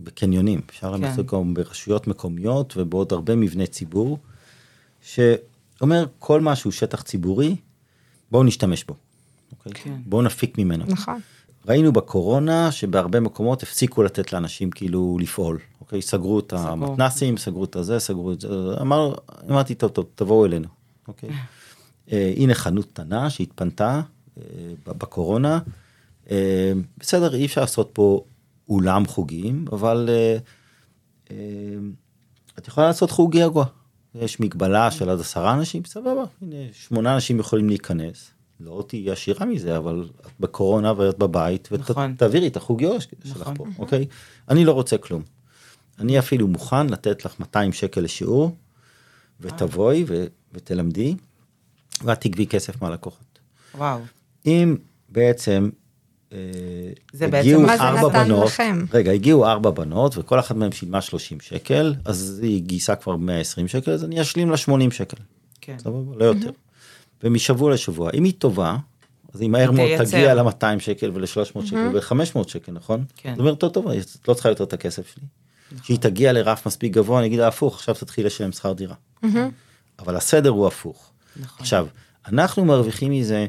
בקניונים, 0.00 0.60
אפשר 0.70 0.90
לאמץ 0.90 1.14
כן. 1.14 1.18
אותו 1.18 1.38
גם 1.38 1.54
ברשויות 1.54 2.06
מקומיות 2.06 2.74
ובעוד 2.76 3.12
הרבה 3.12 3.36
מבני 3.36 3.66
ציבור, 3.66 4.18
שאומר 5.02 6.06
כל 6.18 6.40
מה 6.40 6.56
שהוא 6.56 6.72
שטח 6.72 7.02
ציבורי, 7.02 7.56
בואו 8.30 8.44
נשתמש 8.44 8.84
בו, 8.84 8.94
כן. 9.74 9.94
בואו 10.06 10.22
נפיק 10.22 10.58
ממנו. 10.58 10.84
נכון. 10.88 11.20
ראינו 11.68 11.92
בקורונה 11.92 12.72
שבהרבה 12.72 13.20
מקומות 13.20 13.62
הפסיקו 13.62 14.02
לתת 14.02 14.32
לאנשים 14.32 14.70
כאילו 14.70 15.18
לפעול, 15.20 15.58
אוקיי? 15.80 16.02
סגרו 16.02 16.38
את 16.38 16.52
המתנסים, 16.52 17.36
סגרו 17.36 17.64
את 17.64 17.76
הזה, 17.76 17.98
סגרו 17.98 18.32
את 18.32 18.40
זה, 18.40 18.48
אמר, 18.80 19.14
אמרתי, 19.50 19.74
טוב, 19.74 19.90
טוב, 19.90 20.06
תבואו 20.14 20.46
אלינו, 20.46 20.68
אוקיי? 21.08 21.30
אה, 22.12 22.32
הנה 22.36 22.54
חנות 22.54 22.84
קטנה 22.84 23.30
שהתפנתה 23.30 24.00
אה, 24.38 24.42
בקורונה, 24.86 25.58
אה, 26.30 26.72
בסדר, 26.98 27.34
אי 27.34 27.46
אפשר 27.46 27.60
לעשות 27.60 27.90
פה 27.92 28.24
אולם 28.68 29.06
חוגים, 29.06 29.64
אבל 29.72 30.08
אה, 30.08 30.38
אה, 31.30 31.36
את 32.58 32.68
יכולה 32.68 32.86
לעשות 32.86 33.10
חוג 33.10 33.34
יגוע. 33.34 33.64
יש 34.14 34.40
מגבלה 34.40 34.90
של 34.90 35.10
עד 35.10 35.20
עשרה 35.20 35.54
אנשים, 35.54 35.84
סבבה, 35.84 36.24
הנה, 36.42 36.56
שמונה 36.72 37.14
אנשים 37.14 37.38
יכולים 37.38 37.68
להיכנס. 37.68 38.30
לא 38.60 38.84
תהיי 38.88 39.10
עשירה 39.10 39.46
מזה, 39.46 39.76
אבל 39.76 40.08
את 40.26 40.40
בקורונה 40.40 40.92
ואת 40.96 41.18
בבית, 41.18 41.68
נכון. 41.72 42.12
ותעבירי 42.14 42.46
את 42.46 42.56
החוג 42.56 42.82
שלך 43.24 43.40
נכון. 43.40 43.54
פה, 43.54 43.66
אוקיי? 43.78 44.06
אני 44.48 44.64
לא 44.64 44.72
רוצה 44.72 44.98
כלום. 44.98 45.22
אני 45.98 46.18
אפילו 46.18 46.48
מוכן 46.48 46.86
לתת 46.86 47.24
לך 47.24 47.40
200 47.40 47.72
שקל 47.72 48.00
לשיעור, 48.00 48.56
ותבואי 49.40 50.04
ו- 50.08 50.24
ותלמדי, 50.52 51.14
ואת 52.04 52.20
תגבי 52.20 52.46
כסף 52.46 52.82
מהלקוחות. 52.82 53.38
וואו. 53.74 54.00
אם 54.46 54.76
בעצם 55.08 55.70
אה, 56.32 56.38
זה 57.12 57.24
הגיעו 57.26 57.60
בעצם- 57.60 57.66
מה 57.72 57.76
זה 57.76 57.82
ארבע 57.82 58.08
נתן 58.08 58.24
בנות, 58.24 58.46
לכם? 58.46 58.84
רגע, 58.92 59.12
הגיעו 59.12 59.46
ארבע 59.46 59.70
בנות 59.70 60.18
וכל 60.18 60.40
אחת 60.40 60.56
מהן 60.56 60.72
שילמה 60.72 61.00
30 61.00 61.40
שקל, 61.40 61.94
אז 62.04 62.40
היא 62.42 62.62
גייסה 62.62 62.96
כבר 62.96 63.16
120 63.16 63.68
שקל, 63.68 63.90
אז 63.90 64.04
אני 64.04 64.20
אשלים 64.22 64.50
לה 64.50 64.56
80 64.56 64.90
שקל, 64.90 65.16
כן. 65.60 65.76
סבבה? 65.78 66.16
לא 66.16 66.24
יותר. 66.24 66.50
ומשבוע 67.22 67.74
לשבוע, 67.74 68.10
אם 68.14 68.24
היא 68.24 68.32
טובה, 68.38 68.76
אז 69.34 69.40
היא 69.40 69.50
מהר 69.50 69.70
מאוד. 69.70 70.04
תגיע 70.04 70.34
ל-200 70.34 70.78
שקל 70.78 71.10
ול-300 71.14 71.66
שקל 71.66 71.90
ול-500 71.92 72.48
שקל, 72.48 72.72
נכון? 72.72 73.04
כן. 73.16 73.30
זאת 73.30 73.40
אומרת, 73.40 73.58
טוב, 73.58 73.72
טוב, 73.72 73.88
את 73.88 74.28
לא 74.28 74.34
צריכה 74.34 74.48
יותר 74.48 74.64
את 74.64 74.72
הכסף 74.72 75.14
שלי. 75.14 75.24
כשהיא 75.82 75.98
תגיע 75.98 76.32
לרף 76.32 76.66
מספיק 76.66 76.92
גבוה, 76.92 77.18
אני 77.18 77.26
אגיד 77.26 77.38
לה 77.38 77.48
הפוך, 77.48 77.74
עכשיו 77.74 77.94
תתחיל 77.94 78.26
לשלם 78.26 78.52
שכר 78.52 78.72
דירה. 78.72 78.94
אבל 79.98 80.16
הסדר 80.16 80.50
הוא 80.50 80.66
הפוך. 80.66 81.10
נכון. 81.36 81.56
עכשיו, 81.60 81.86
אנחנו 82.28 82.64
מרוויחים 82.64 83.12
מזה 83.12 83.46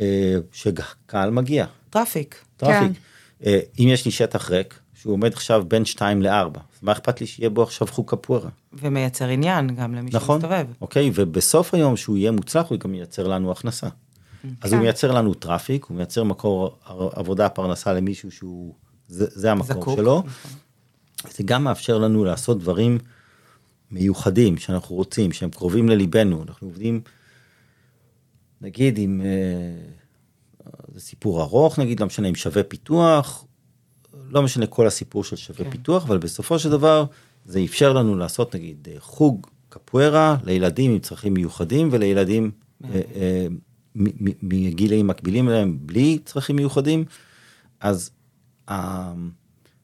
אה, 0.00 0.36
שקהל 0.52 1.30
מגיע, 1.30 1.66
traffic. 1.90 2.44
traffic. 2.56 2.98
אה, 3.46 3.60
אם 3.78 3.88
יש 3.88 4.04
לי 4.04 4.10
שטח 4.10 4.50
ריק, 4.50 4.80
שהוא 5.06 5.14
עומד 5.14 5.32
עכשיו 5.32 5.64
בין 5.68 5.84
2 5.84 6.22
ל-4, 6.22 6.58
אז 6.58 6.82
מה 6.82 6.92
אכפת 6.92 7.20
לי 7.20 7.26
שיהיה 7.26 7.50
בו 7.50 7.62
עכשיו 7.62 7.88
חוג 7.88 8.10
קפוארה? 8.10 8.50
ומייצר 8.72 9.28
עניין 9.28 9.74
גם 9.74 9.94
למי 9.94 10.10
נכון? 10.12 10.40
שמסתובב. 10.40 10.66
אוקיי, 10.80 11.10
ובסוף 11.14 11.74
היום 11.74 11.96
שהוא 11.96 12.16
יהיה 12.16 12.30
מוצלח, 12.30 12.70
הוא 12.70 12.78
גם 12.78 12.94
ייצר 12.94 13.28
לנו 13.28 13.52
הכנסה. 13.52 13.86
אז 14.60 14.72
הוא 14.72 14.78
כן. 14.78 14.82
מייצר 14.82 15.12
לנו 15.12 15.34
traffic, 15.34 15.84
הוא 15.84 15.96
מייצר 15.96 16.24
מקור 16.24 16.78
עבודה, 17.12 17.48
פרנסה 17.48 17.92
למישהו 17.92 18.30
שהוא, 18.30 18.74
זה, 19.08 19.26
זה 19.28 19.52
המקום 19.52 19.80
זקוק. 19.80 19.98
שלו. 19.98 20.22
נכון. 20.26 20.50
זה 21.30 21.42
גם 21.44 21.64
מאפשר 21.64 21.98
לנו 21.98 22.24
לעשות 22.24 22.58
דברים 22.58 22.98
מיוחדים 23.90 24.58
שאנחנו 24.58 24.96
רוצים, 24.96 25.32
שהם 25.32 25.50
קרובים 25.50 25.88
לליבנו. 25.88 26.44
אנחנו 26.48 26.68
עובדים, 26.68 27.00
נגיד, 28.60 28.98
עם... 28.98 29.20
אה, 29.24 29.26
זה 30.94 31.00
סיפור 31.00 31.42
ארוך, 31.42 31.78
נגיד, 31.78 32.00
לא 32.00 32.06
משנה, 32.06 32.28
עם 32.28 32.34
שווה 32.34 32.62
פיתוח, 32.62 33.45
לא 34.30 34.42
משנה 34.42 34.66
כל 34.66 34.86
הסיפור 34.86 35.24
של 35.24 35.36
שווה 35.36 35.64
כן. 35.64 35.70
פיתוח, 35.70 36.04
אבל 36.04 36.18
בסופו 36.18 36.58
של 36.58 36.70
דבר 36.70 37.04
זה 37.44 37.60
אפשר 37.64 37.92
לנו 37.92 38.16
לעשות, 38.16 38.54
נגיד, 38.54 38.88
אה, 38.90 38.96
חוג 39.00 39.46
קפוארה 39.68 40.36
לילדים 40.44 40.90
עם 40.90 40.98
צרכים 40.98 41.34
מיוחדים 41.34 41.88
ולילדים 41.92 42.50
אה, 42.84 43.00
אה, 43.14 43.46
מגילאים 44.42 45.06
מקבילים 45.06 45.48
אליהם 45.48 45.78
בלי 45.80 46.18
צרכים 46.24 46.56
מיוחדים. 46.56 47.04
אז 47.80 48.10
ה- 48.68 49.12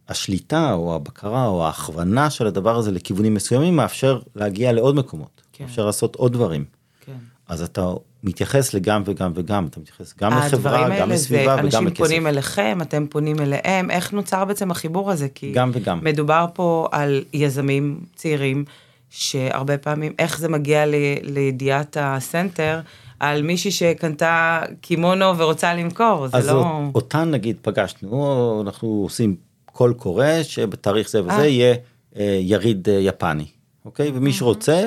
השליטה 0.09 0.73
או 0.73 0.95
הבקרה 0.95 1.47
או 1.47 1.65
ההכוונה 1.67 2.31
של 2.31 2.47
הדבר 2.47 2.77
הזה 2.77 2.91
לכיוונים 2.93 3.35
מסוימים 3.35 3.77
מאפשר 3.77 4.21
להגיע 4.37 4.73
לעוד 4.73 4.95
מקומות, 4.95 5.43
כן. 5.53 5.65
מאפשר 5.65 5.87
לעשות 5.87 6.17
עוד 6.17 6.33
דברים. 6.33 6.65
כן. 7.01 7.17
אז 7.49 7.63
אתה 7.63 7.93
מתייחס 8.25 8.75
לגם 8.75 9.03
וגם 9.05 9.33
וגם, 9.35 9.67
אתה 9.67 9.81
מתייחס 9.81 10.15
גם 10.21 10.33
לחברה, 10.39 10.99
גם 10.99 11.11
לסביבה 11.11 11.55
וגם 11.55 11.65
אנשים 11.65 11.87
לכסף. 11.87 11.99
פונים 11.99 12.27
אליכם, 12.27 12.79
אתם 12.83 13.07
פונים 13.11 13.41
אליהם, 13.41 13.91
איך 13.91 14.13
נוצר 14.13 14.45
בעצם 14.45 14.71
החיבור 14.71 15.11
הזה? 15.11 15.29
כי 15.35 15.53
גם 15.53 15.71
וגם. 15.75 15.99
מדובר 16.03 16.47
פה 16.55 16.89
על 16.93 17.25
יזמים 17.33 18.01
צעירים, 18.17 18.65
שהרבה 19.11 19.79
פעמים, 19.79 20.13
איך 20.19 20.39
זה 20.39 20.49
מגיע 20.49 20.87
ל, 20.87 20.95
לידיעת 21.23 21.97
הסנטר, 22.01 22.81
על 23.21 23.43
מישהי 23.43 23.71
שקנתה 23.71 24.61
קימונו 24.81 25.39
ורוצה 25.39 25.75
למכור, 25.75 26.29
זה 26.29 26.37
אז 26.37 26.49
לא... 26.49 26.53
אות- 26.53 26.95
אותן 26.95 27.31
נגיד 27.31 27.57
פגשנו, 27.63 28.63
אנחנו 28.67 28.89
עושים 28.89 29.37
קול 29.67 29.93
קורא 29.93 30.43
שבתאריך 30.43 31.11
זה 31.11 31.23
וזה 31.23 31.33
אה. 31.33 31.47
יהיה 31.47 31.75
אה, 32.17 32.39
יריד 32.43 32.89
אה, 32.89 32.95
יפני, 32.95 33.47
אוקיי? 33.85 34.11
ומי 34.15 34.33
שרוצה, 34.33 34.85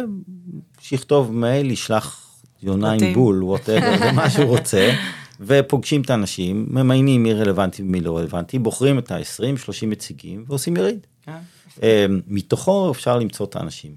שיכתוב 0.79 1.31
מייל, 1.35 1.71
ישלח 1.71 2.24
יונה 2.63 2.91
עם. 2.91 3.13
בול, 3.13 3.43
whatever, 3.43 3.97
זה 3.97 4.11
מה 4.11 4.29
שהוא 4.29 4.45
רוצה, 4.45 4.91
ופוגשים 5.39 6.01
את 6.01 6.09
האנשים, 6.09 6.67
ממיינים 6.69 7.23
מי 7.23 7.33
רלוונטי 7.33 7.81
ומי 7.81 8.01
לא 8.01 8.17
רלוונטי, 8.17 8.59
בוחרים 8.59 8.99
את 8.99 9.11
ה-20-30 9.11 9.85
מציגים 9.85 10.45
ועושים 10.47 10.77
יריד. 10.77 11.07
אה, 11.27 11.39
אה, 11.83 12.05
מתוכו 12.27 12.91
אפשר 12.91 13.19
למצוא 13.19 13.45
את 13.45 13.55
האנשים. 13.55 13.95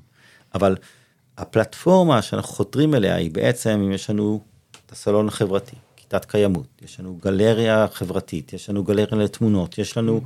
אבל 0.55 0.77
הפלטפורמה 1.39 2.23
שאנחנו 2.23 2.55
חותרים 2.55 2.95
אליה 2.95 3.15
היא 3.15 3.31
בעצם, 3.31 3.71
אם 3.71 3.93
יש 3.93 4.11
לנו 4.11 4.41
את 4.87 4.93
הסלון 4.93 5.29
החברתי, 5.29 5.77
כיתת 5.97 6.25
קיימות, 6.25 6.67
יש 6.83 7.01
לנו 7.01 7.19
גלריה 7.23 7.87
חברתית, 7.93 8.53
יש 8.53 8.71
לנו 8.71 8.85
גלריה 8.85 9.19
לתמונות, 9.19 9.79
יש 9.79 9.97
לנו 9.97 10.21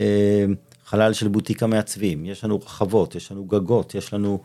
אה, 0.00 0.44
חלל 0.84 1.12
של 1.12 1.28
בוטיק 1.28 1.62
המעצבים, 1.62 2.26
יש 2.26 2.44
לנו 2.44 2.60
רחבות, 2.60 3.14
יש 3.14 3.32
לנו 3.32 3.44
גגות, 3.44 3.94
יש 3.94 4.14
לנו... 4.14 4.40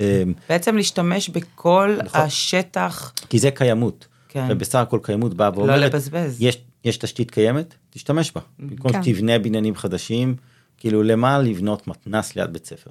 אה, 0.00 0.22
בעצם 0.48 0.76
להשתמש 0.76 1.28
בכל 1.28 1.96
נכון. 2.04 2.20
השטח, 2.20 3.12
כי 3.28 3.38
זה 3.38 3.50
קיימות. 3.50 4.06
כן. 4.28 4.46
ובסך 4.50 4.78
הכל 4.78 4.98
קיימות 5.02 5.34
באה 5.34 5.50
ואומרת, 5.54 5.80
לבזבז. 5.80 6.36
יש, 6.40 6.58
יש 6.84 6.96
תשתית 6.96 7.30
קיימת, 7.30 7.74
תשתמש 7.90 8.32
בה. 8.32 8.40
במקום 8.58 8.92
כן. 8.92 9.02
שתבנה 9.02 9.38
בניינים 9.38 9.76
חדשים, 9.76 10.34
כאילו 10.76 11.02
למה 11.02 11.38
לבנות 11.38 11.88
מתנס 11.88 12.36
ליד 12.36 12.52
בית 12.52 12.66
ספר? 12.66 12.90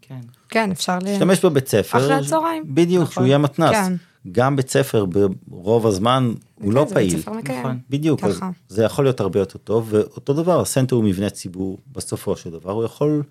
כן. 0.00 0.20
כן, 0.48 0.70
אפשר 0.70 0.98
ל... 0.98 1.04
להשתמש 1.04 1.44
בבית 1.44 1.68
ספר. 1.68 1.98
אחרי 1.98 2.14
הצהריים. 2.14 2.62
בדיוק, 2.66 3.02
נכון. 3.02 3.14
שהוא 3.14 3.26
יהיה 3.26 3.38
מתנ"ס. 3.38 3.70
כן. 3.70 3.92
גם 4.32 4.56
בית 4.56 4.70
ספר 4.70 5.04
ברוב 5.46 5.86
הזמן 5.86 6.32
הוא 6.54 6.72
לא 6.72 6.80
כן, 6.80 6.88
זה 6.88 6.94
בית 6.94 7.08
פעיל. 7.10 7.22
ספר 7.22 7.32
מקיים. 7.32 7.60
נכון. 7.60 7.78
בדיוק, 7.90 8.24
אז 8.24 8.36
ככה. 8.36 8.50
זה 8.68 8.84
יכול 8.84 9.04
להיות 9.04 9.20
הרבה 9.20 9.38
יותר 9.38 9.58
טוב, 9.58 9.88
ואותו 9.90 10.32
דבר, 10.32 10.60
הסנטר 10.60 10.96
הוא 10.96 11.04
מבנה 11.04 11.30
ציבור, 11.30 11.78
בסופו 11.92 12.36
של 12.36 12.50
דבר, 12.50 12.72
הוא 12.72 12.84
יכול 12.84 13.22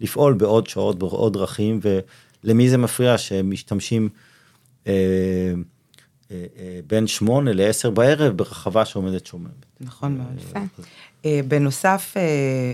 לפעול 0.00 0.34
בעוד 0.34 0.66
שעות, 0.66 0.98
בעוד 0.98 1.32
דרכים, 1.32 1.80
ולמי 2.44 2.68
זה 2.68 2.78
מפריע 2.78 3.18
שהם 3.18 3.50
משתמשים 3.50 4.08
אה, 4.86 4.92
אה, 6.30 6.44
אה, 6.58 6.80
בין 6.86 7.06
שמונה 7.06 7.52
לעשר 7.52 7.90
בערב 7.90 8.36
ברחבה 8.36 8.84
שעומדת 8.84 9.26
שוממת. 9.26 9.66
נכון 9.80 10.18
מאוד. 10.18 10.38
יפה. 10.38 10.58
אה, 11.24 11.40
בנוסף, 11.48 12.14
אה, 12.16 12.22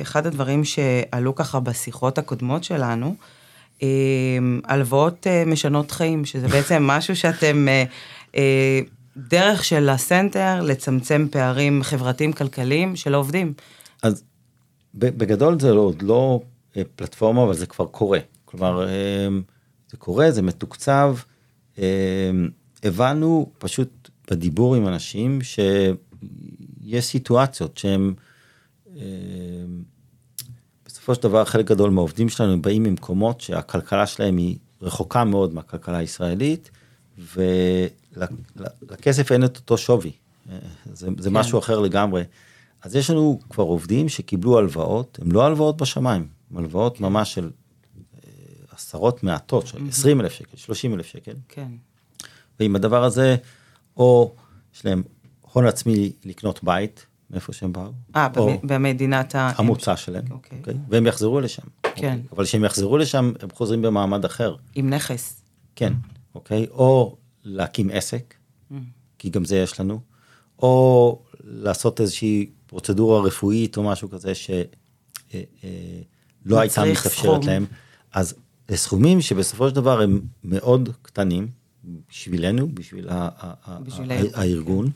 אחד 0.02 0.26
הדברים 0.26 0.64
שעלו 0.64 1.34
ככה 1.34 1.60
בשיחות 1.60 2.18
הקודמות 2.18 2.64
שלנו, 2.64 3.16
אה, 3.82 3.88
הלוואות 4.64 5.26
אה, 5.26 5.44
משנות 5.46 5.90
חיים, 5.90 6.24
שזה 6.24 6.48
בעצם 6.48 6.82
משהו 6.90 7.16
שאתם 7.16 7.68
אה, 7.68 7.84
אה, 8.36 8.80
דרך 9.16 9.64
של 9.64 9.88
הסנטר 9.88 10.60
לצמצם 10.62 11.26
פערים 11.30 11.82
חברתיים 11.82 12.32
כלכליים 12.32 12.96
של 12.96 13.14
העובדים. 13.14 13.52
אז 14.02 14.24
בגדול 14.94 15.60
זה 15.60 15.70
עוד 15.70 16.02
לא 16.02 16.40
אה, 16.76 16.82
פלטפורמה, 16.96 17.44
אבל 17.44 17.54
זה 17.54 17.66
כבר 17.66 17.86
קורה. 17.86 18.18
כלומר, 18.44 18.88
אה, 18.88 19.28
זה 19.94 19.98
קורה, 19.98 20.30
זה 20.30 20.42
מתוקצב. 20.42 21.16
אה, 21.78 22.30
הבנו 22.82 23.50
פשוט 23.58 24.10
בדיבור 24.30 24.74
עם 24.74 24.88
אנשים 24.88 25.38
שיש 25.42 27.04
סיטואציות 27.04 27.78
שהם, 27.78 28.14
אה, 28.96 29.02
בסופו 30.86 31.14
של 31.14 31.22
דבר 31.22 31.44
חלק 31.44 31.66
גדול 31.66 31.90
מהעובדים 31.90 32.28
שלנו 32.28 32.52
הם 32.52 32.62
באים 32.62 32.82
ממקומות 32.82 33.40
שהכלכלה 33.40 34.06
שלהם 34.06 34.36
היא 34.36 34.56
רחוקה 34.82 35.24
מאוד 35.24 35.54
מהכלכלה 35.54 35.98
הישראלית, 35.98 36.70
ולכסף 38.16 39.32
אין 39.32 39.44
את 39.44 39.56
אותו 39.56 39.78
שווי. 39.78 40.12
זה, 40.92 41.08
זה 41.18 41.30
כן. 41.30 41.36
משהו 41.36 41.58
אחר 41.58 41.80
לגמרי. 41.80 42.22
אז 42.82 42.96
יש 42.96 43.10
לנו 43.10 43.40
כבר 43.50 43.64
עובדים 43.64 44.08
שקיבלו 44.08 44.58
הלוואות, 44.58 45.18
הן 45.22 45.32
לא 45.32 45.46
הלוואות 45.46 45.76
בשמיים, 45.76 46.26
הלוואות 46.56 47.00
ממש 47.00 47.34
של 47.34 47.50
עשרות 48.74 49.22
מעטות, 49.22 49.66
של 49.66 49.88
20 49.88 50.20
אלף 50.20 50.32
שקל, 50.32 50.56
30 50.56 50.94
אלף 50.94 51.06
שקל, 51.06 51.34
כן. 51.48 51.68
ועם 52.60 52.76
הדבר 52.76 53.04
הזה, 53.04 53.36
או 53.96 54.34
יש 54.74 54.84
להם 54.84 55.02
הון 55.40 55.66
עצמי 55.66 56.12
לקנות 56.24 56.64
בית, 56.64 57.06
מאיפה 57.30 57.52
שהם 57.52 57.72
באו, 57.72 57.92
אה, 58.16 58.28
במדינת 58.62 59.34
ה... 59.34 59.52
המוצא 59.56 59.96
שלהם, 59.96 60.24
אוקיי. 60.30 60.58
אוקיי? 60.58 60.74
והם 60.88 61.06
יחזרו 61.06 61.40
לשם. 61.40 61.62
כן. 61.82 61.88
אוקיי? 61.88 62.22
אבל 62.32 62.44
כשהם 62.44 62.64
יחזרו 62.64 62.98
לשם, 62.98 63.32
הם 63.40 63.48
חוזרים 63.52 63.82
במעמד 63.82 64.24
אחר, 64.24 64.56
עם 64.74 64.90
נכס. 64.90 65.42
כן, 65.76 65.92
אוקיי? 66.34 66.66
או 66.70 67.16
להקים 67.44 67.90
עסק. 67.92 68.34
כי 69.18 69.30
גם 69.30 69.44
זה 69.44 69.56
יש 69.56 69.80
לנו, 69.80 70.00
או 70.58 71.22
לעשות 71.44 72.00
איזושהי 72.00 72.50
פרוצדורה 72.66 73.20
רפואית 73.20 73.76
או 73.76 73.82
משהו 73.82 74.10
כזה 74.10 74.34
שלא 74.34 75.38
הייתה 76.50 76.80
מצריך 76.80 77.00
מתאפשרת 77.00 77.42
סכום. 77.42 77.46
להם. 77.46 77.66
אז 78.12 78.34
סכומים 78.74 79.20
שבסופו 79.20 79.68
של 79.68 79.74
דבר 79.74 80.00
הם 80.00 80.20
מאוד 80.44 80.88
קטנים 81.02 81.48
בשבילנו, 82.10 82.68
בשביל, 82.74 83.08
ה- 83.08 83.12
ה- 83.38 83.54
ה- 83.64 83.78
בשביל 83.80 84.10
הארגון. 84.34 84.90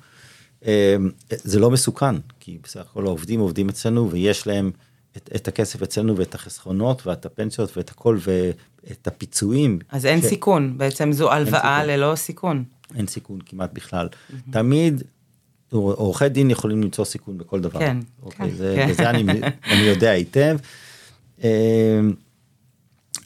אה, 0.66 0.96
זה 1.30 1.58
לא 1.58 1.70
מסוכן, 1.70 2.14
כי 2.40 2.58
בסך 2.62 2.80
הכל 2.80 3.06
העובדים 3.06 3.40
עובדים 3.40 3.68
אצלנו 3.68 4.10
ויש 4.10 4.46
להם 4.46 4.70
את, 5.16 5.30
את 5.36 5.48
הכסף 5.48 5.82
אצלנו 5.82 6.16
ואת 6.16 6.34
החסכונות 6.34 7.06
ואת 7.06 7.26
הפנסיות 7.26 7.76
ואת 7.76 7.90
הכל 7.90 8.18
ואת 8.26 9.06
הפיצויים. 9.06 9.78
אז 9.90 10.06
אין 10.06 10.22
ש- 10.22 10.24
סיכון, 10.24 10.78
בעצם 10.78 11.12
זו 11.12 11.32
הלוואה 11.32 11.60
סיכון. 11.80 11.86
ללא 11.90 12.14
סיכון. 12.16 12.64
אין 12.96 13.06
סיכון 13.06 13.38
כמעט 13.46 13.72
בכלל. 13.72 14.08
תמיד 14.50 15.02
עורכי 15.72 16.28
דין 16.28 16.50
יכולים 16.50 16.82
למצוא 16.82 17.04
סיכון 17.04 17.38
בכל 17.38 17.60
דבר. 17.60 17.78
כן, 17.80 17.96
אוקיי, 18.22 18.50
כן. 18.50 18.56
זה, 18.56 18.74
כן. 18.76 18.88
וזה 18.90 19.10
אני, 19.10 19.22
אני 19.64 19.80
יודע 19.82 20.10
היטב. 20.10 20.58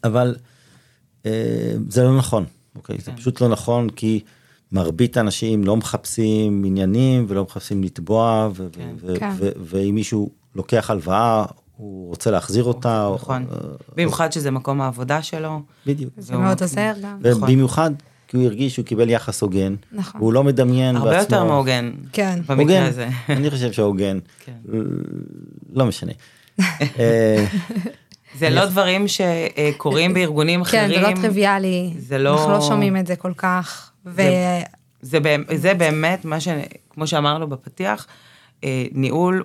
אה, 0.04 0.08
אבל 0.10 0.36
אה, 1.26 1.30
זה 1.88 2.02
לא 2.02 2.16
נכון, 2.18 2.44
אוקיי? 2.76 2.96
זה 2.98 3.10
כן. 3.10 3.16
פשוט 3.16 3.40
לא 3.40 3.48
נכון 3.48 3.90
כי 3.90 4.20
מרבית 4.72 5.16
האנשים 5.16 5.64
לא 5.64 5.76
מחפשים 5.76 6.64
עניינים 6.66 7.24
ולא 7.28 7.42
מחפשים 7.44 7.82
לתבוע, 7.84 8.48
ו- 8.54 8.66
כן. 8.72 8.94
ו- 9.00 9.14
כן. 9.18 9.30
ו- 9.38 9.50
ואם 9.64 9.94
מישהו 9.94 10.30
לוקח 10.54 10.90
הלוואה, 10.90 11.44
הוא 11.76 12.08
רוצה 12.08 12.30
להחזיר 12.30 12.64
אותה. 12.64 13.06
או- 13.06 13.14
נכון. 13.14 13.46
אה, 13.52 13.56
במיוחד 13.96 14.32
שזה 14.32 14.50
מקום 14.50 14.80
העבודה 14.80 15.22
שלו. 15.22 15.62
בדיוק. 15.86 16.12
זה 16.18 16.36
מאוד 16.36 16.60
עוזר 16.62 16.92
גם. 17.02 17.18
נכון. 17.20 17.42
ובמיוחד 17.42 17.90
כי 18.28 18.36
הוא 18.36 18.44
הרגיש 18.46 18.74
שהוא 18.74 18.86
קיבל 18.86 19.10
יחס 19.10 19.42
הוגן, 19.42 19.74
נכון. 19.92 20.20
הוא 20.20 20.32
לא 20.32 20.44
מדמיין 20.44 20.96
הרבה 20.96 21.10
בעצמו. 21.10 21.36
יותר 21.36 21.44
מהוגן. 21.44 21.90
כן. 22.12 22.38
במקרה 22.46 22.62
הוגן, 22.62 22.82
הזה. 22.82 23.08
אני 23.28 23.50
חושב 23.50 23.72
שהוגן, 23.72 24.18
כן. 24.44 24.52
לא 25.72 25.86
משנה. 25.86 26.12
אה, 28.34 28.38
זה 28.38 28.50
לא 28.50 28.66
דברים 28.66 29.04
שקורים 29.08 30.14
בארגונים 30.14 30.64
כן, 30.64 30.78
אחרים. 30.84 31.00
זה 31.00 31.08
לא 31.10 31.20
טריוויאלי. 31.20 31.92
זה 31.98 32.18
לא- 32.18 32.34
אנחנו 32.38 32.52
לא 32.52 32.60
שומעים 32.60 32.96
את 32.96 33.06
זה 33.06 33.16
כל 33.16 33.32
כך. 33.36 33.90
ו... 34.06 34.22
זה, 35.02 35.20
באמת- 35.20 35.46
זה 35.54 35.74
באמת 35.74 36.24
מה 36.24 36.40
ש... 36.40 36.48
כמו 36.90 37.06
שאמרנו 37.06 37.48
בפתיח, 37.48 38.06
אה, 38.64 38.84
ניהול 38.92 39.44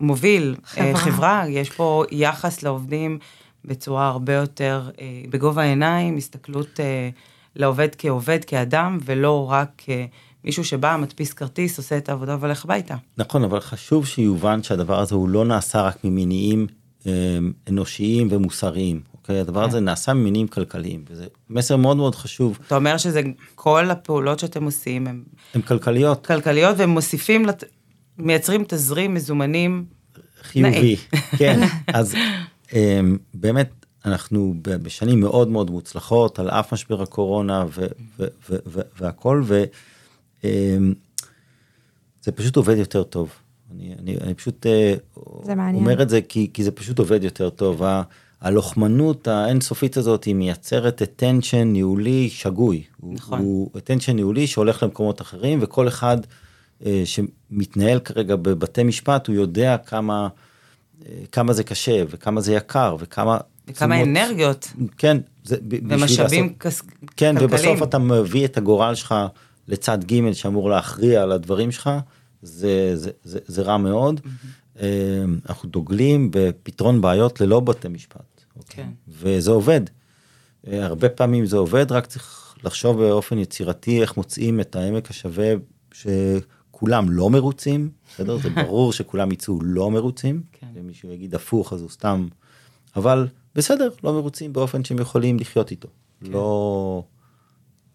מוביל 0.00 0.54
חברה. 0.64 0.94
חברה. 0.94 1.00
חברה, 1.12 1.44
יש 1.48 1.70
פה 1.70 2.04
יחס 2.10 2.62
לעובדים 2.62 3.18
בצורה 3.64 4.08
הרבה 4.08 4.32
יותר, 4.32 4.90
אה, 5.00 5.06
בגובה 5.30 5.62
העיניים, 5.62 6.16
הסתכלות 6.16 6.80
אה, 6.80 7.08
לעובד 7.56 7.88
כעובד, 7.98 8.44
כאדם, 8.44 8.98
ולא 9.04 9.50
רק 9.50 9.82
אה, 9.88 10.04
מישהו 10.44 10.64
שבא, 10.64 10.96
מדפיס 11.00 11.32
כרטיס, 11.32 11.78
עושה 11.78 11.96
את 11.96 12.08
העבודה 12.08 12.36
והולך 12.40 12.64
הביתה. 12.64 12.94
נכון, 13.18 13.44
אבל 13.44 13.60
חשוב 13.60 14.06
שיובן 14.06 14.62
שהדבר 14.62 15.00
הזה 15.00 15.14
הוא 15.14 15.28
לא 15.28 15.44
נעשה 15.44 15.82
רק 15.82 15.96
ממניעים 16.04 16.66
אה, 16.70 16.74
אנושיים 17.68 18.28
ומוסריים, 18.30 19.00
אוקיי? 19.12 19.40
הדבר 19.40 19.62
כן. 19.62 19.68
הזה 19.68 19.80
נעשה 19.80 20.14
ממניעים 20.14 20.48
כלכליים, 20.48 21.04
וזה 21.10 21.26
מסר 21.50 21.76
מאוד 21.76 21.96
מאוד 21.96 22.14
חשוב. 22.14 22.58
אתה 22.66 22.76
אומר 22.76 22.96
שזה, 22.96 23.22
כל 23.54 23.90
הפעולות 23.90 24.38
שאתם 24.38 24.64
עושים 24.64 25.06
הן 25.06 25.22
הן 25.54 25.62
כלכליות, 25.62 26.26
כלכליות, 26.26 26.76
והם 26.78 26.90
מוסיפים, 26.90 27.46
לת... 27.46 27.64
מייצרים 28.18 28.64
תזרים 28.68 29.14
מזומנים. 29.14 29.84
חיובי, 30.42 30.96
כן, 31.38 31.60
אז 31.94 32.14
אה, 32.74 33.00
באמת 33.34 33.70
אנחנו 34.04 34.54
בשנים 34.62 35.20
מאוד 35.20 35.48
מאוד 35.48 35.70
מוצלחות, 35.70 36.38
על 36.38 36.50
אף 36.50 36.72
משבר 36.72 37.02
הקורונה 37.02 37.64
ו- 37.68 37.86
ו- 38.18 38.26
ו- 38.50 38.56
ו- 38.66 38.80
והכל, 39.00 39.42
וזה 39.44 40.46
פשוט 42.34 42.56
עובד 42.56 42.76
יותר 42.76 43.02
טוב. 43.02 43.30
אני, 43.74 43.94
אני, 44.02 44.16
אני 44.20 44.34
פשוט 44.34 44.66
אה. 44.66 44.94
אומר 45.74 46.02
את 46.02 46.08
זה 46.08 46.20
כי, 46.20 46.50
כי 46.54 46.64
זה 46.64 46.70
פשוט 46.70 46.98
עובד 46.98 47.24
יותר 47.24 47.50
טוב. 47.50 47.82
הלוחמנות 48.40 49.28
האינסופית 49.28 49.96
הזאת 49.96 50.24
היא 50.24 50.34
מייצרת 50.34 51.02
attention 51.02 51.64
ניהולי 51.64 52.28
שגוי. 52.30 52.82
נכון. 53.02 53.38
הוא, 53.38 53.70
attention 53.76 54.12
ניהולי 54.12 54.46
שהולך 54.46 54.82
למקומות 54.82 55.20
אחרים 55.20 55.58
וכל 55.62 55.88
אחד 55.88 56.16
אה, 56.86 57.02
שמתנהל 57.04 57.98
כרגע 57.98 58.36
בבתי 58.36 58.82
משפט 58.82 59.26
הוא 59.26 59.36
יודע 59.36 59.76
כמה, 59.86 60.28
אה, 61.06 61.12
כמה 61.32 61.52
זה 61.52 61.64
קשה 61.64 62.02
וכמה 62.10 62.40
זה 62.40 62.54
יקר 62.54 62.96
וכמה... 62.98 63.38
וכמה 63.68 63.94
תשומות- 63.96 64.08
אנרגיות 64.08 64.72
כן. 64.98 65.16
זה, 65.44 65.56
ומשאבים 65.88 66.44
לעשות- 66.44 66.58
כס... 66.60 66.82
כן, 67.16 67.38
כלכליים. 67.38 67.70
ובסוף 67.72 67.88
אתה 67.88 67.98
מביא 67.98 68.44
את 68.44 68.56
הגורל 68.56 68.94
שלך 68.94 69.14
לצד 69.68 69.98
ג' 70.04 70.32
שאמור 70.32 70.70
להכריע 70.70 71.22
על 71.22 71.32
הדברים 71.32 71.72
שלך, 71.72 71.90
זה, 72.42 72.96
זה, 72.96 73.10
זה, 73.24 73.38
זה 73.46 73.62
רע 73.62 73.76
מאוד. 73.76 74.20
אה, 74.80 75.24
אנחנו 75.48 75.68
דוגלים 75.68 76.28
בפתרון 76.32 77.00
בעיות 77.00 77.40
ללא 77.40 77.60
בתי 77.60 77.88
משפט. 77.88 78.44
אוקיי? 78.56 78.84
כן. 78.84 78.90
וזה 79.08 79.50
עובד. 79.50 79.80
אה, 80.66 80.86
הרבה 80.86 81.08
פעמים 81.08 81.46
זה 81.46 81.56
עובד, 81.56 81.92
רק 81.92 82.06
צריך 82.06 82.54
לחשוב 82.64 82.98
באופן 82.98 83.38
יצירתי 83.38 84.02
איך 84.02 84.16
מוצאים 84.16 84.60
את 84.60 84.76
העמק 84.76 85.10
השווה 85.10 85.52
שכולם 85.92 87.10
לא 87.10 87.30
מרוצים, 87.30 87.90
בסדר? 88.14 88.38
זה 88.38 88.50
ברור 88.64 88.92
שכולם 88.92 89.32
יצאו 89.32 89.58
לא 89.62 89.90
מרוצים. 89.90 90.42
כן. 90.52 90.66
ומישהו 90.74 91.12
יגיד 91.12 91.34
הפוך 91.34 91.72
אז 91.72 91.80
הוא 91.82 91.90
סתם, 91.90 92.28
אבל 92.96 93.28
בסדר, 93.54 93.90
לא 94.04 94.12
מרוצים 94.12 94.52
באופן 94.52 94.84
שהם 94.84 94.98
יכולים 94.98 95.38
לחיות 95.38 95.70
איתו. 95.70 95.88
כן. 96.24 96.30
לא... 96.30 97.02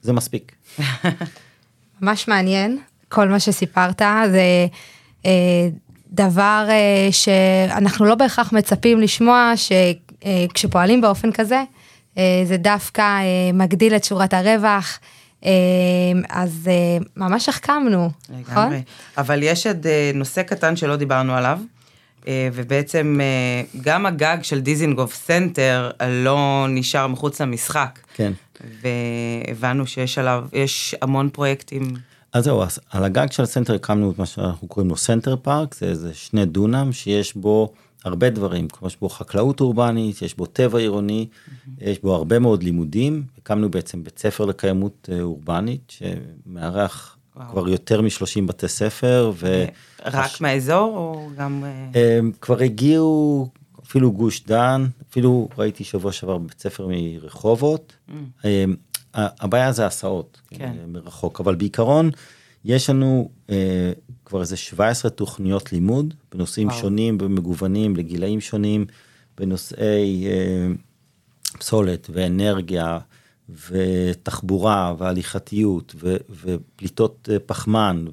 זה 0.02 0.14
מספיק. 0.14 0.56
ממש 2.02 2.28
מעניין, 2.28 2.80
כל 3.14 3.28
מה 3.28 3.40
שסיפרת, 3.40 4.02
זה 4.32 4.68
אה, 5.26 5.68
דבר 6.12 6.66
אה, 6.70 7.08
שאנחנו 7.12 8.06
לא 8.06 8.16
בהכרח 8.16 8.54
מצפים 8.54 9.00
לשמוע, 9.00 9.54
שכשפועלים 9.56 11.02
באופן 11.02 11.32
כזה, 11.32 11.64
אה, 12.18 12.44
זה 12.46 12.58
דווקא 12.58 13.02
אה, 13.02 13.52
מגדיל 13.54 13.96
את 13.96 14.04
שורת 14.04 14.34
הרווח, 14.34 15.00
אה, 15.46 15.52
אז 16.30 16.70
אה, 16.72 17.06
ממש 17.18 17.50
החכמנו, 17.50 18.10
נכון? 18.42 18.74
אבל 19.18 19.44
יש 19.44 19.68
עוד 19.68 19.88
אה, 19.88 20.12
נושא 20.14 20.44
קטן 20.44 20.76
שלא 20.76 20.96
דיברנו 20.96 21.34
עליו, 21.34 21.60
אה, 22.28 22.50
ובעצם 22.54 23.20
אה, 23.22 23.82
גם 23.82 24.06
הגג 24.06 24.38
של 24.42 24.60
דיזינגוף 24.60 25.16
סנטר 25.16 25.92
לא 26.10 26.66
נשאר 26.70 27.08
מחוץ 27.08 27.42
למשחק. 27.42 28.00
כן. 28.16 28.34
והבנו 28.82 29.88
שיש 29.88 30.18
עליו, 30.18 30.46
יש 30.54 30.96
המון 31.02 31.30
פרויקטים. 31.30 32.13
אז 32.34 32.44
זהו, 32.44 32.64
אז 32.64 32.80
על 32.90 33.04
הגג 33.04 33.32
של 33.32 33.44
הסנטר 33.44 33.76
הקמנו 33.76 34.12
את 34.12 34.20
מה 34.20 34.26
שאנחנו 34.26 34.68
קוראים 34.68 34.90
לו 34.90 34.98
סנטר 34.98 35.36
פארק, 35.36 35.76
זה 35.76 35.86
איזה 35.86 36.14
שני 36.14 36.46
דונם 36.46 36.94
שיש 36.94 37.36
בו 37.36 37.74
הרבה 38.04 38.30
דברים, 38.30 38.68
כלומר 38.68 38.88
יש 38.88 38.98
בו 39.02 39.10
חקלאות 39.10 39.62
אורבנית, 39.62 40.22
יש 40.22 40.38
בו 40.38 40.46
טבע 40.46 40.80
עירוני, 40.80 41.28
יש 41.82 42.02
בו 42.02 42.16
הרבה 42.16 42.40
מאוד 42.40 42.64
לימודים, 42.64 43.24
הקמנו 43.38 43.72
בעצם 43.72 44.04
בית 44.04 44.20
ספר 44.20 44.46
לקיימות 44.46 45.10
אה, 45.12 45.22
אורבנית, 45.22 45.94
שמארח 45.98 47.18
וואו. 47.36 47.50
כבר 47.52 47.70
יותר 47.70 48.02
מ-30 48.02 48.46
בתי 48.46 48.68
ספר, 48.68 49.32
ו... 49.36 49.66
רק 50.06 50.42
מהאזור 50.42 50.98
או 50.98 51.30
גם... 51.38 51.64
אה, 51.96 52.18
הם 52.18 52.32
כבר 52.42 52.60
הגיעו 52.60 53.50
אפילו 53.84 54.12
גוש 54.12 54.44
דן, 54.44 54.86
אפילו 55.10 55.50
ראיתי 55.58 55.84
שבוע 55.84 56.12
שעבר 56.12 56.38
בית 56.38 56.60
ספר 56.60 56.88
מרחובות. 56.90 57.94
Mm. 58.10 58.14
הבעיה 59.14 59.72
זה 59.72 59.86
הסעות, 59.86 60.42
כן. 60.50 60.74
מרחוק, 60.88 61.40
אבל 61.40 61.56
בעיקרון 61.56 62.10
יש 62.66 62.90
לנו 62.90 63.30
אה, 63.50 63.92
כבר 64.26 64.42
איזה 64.42 64.58
17 64.58 65.12
תוכניות 65.12 65.74
לימוד 65.74 66.14
בנושאים 66.32 66.68
וואו. 66.68 66.80
שונים 66.80 67.18
ומגוונים 67.22 67.96
לגילאים 67.96 68.42
שונים, 68.42 68.86
בנושאי 69.38 70.28
אה, 70.28 70.68
פסולת 71.60 72.10
ואנרגיה 72.14 73.00
ותחבורה 73.70 74.94
והליכתיות 74.98 75.96
ו, 76.00 76.16
ופליטות 76.44 77.30
אה, 77.32 77.40
פחמן 77.40 78.06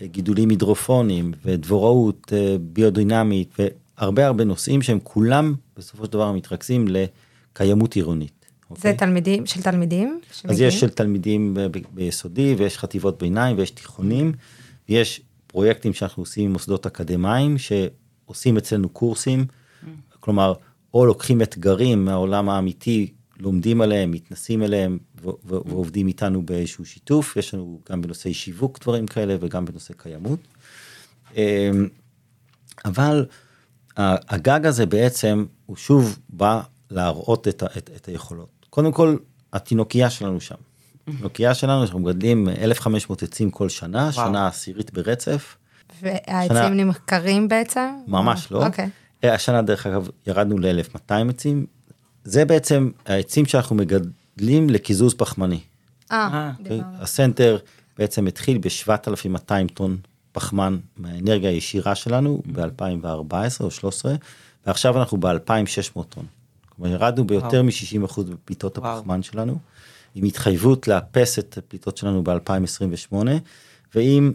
וגידולים 0.00 0.50
הידרופונים 0.50 1.32
ודבוראות 1.44 2.32
אה, 2.32 2.56
ביודינמית 2.60 3.54
והרבה 3.58 4.26
הרבה 4.26 4.44
נושאים 4.44 4.82
שהם 4.82 4.98
כולם 5.02 5.54
בסופו 5.76 6.04
של 6.04 6.12
דבר 6.12 6.32
מתרכזים 6.32 6.86
לקיימות 6.88 7.94
עירונית. 7.94 8.35
זה 8.70 8.74
אוקיי? 8.76 8.96
תלמידים, 8.96 9.46
של 9.46 9.62
תלמידים? 9.62 10.20
אז 10.30 10.36
שמגיעים? 10.36 10.68
יש 10.68 10.80
של 10.80 10.88
תלמידים 10.88 11.54
ב- 11.54 11.60
ב- 11.60 11.78
ביסודי 11.94 12.54
ויש 12.58 12.78
חטיבות 12.78 13.22
ביניים 13.22 13.58
ויש 13.58 13.70
תיכונים. 13.70 14.32
יש 14.88 15.20
פרויקטים 15.46 15.94
שאנחנו 15.94 16.22
עושים 16.22 16.44
עם 16.44 16.52
מוסדות 16.52 16.86
אקדמיים 16.86 17.56
שעושים 17.58 18.56
אצלנו 18.56 18.88
קורסים, 18.88 19.44
כלומר 20.20 20.52
או 20.94 21.06
לוקחים 21.06 21.42
אתגרים 21.42 22.04
מהעולם 22.04 22.48
האמיתי, 22.48 23.12
לומדים 23.38 23.80
עליהם, 23.80 24.10
מתנסים 24.10 24.62
אליהם 24.62 24.98
ו- 25.22 25.28
ו- 25.28 25.68
ועובדים 25.68 26.06
איתנו 26.08 26.42
באיזשהו 26.42 26.84
שיתוף, 26.84 27.36
יש 27.36 27.54
לנו 27.54 27.80
גם 27.90 28.02
בנושאי 28.02 28.34
שיווק 28.34 28.78
דברים 28.82 29.06
כאלה 29.06 29.36
וגם 29.40 29.64
בנושא 29.64 29.94
קיימות. 29.96 30.38
אמ, 31.36 31.88
אבל 32.84 33.26
הגג 33.96 34.66
הזה 34.66 34.86
בעצם 34.86 35.44
הוא 35.66 35.76
שוב 35.76 36.18
בא 36.30 36.60
להראות 36.90 37.48
את, 37.48 37.62
ה- 37.62 37.66
את, 37.78 37.90
את 37.96 38.06
היכולות. 38.08 38.55
קודם 38.76 38.92
כל 38.92 39.16
התינוקייה 39.52 40.10
שלנו 40.10 40.40
שם. 40.40 40.54
התינוקייה 41.08 41.54
שלנו 41.54 41.82
אנחנו 41.82 41.98
מגדלים 41.98 42.48
1,500 42.48 43.22
עצים 43.22 43.50
כל 43.50 43.68
שנה, 43.68 44.10
וואו. 44.14 44.28
שנה 44.28 44.46
עשירית 44.46 44.92
ברצף. 44.92 45.56
והעצים 46.02 46.48
שנה- 46.56 46.68
נמכרים 46.68 47.48
בעצם? 47.48 47.80
ממש 48.06 48.52
לא. 48.52 48.66
אוקיי. 48.66 48.88
אה, 49.24 49.34
השנה 49.34 49.62
דרך 49.62 49.86
אגב 49.86 50.08
ירדנו 50.26 50.58
ל-1200 50.58 51.12
עצים. 51.30 51.66
זה 52.24 52.44
בעצם 52.44 52.90
העצים 53.06 53.46
שאנחנו 53.46 53.76
מגדלים 53.76 54.70
לקיזוז 54.70 55.14
פחמני. 55.14 55.60
אה, 56.12 56.28
אה, 56.32 56.50
אוקיי? 56.58 56.76
דיברנו. 56.76 56.96
הסנטר 57.02 57.58
בעצם 57.98 58.26
התחיל 58.26 58.58
ב-7,200 58.58 59.52
טון 59.74 59.96
פחמן 60.32 60.76
מהאנרגיה 60.96 61.50
הישירה 61.50 61.94
שלנו 61.94 62.42
ב-2014 62.52 63.34
או 63.60 63.70
13 63.70 64.14
ועכשיו 64.66 64.98
אנחנו 64.98 65.16
ב-2,600 65.20 66.02
טון. 66.08 66.24
כלומר 66.76 66.92
ירדנו 66.92 67.26
ביותר 67.26 67.62
מ-60% 67.62 68.22
בפליטות 68.22 68.78
וואו. 68.78 68.98
הפחמן 68.98 69.22
שלנו, 69.22 69.58
עם 70.14 70.24
התחייבות 70.24 70.88
לאפס 70.88 71.38
את 71.38 71.58
הפליטות 71.58 71.96
שלנו 71.96 72.24
ב-2028 72.24 73.14
ועם 73.94 74.32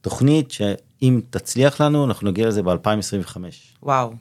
תוכנית 0.00 0.50
שאם 0.50 1.20
תצליח 1.30 1.80
לנו 1.80 2.04
אנחנו 2.04 2.30
נגיע 2.30 2.48
לזה 2.48 2.62
ב-2025. 2.62 3.36
וואו. 3.82 4.12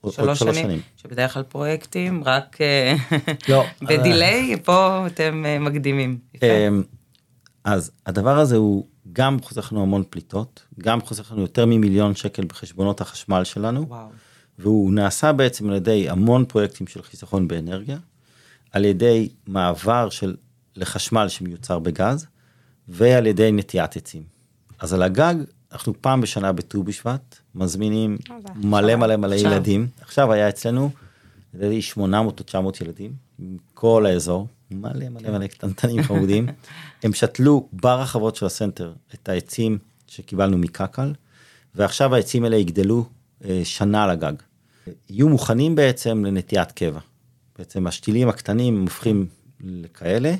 עוד 0.00 0.12
שלוש 0.12 0.38
שלוש 0.38 0.56
שנים, 0.56 0.64
שנים. 0.64 0.80
שבדרך 0.96 1.34
כלל 1.34 1.42
פרויקטים 1.42 2.22
רק 2.24 2.60
אה, 2.60 2.94
לא, 3.48 3.64
בדיליי, 3.88 4.56
פה 4.64 5.06
אתם 5.06 5.42
אה, 5.46 5.58
מקדימים. 5.58 6.18
אמ, 6.42 6.82
אז 7.64 7.90
הדבר 8.06 8.38
הזה 8.38 8.56
הוא 8.56 8.86
גם 9.12 9.36
חוסך 9.42 9.72
לנו 9.72 9.82
המון 9.82 10.02
פליטות, 10.10 10.62
גם 10.80 11.00
חוסך 11.00 11.32
לנו 11.32 11.40
יותר 11.40 11.66
ממיליון 11.66 12.14
שקל 12.14 12.44
בחשבונות 12.44 13.00
החשמל 13.00 13.44
שלנו, 13.44 13.88
וואו. 13.88 14.08
והוא 14.62 14.92
נעשה 14.92 15.32
בעצם 15.32 15.68
על 15.68 15.76
ידי 15.76 16.08
המון 16.08 16.44
פרויקטים 16.44 16.86
של 16.86 17.02
חיסכון 17.02 17.48
באנרגיה, 17.48 17.98
על 18.72 18.84
ידי 18.84 19.28
מעבר 19.46 20.10
של 20.10 20.36
לחשמל 20.76 21.28
שמיוצר 21.28 21.78
בגז, 21.78 22.26
ועל 22.88 23.26
ידי 23.26 23.52
נטיעת 23.52 23.96
עצים. 23.96 24.22
אז 24.78 24.92
על 24.92 25.02
הגג 25.02 25.34
אנחנו 25.72 25.92
פעם 26.00 26.20
בשנה 26.20 26.52
בט"ו 26.52 26.82
בשבט 26.82 27.36
מזמינים 27.54 28.18
אה, 28.30 28.36
מלא. 28.54 28.96
מלא 28.96 29.16
מלא 29.16 29.34
עכשיו. 29.34 29.52
ילדים. 29.52 29.86
עכשיו 30.00 30.32
היה 30.32 30.48
אצלנו, 30.48 30.90
לי 31.54 31.82
800 31.82 32.40
או 32.40 32.44
900 32.44 32.80
ילדים, 32.80 33.12
מכל 33.38 34.06
האזור, 34.06 34.46
מלא 34.70 35.08
מלא 35.08 35.30
מלא 35.30 35.46
קטנטנים 35.46 36.02
חמודים. 36.02 36.46
הם 37.02 37.12
שתלו 37.12 37.68
ברחבות 37.72 38.36
של 38.36 38.46
הסנטר 38.46 38.92
את 39.14 39.28
העצים 39.28 39.78
שקיבלנו 40.06 40.58
מקק"ל, 40.58 41.12
ועכשיו 41.74 42.14
העצים 42.14 42.44
האלה 42.44 42.56
יגדלו 42.56 43.04
אה, 43.44 43.60
שנה 43.64 44.04
על 44.04 44.10
הגג. 44.10 44.34
יהיו 45.10 45.28
מוכנים 45.28 45.74
בעצם 45.74 46.24
לנטיית 46.24 46.72
קבע. 46.72 47.00
בעצם 47.58 47.86
השתילים 47.86 48.28
הקטנים 48.28 48.80
הופכים 48.80 49.26
לכאלה, 49.60 50.34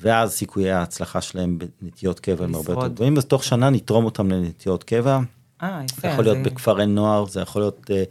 ואז 0.00 0.32
סיכויי 0.32 0.70
ההצלחה 0.70 1.20
שלהם 1.20 1.58
בנטיות 1.82 2.20
קבע 2.20 2.44
הם 2.44 2.54
הרבה 2.54 2.72
יותר. 2.72 2.88
גבוהים, 2.88 3.16
אז 3.16 3.24
תוך 3.24 3.44
שנה 3.44 3.70
נתרום 3.70 4.04
אותם 4.04 4.30
לנטיות 4.30 4.84
קבע. 4.84 5.20
אה, 5.62 5.80
יפה. 5.84 6.00
זה 6.00 6.08
יכול 6.08 6.24
להיות 6.24 6.36
אז, 6.36 6.42
בכפרי 6.42 6.86
נוער, 6.86 7.26
זה 7.26 7.40
יכול 7.40 7.62
להיות 7.62 7.90
אה, 7.90 8.04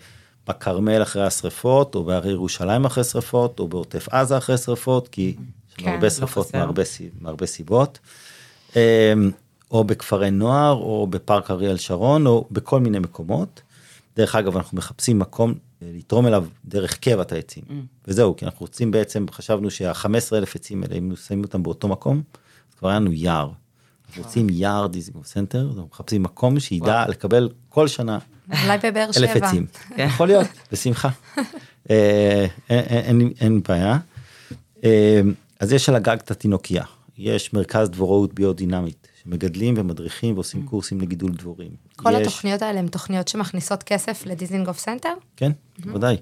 בכרמל 0.47 1.01
אחרי 1.01 1.25
השרפות, 1.25 1.95
או 1.95 2.03
בהרי 2.03 2.31
ירושלים 2.31 2.85
אחרי 2.85 3.03
שרפות, 3.03 3.59
או 3.59 3.67
בעוטף 3.67 4.09
עזה 4.09 4.37
אחרי 4.37 4.57
שרפות, 4.57 5.07
כי 5.07 5.21
יש 5.21 5.35
לנו 5.35 5.85
כן, 5.85 5.91
הרבה 5.91 6.07
לא 6.07 6.09
שרפות 6.09 6.47
חסר. 6.47 6.57
מהרבה, 6.57 6.83
מהרבה 7.21 7.45
סיבות. 7.45 7.99
אה, 8.75 9.13
או 9.71 9.83
בכפרי 9.83 10.31
נוער, 10.31 10.71
או 10.71 11.07
בפארק 11.09 11.51
אריאל 11.51 11.77
שרון, 11.77 12.27
או 12.27 12.47
בכל 12.51 12.79
מיני 12.79 12.99
מקומות. 12.99 13.61
דרך 14.15 14.35
אגב, 14.35 14.57
אנחנו 14.57 14.77
מחפשים 14.77 15.19
מקום 15.19 15.53
אה, 15.81 15.87
לתרום 15.97 16.27
אליו 16.27 16.45
דרך 16.65 16.97
קבע 16.99 17.21
את 17.21 17.31
העצים. 17.31 17.63
וזהו, 18.07 18.35
כי 18.35 18.45
אנחנו 18.45 18.59
רוצים 18.65 18.91
בעצם, 18.91 19.25
חשבנו 19.31 19.71
שה-15 19.71 20.05
אלף 20.35 20.55
עצים 20.55 20.83
האלה, 20.83 20.95
אם 20.95 21.13
שמים 21.27 21.43
אותם 21.43 21.63
באותו 21.63 21.87
מקום, 21.87 22.21
אז 22.69 22.79
כבר 22.79 22.89
היה 22.89 22.99
לנו 22.99 23.11
יער. 23.13 23.49
אנחנו 24.07 24.23
רוצים 24.23 24.47
יער 24.49 24.87
דיזינגוף 24.87 25.27
סנטר, 25.27 25.67
אנחנו 25.67 25.87
מחפשים 25.91 26.23
מקום 26.23 26.59
שידע. 26.59 27.05
לקבל 27.09 27.49
כל 27.69 27.87
שנה 27.87 28.19
אולי 28.63 28.77
בבאר 28.83 29.11
שבע. 29.11 29.23
אלף 29.33 29.43
עצים. 29.43 29.65
כן. 29.95 30.05
יכול 30.07 30.27
להיות, 30.27 30.47
בשמחה. 30.71 31.09
אה, 31.89 32.45
אין- 32.69 33.31
אין 33.39 33.61
בעיה. 33.67 33.97
אה, 34.83 35.21
אז 35.59 35.73
יש 35.73 35.89
על 35.89 35.95
הגג 35.95 36.17
את 36.23 36.31
התינוקייה. 36.31 36.83
יש 37.17 37.53
מרכז 37.53 37.89
דבוראות 37.89 38.33
ביודינמית, 38.33 39.02
שמגדלים 39.25 39.73
ומדריכים 39.77 40.33
ועושים 40.35 40.65
קורסים 40.65 41.01
לגידול 41.01 41.31
דבורים. 41.31 41.71
כל 41.95 42.09
יש- 42.13 42.27
התוכניות 42.27 42.61
האלה 42.61 42.79
הן 42.79 42.87
תוכניות 42.87 43.27
שמכניסות 43.27 43.83
כסף 43.83 44.25
לדיזינגוף 44.25 44.79
סנטר? 44.79 45.13
כן, 45.37 45.51
בוודאי. 45.85 46.17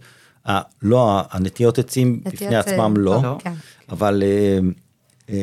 ה- 0.47 0.61
לא, 0.81 1.21
הנטיות 1.31 1.79
עצים 1.79 2.21
בפני 2.23 2.55
עצמם 2.55 2.93
אה, 2.97 3.01
לא, 3.01 3.21
לא. 3.23 3.37
כן. 3.39 3.53
אבל... 3.89 4.23
אה, 4.25 4.59
אה, 5.29 5.35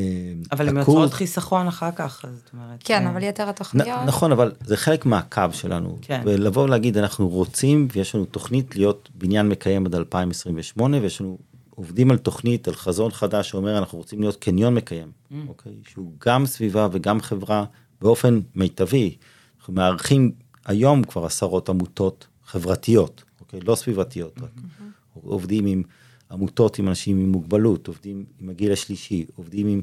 אבל 0.52 0.68
הן 0.68 0.76
יוצרות 0.76 1.12
חיסכון 1.12 1.66
אחר 1.66 1.90
כך, 1.96 2.24
זאת 2.34 2.50
אומרת. 2.52 2.78
כן, 2.84 3.06
אבל 3.06 3.22
יתר 3.22 3.48
התוכניות... 3.48 3.88
נכון, 4.06 4.32
אבל 4.32 4.52
זה 4.64 4.76
חלק 4.76 5.06
מהקו 5.06 5.42
שלנו. 5.52 5.98
כן. 6.02 6.20
ולבוא 6.24 6.62
ולהגיד, 6.62 6.96
אנחנו 6.98 7.28
רוצים, 7.28 7.88
ויש 7.92 8.14
לנו 8.14 8.24
תוכנית 8.24 8.76
להיות 8.76 9.09
בניין 9.14 9.48
מקיים 9.48 9.86
עד 9.86 9.94
2028, 9.94 10.96
ויש 11.02 11.20
לנו, 11.20 11.38
עובדים 11.79 12.11
על 12.11 12.18
תוכנית, 12.18 12.68
על 12.68 12.74
חזון 12.74 13.11
חדש 13.11 13.51
שאומר, 13.51 13.79
אנחנו 13.79 13.99
רוצים 13.99 14.20
להיות 14.20 14.37
קניון 14.37 14.74
מקיים, 14.74 15.11
Mm. 15.11 15.35
אוקיי? 15.49 15.72
שהוא 15.89 16.12
גם 16.26 16.47
סביבה 16.47 16.89
וגם 16.93 17.20
חברה 17.20 17.64
באופן 18.01 18.41
מיטבי. 18.55 19.16
אנחנו 19.59 19.72
מארחים 19.72 20.33
היום 20.66 21.05
כבר 21.05 21.26
עשרות 21.26 21.68
עמותות 21.68 22.26
חברתיות, 22.45 23.24
אוקיי? 23.41 23.61
לא 23.61 23.74
סביבתיות 23.74 24.39
רק. 24.39 24.51
Mm-hmm. 24.57 25.18
עובדים 25.22 25.66
עם 25.66 25.83
עמותות 26.31 26.79
עם 26.79 26.89
אנשים 26.89 27.18
עם 27.18 27.33
מוגבלות, 27.33 27.89
עובדים 27.89 28.24
עם 28.41 28.51
הגיל 28.51 28.72
השלישי, 28.72 29.26
עובדים 29.37 29.66
עם 29.66 29.81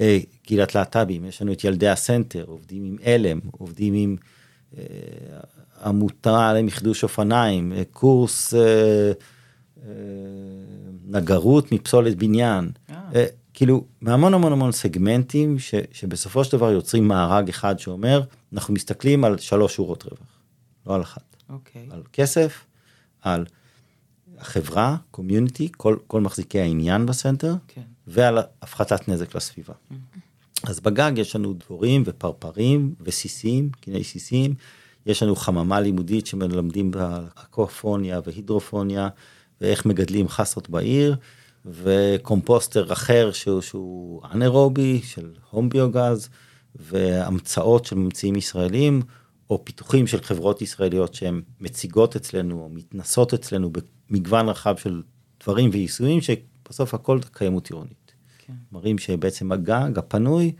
אה, 0.00 0.18
קהילת 0.42 0.74
להט"בים, 0.74 1.24
יש 1.24 1.42
לנו 1.42 1.52
את 1.52 1.64
ילדי 1.64 1.88
הסנטר, 1.88 2.44
עובדים 2.46 2.84
עם 2.84 2.96
עלם, 3.04 3.40
עובדים 3.50 3.94
עם 3.94 4.16
אה, 4.78 4.82
עמותה 5.84 6.52
לחידוש 6.52 7.02
אופניים, 7.02 7.72
אה, 7.72 7.82
קורס 7.92 8.54
אה, 8.54 9.12
נגרות 11.10 11.72
מפסולת 11.72 12.16
בניין, 12.16 12.70
אה. 12.90 12.94
אה, 13.14 13.26
כאילו 13.54 13.84
מהמון 14.00 14.34
המון 14.34 14.52
המון 14.52 14.72
סגמנטים 14.72 15.58
ש, 15.58 15.74
שבסופו 15.92 16.44
של 16.44 16.56
דבר 16.56 16.70
יוצרים 16.70 17.08
מארג 17.08 17.48
אחד 17.48 17.78
שאומר, 17.78 18.22
אנחנו 18.52 18.74
מסתכלים 18.74 19.24
על 19.24 19.38
שלוש 19.38 19.74
שורות 19.74 20.02
רווח, 20.02 20.18
לא 20.86 20.94
על 20.94 21.02
אחת. 21.02 21.36
אוקיי. 21.48 21.86
על 21.90 22.02
כסף, 22.12 22.64
על 23.22 23.44
החברה, 24.38 24.96
קומיוניטי, 25.10 25.68
כל, 25.76 25.96
כל 26.06 26.20
מחזיקי 26.20 26.60
העניין 26.60 27.06
בסנטר, 27.06 27.54
כן. 27.68 27.82
ועל 28.06 28.38
הפחתת 28.62 29.08
נזק 29.08 29.34
לסביבה. 29.34 29.74
אז 30.64 30.80
בגג 30.80 31.12
יש 31.16 31.36
לנו 31.36 31.52
דבורים 31.52 32.02
ופרפרים 32.06 32.94
וסיסים, 33.00 33.70
קיני 33.80 34.04
סיסים, 34.04 34.54
יש 35.06 35.22
לנו 35.22 35.36
חממה 35.36 35.80
לימודית 35.80 36.26
שמלמדים 36.26 36.90
באקופוניה 36.90 38.20
והידרופוניה, 38.24 39.08
ואיך 39.60 39.86
מגדלים 39.86 40.28
חסות 40.28 40.70
בעיר, 40.70 41.16
וקומפוסטר 41.64 42.92
אחר 42.92 43.32
שהוא, 43.32 43.60
שהוא 43.60 44.22
אנאירובי 44.32 45.00
של 45.04 45.30
הום 45.50 45.68
ביוגז, 45.68 46.28
והמצאות 46.74 47.84
של 47.84 47.96
ממציאים 47.96 48.36
ישראלים, 48.36 49.02
או 49.50 49.64
פיתוחים 49.64 50.06
של 50.06 50.22
חברות 50.22 50.62
ישראליות 50.62 51.14
שהן 51.14 51.42
מציגות 51.60 52.16
אצלנו, 52.16 52.62
או 52.62 52.68
מתנסות 52.68 53.34
אצלנו 53.34 53.70
במגוון 54.10 54.48
רחב 54.48 54.76
של 54.76 55.02
דברים 55.42 55.70
ויישומים, 55.72 56.20
שבסוף 56.20 56.94
הכל 56.94 57.18
קיימות 57.32 57.70
עירונית. 57.70 58.12
כן. 58.38 58.52
מראים 58.72 58.98
שבעצם 58.98 59.52
הגג 59.52 59.98
הפנוי 59.98 60.52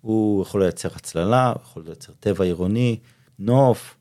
הוא 0.00 0.42
יכול 0.42 0.62
לייצר 0.62 0.88
הצללה, 0.96 1.52
יכול 1.62 1.82
לייצר 1.86 2.12
טבע 2.20 2.44
עירוני, 2.44 2.98
נוף, 3.38 3.96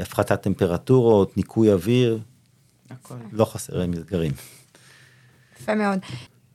הפחתת 0.00 0.42
טמפרטורות, 0.42 1.36
ניקוי 1.36 1.72
אוויר, 1.72 2.18
הכל. 2.90 3.14
לא 3.32 3.44
חסר 3.44 3.76
להם 3.76 3.92
אתגרים. 3.92 4.32
יפה 5.60 5.74
מאוד. 5.74 5.98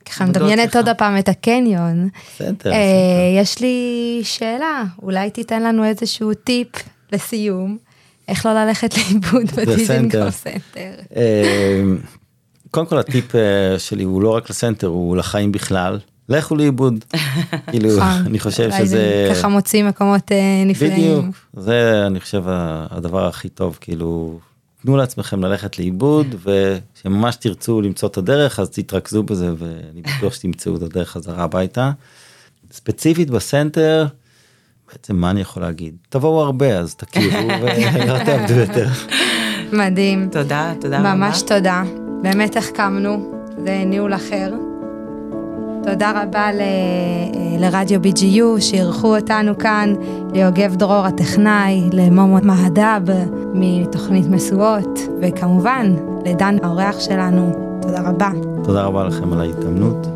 ככה 0.06 0.24
מדמיינת. 0.24 0.76
עוד 0.76 0.88
הפעם 0.88 1.18
את 1.18 1.28
הקניון. 1.28 2.08
בסדר. 2.34 2.72
אה, 2.72 3.40
יש 3.40 3.60
לי 3.60 4.20
שאלה, 4.22 4.84
אולי 5.02 5.30
תיתן 5.30 5.62
לנו 5.62 5.84
איזשהו 5.84 6.34
טיפ 6.34 6.68
לסיום, 7.12 7.78
איך 8.28 8.46
לא 8.46 8.52
ללכת 8.52 8.94
לאיבוד 8.98 9.50
בדיזינגוף 9.56 10.30
סנטר. 10.30 10.90
אה, 11.16 11.82
קודם 12.70 12.86
כל 12.86 12.98
הטיפ 12.98 13.34
אה, 13.34 13.78
שלי 13.78 14.04
הוא 14.04 14.22
לא 14.22 14.30
רק 14.30 14.50
לסנטר, 14.50 14.86
הוא 14.86 15.16
לחיים 15.16 15.52
בכלל. 15.52 15.98
לכו 16.28 16.56
לאיבוד. 16.56 17.04
כאילו, 17.70 17.96
נכון. 17.96 18.22
אני 18.26 18.38
חושב 18.38 18.70
שזה... 18.78 19.32
ככה 19.34 19.48
מוציא 19.48 19.84
מקומות 19.84 20.32
אה, 20.32 20.62
נפלאים. 20.66 20.92
בדיוק, 20.92 21.36
זה 21.56 22.06
אני 22.06 22.20
חושב 22.20 22.42
הדבר 22.90 23.26
הכי 23.26 23.48
טוב, 23.48 23.78
כאילו, 23.80 24.38
תנו 24.86 24.96
לעצמכם 24.96 25.44
ללכת 25.44 25.78
לאיבוד, 25.78 26.26
ושממש 26.44 27.36
תרצו 27.36 27.80
למצוא 27.80 28.08
את 28.08 28.16
הדרך, 28.16 28.60
אז 28.60 28.70
תתרכזו 28.70 29.22
בזה, 29.22 29.52
ואני 29.58 30.02
בטוח 30.02 30.34
שתמצאו 30.34 30.76
את 30.76 30.82
הדרך 30.82 31.10
חזרה 31.10 31.44
הביתה. 31.44 31.90
ספציפית 32.72 33.30
בסנטר, 33.30 34.06
בעצם 34.92 35.16
מה 35.16 35.30
אני 35.30 35.40
יכול 35.40 35.62
להגיד? 35.62 35.96
תבואו 36.08 36.40
הרבה, 36.40 36.78
אז 36.78 36.94
תכירו 36.94 37.48
ולא 37.62 38.24
תעבדו 38.24 38.54
יותר. 38.54 38.88
מדהים. 39.72 40.28
תודה, 40.32 40.72
תודה 40.80 40.98
רבה. 40.98 41.14
ממש 41.14 41.42
תודה. 41.42 41.82
באמת 42.22 42.56
החכמנו, 42.56 43.32
זה 43.64 43.82
ניהול 43.86 44.14
אחר. 44.14 44.65
תודה 45.86 46.22
רבה 46.22 46.52
ל- 46.52 46.60
אה, 46.60 46.66
לרדיו 47.58 48.00
BGU 48.00 48.60
שאירחו 48.60 49.16
אותנו 49.16 49.58
כאן, 49.58 49.94
ליוגב 50.34 50.74
דרור 50.76 51.06
הטכנאי, 51.06 51.88
למומו 51.92 52.38
מהדב 52.42 53.00
מתוכנית 53.54 54.26
משואות, 54.28 54.98
וכמובן 55.22 55.94
לדן 56.24 56.56
האורח 56.62 57.00
שלנו. 57.00 57.52
תודה 57.82 58.00
רבה. 58.08 58.30
תודה 58.64 58.82
רבה 58.82 59.04
לכם 59.04 59.32
על 59.32 59.40
ההתאמנות, 59.40 60.06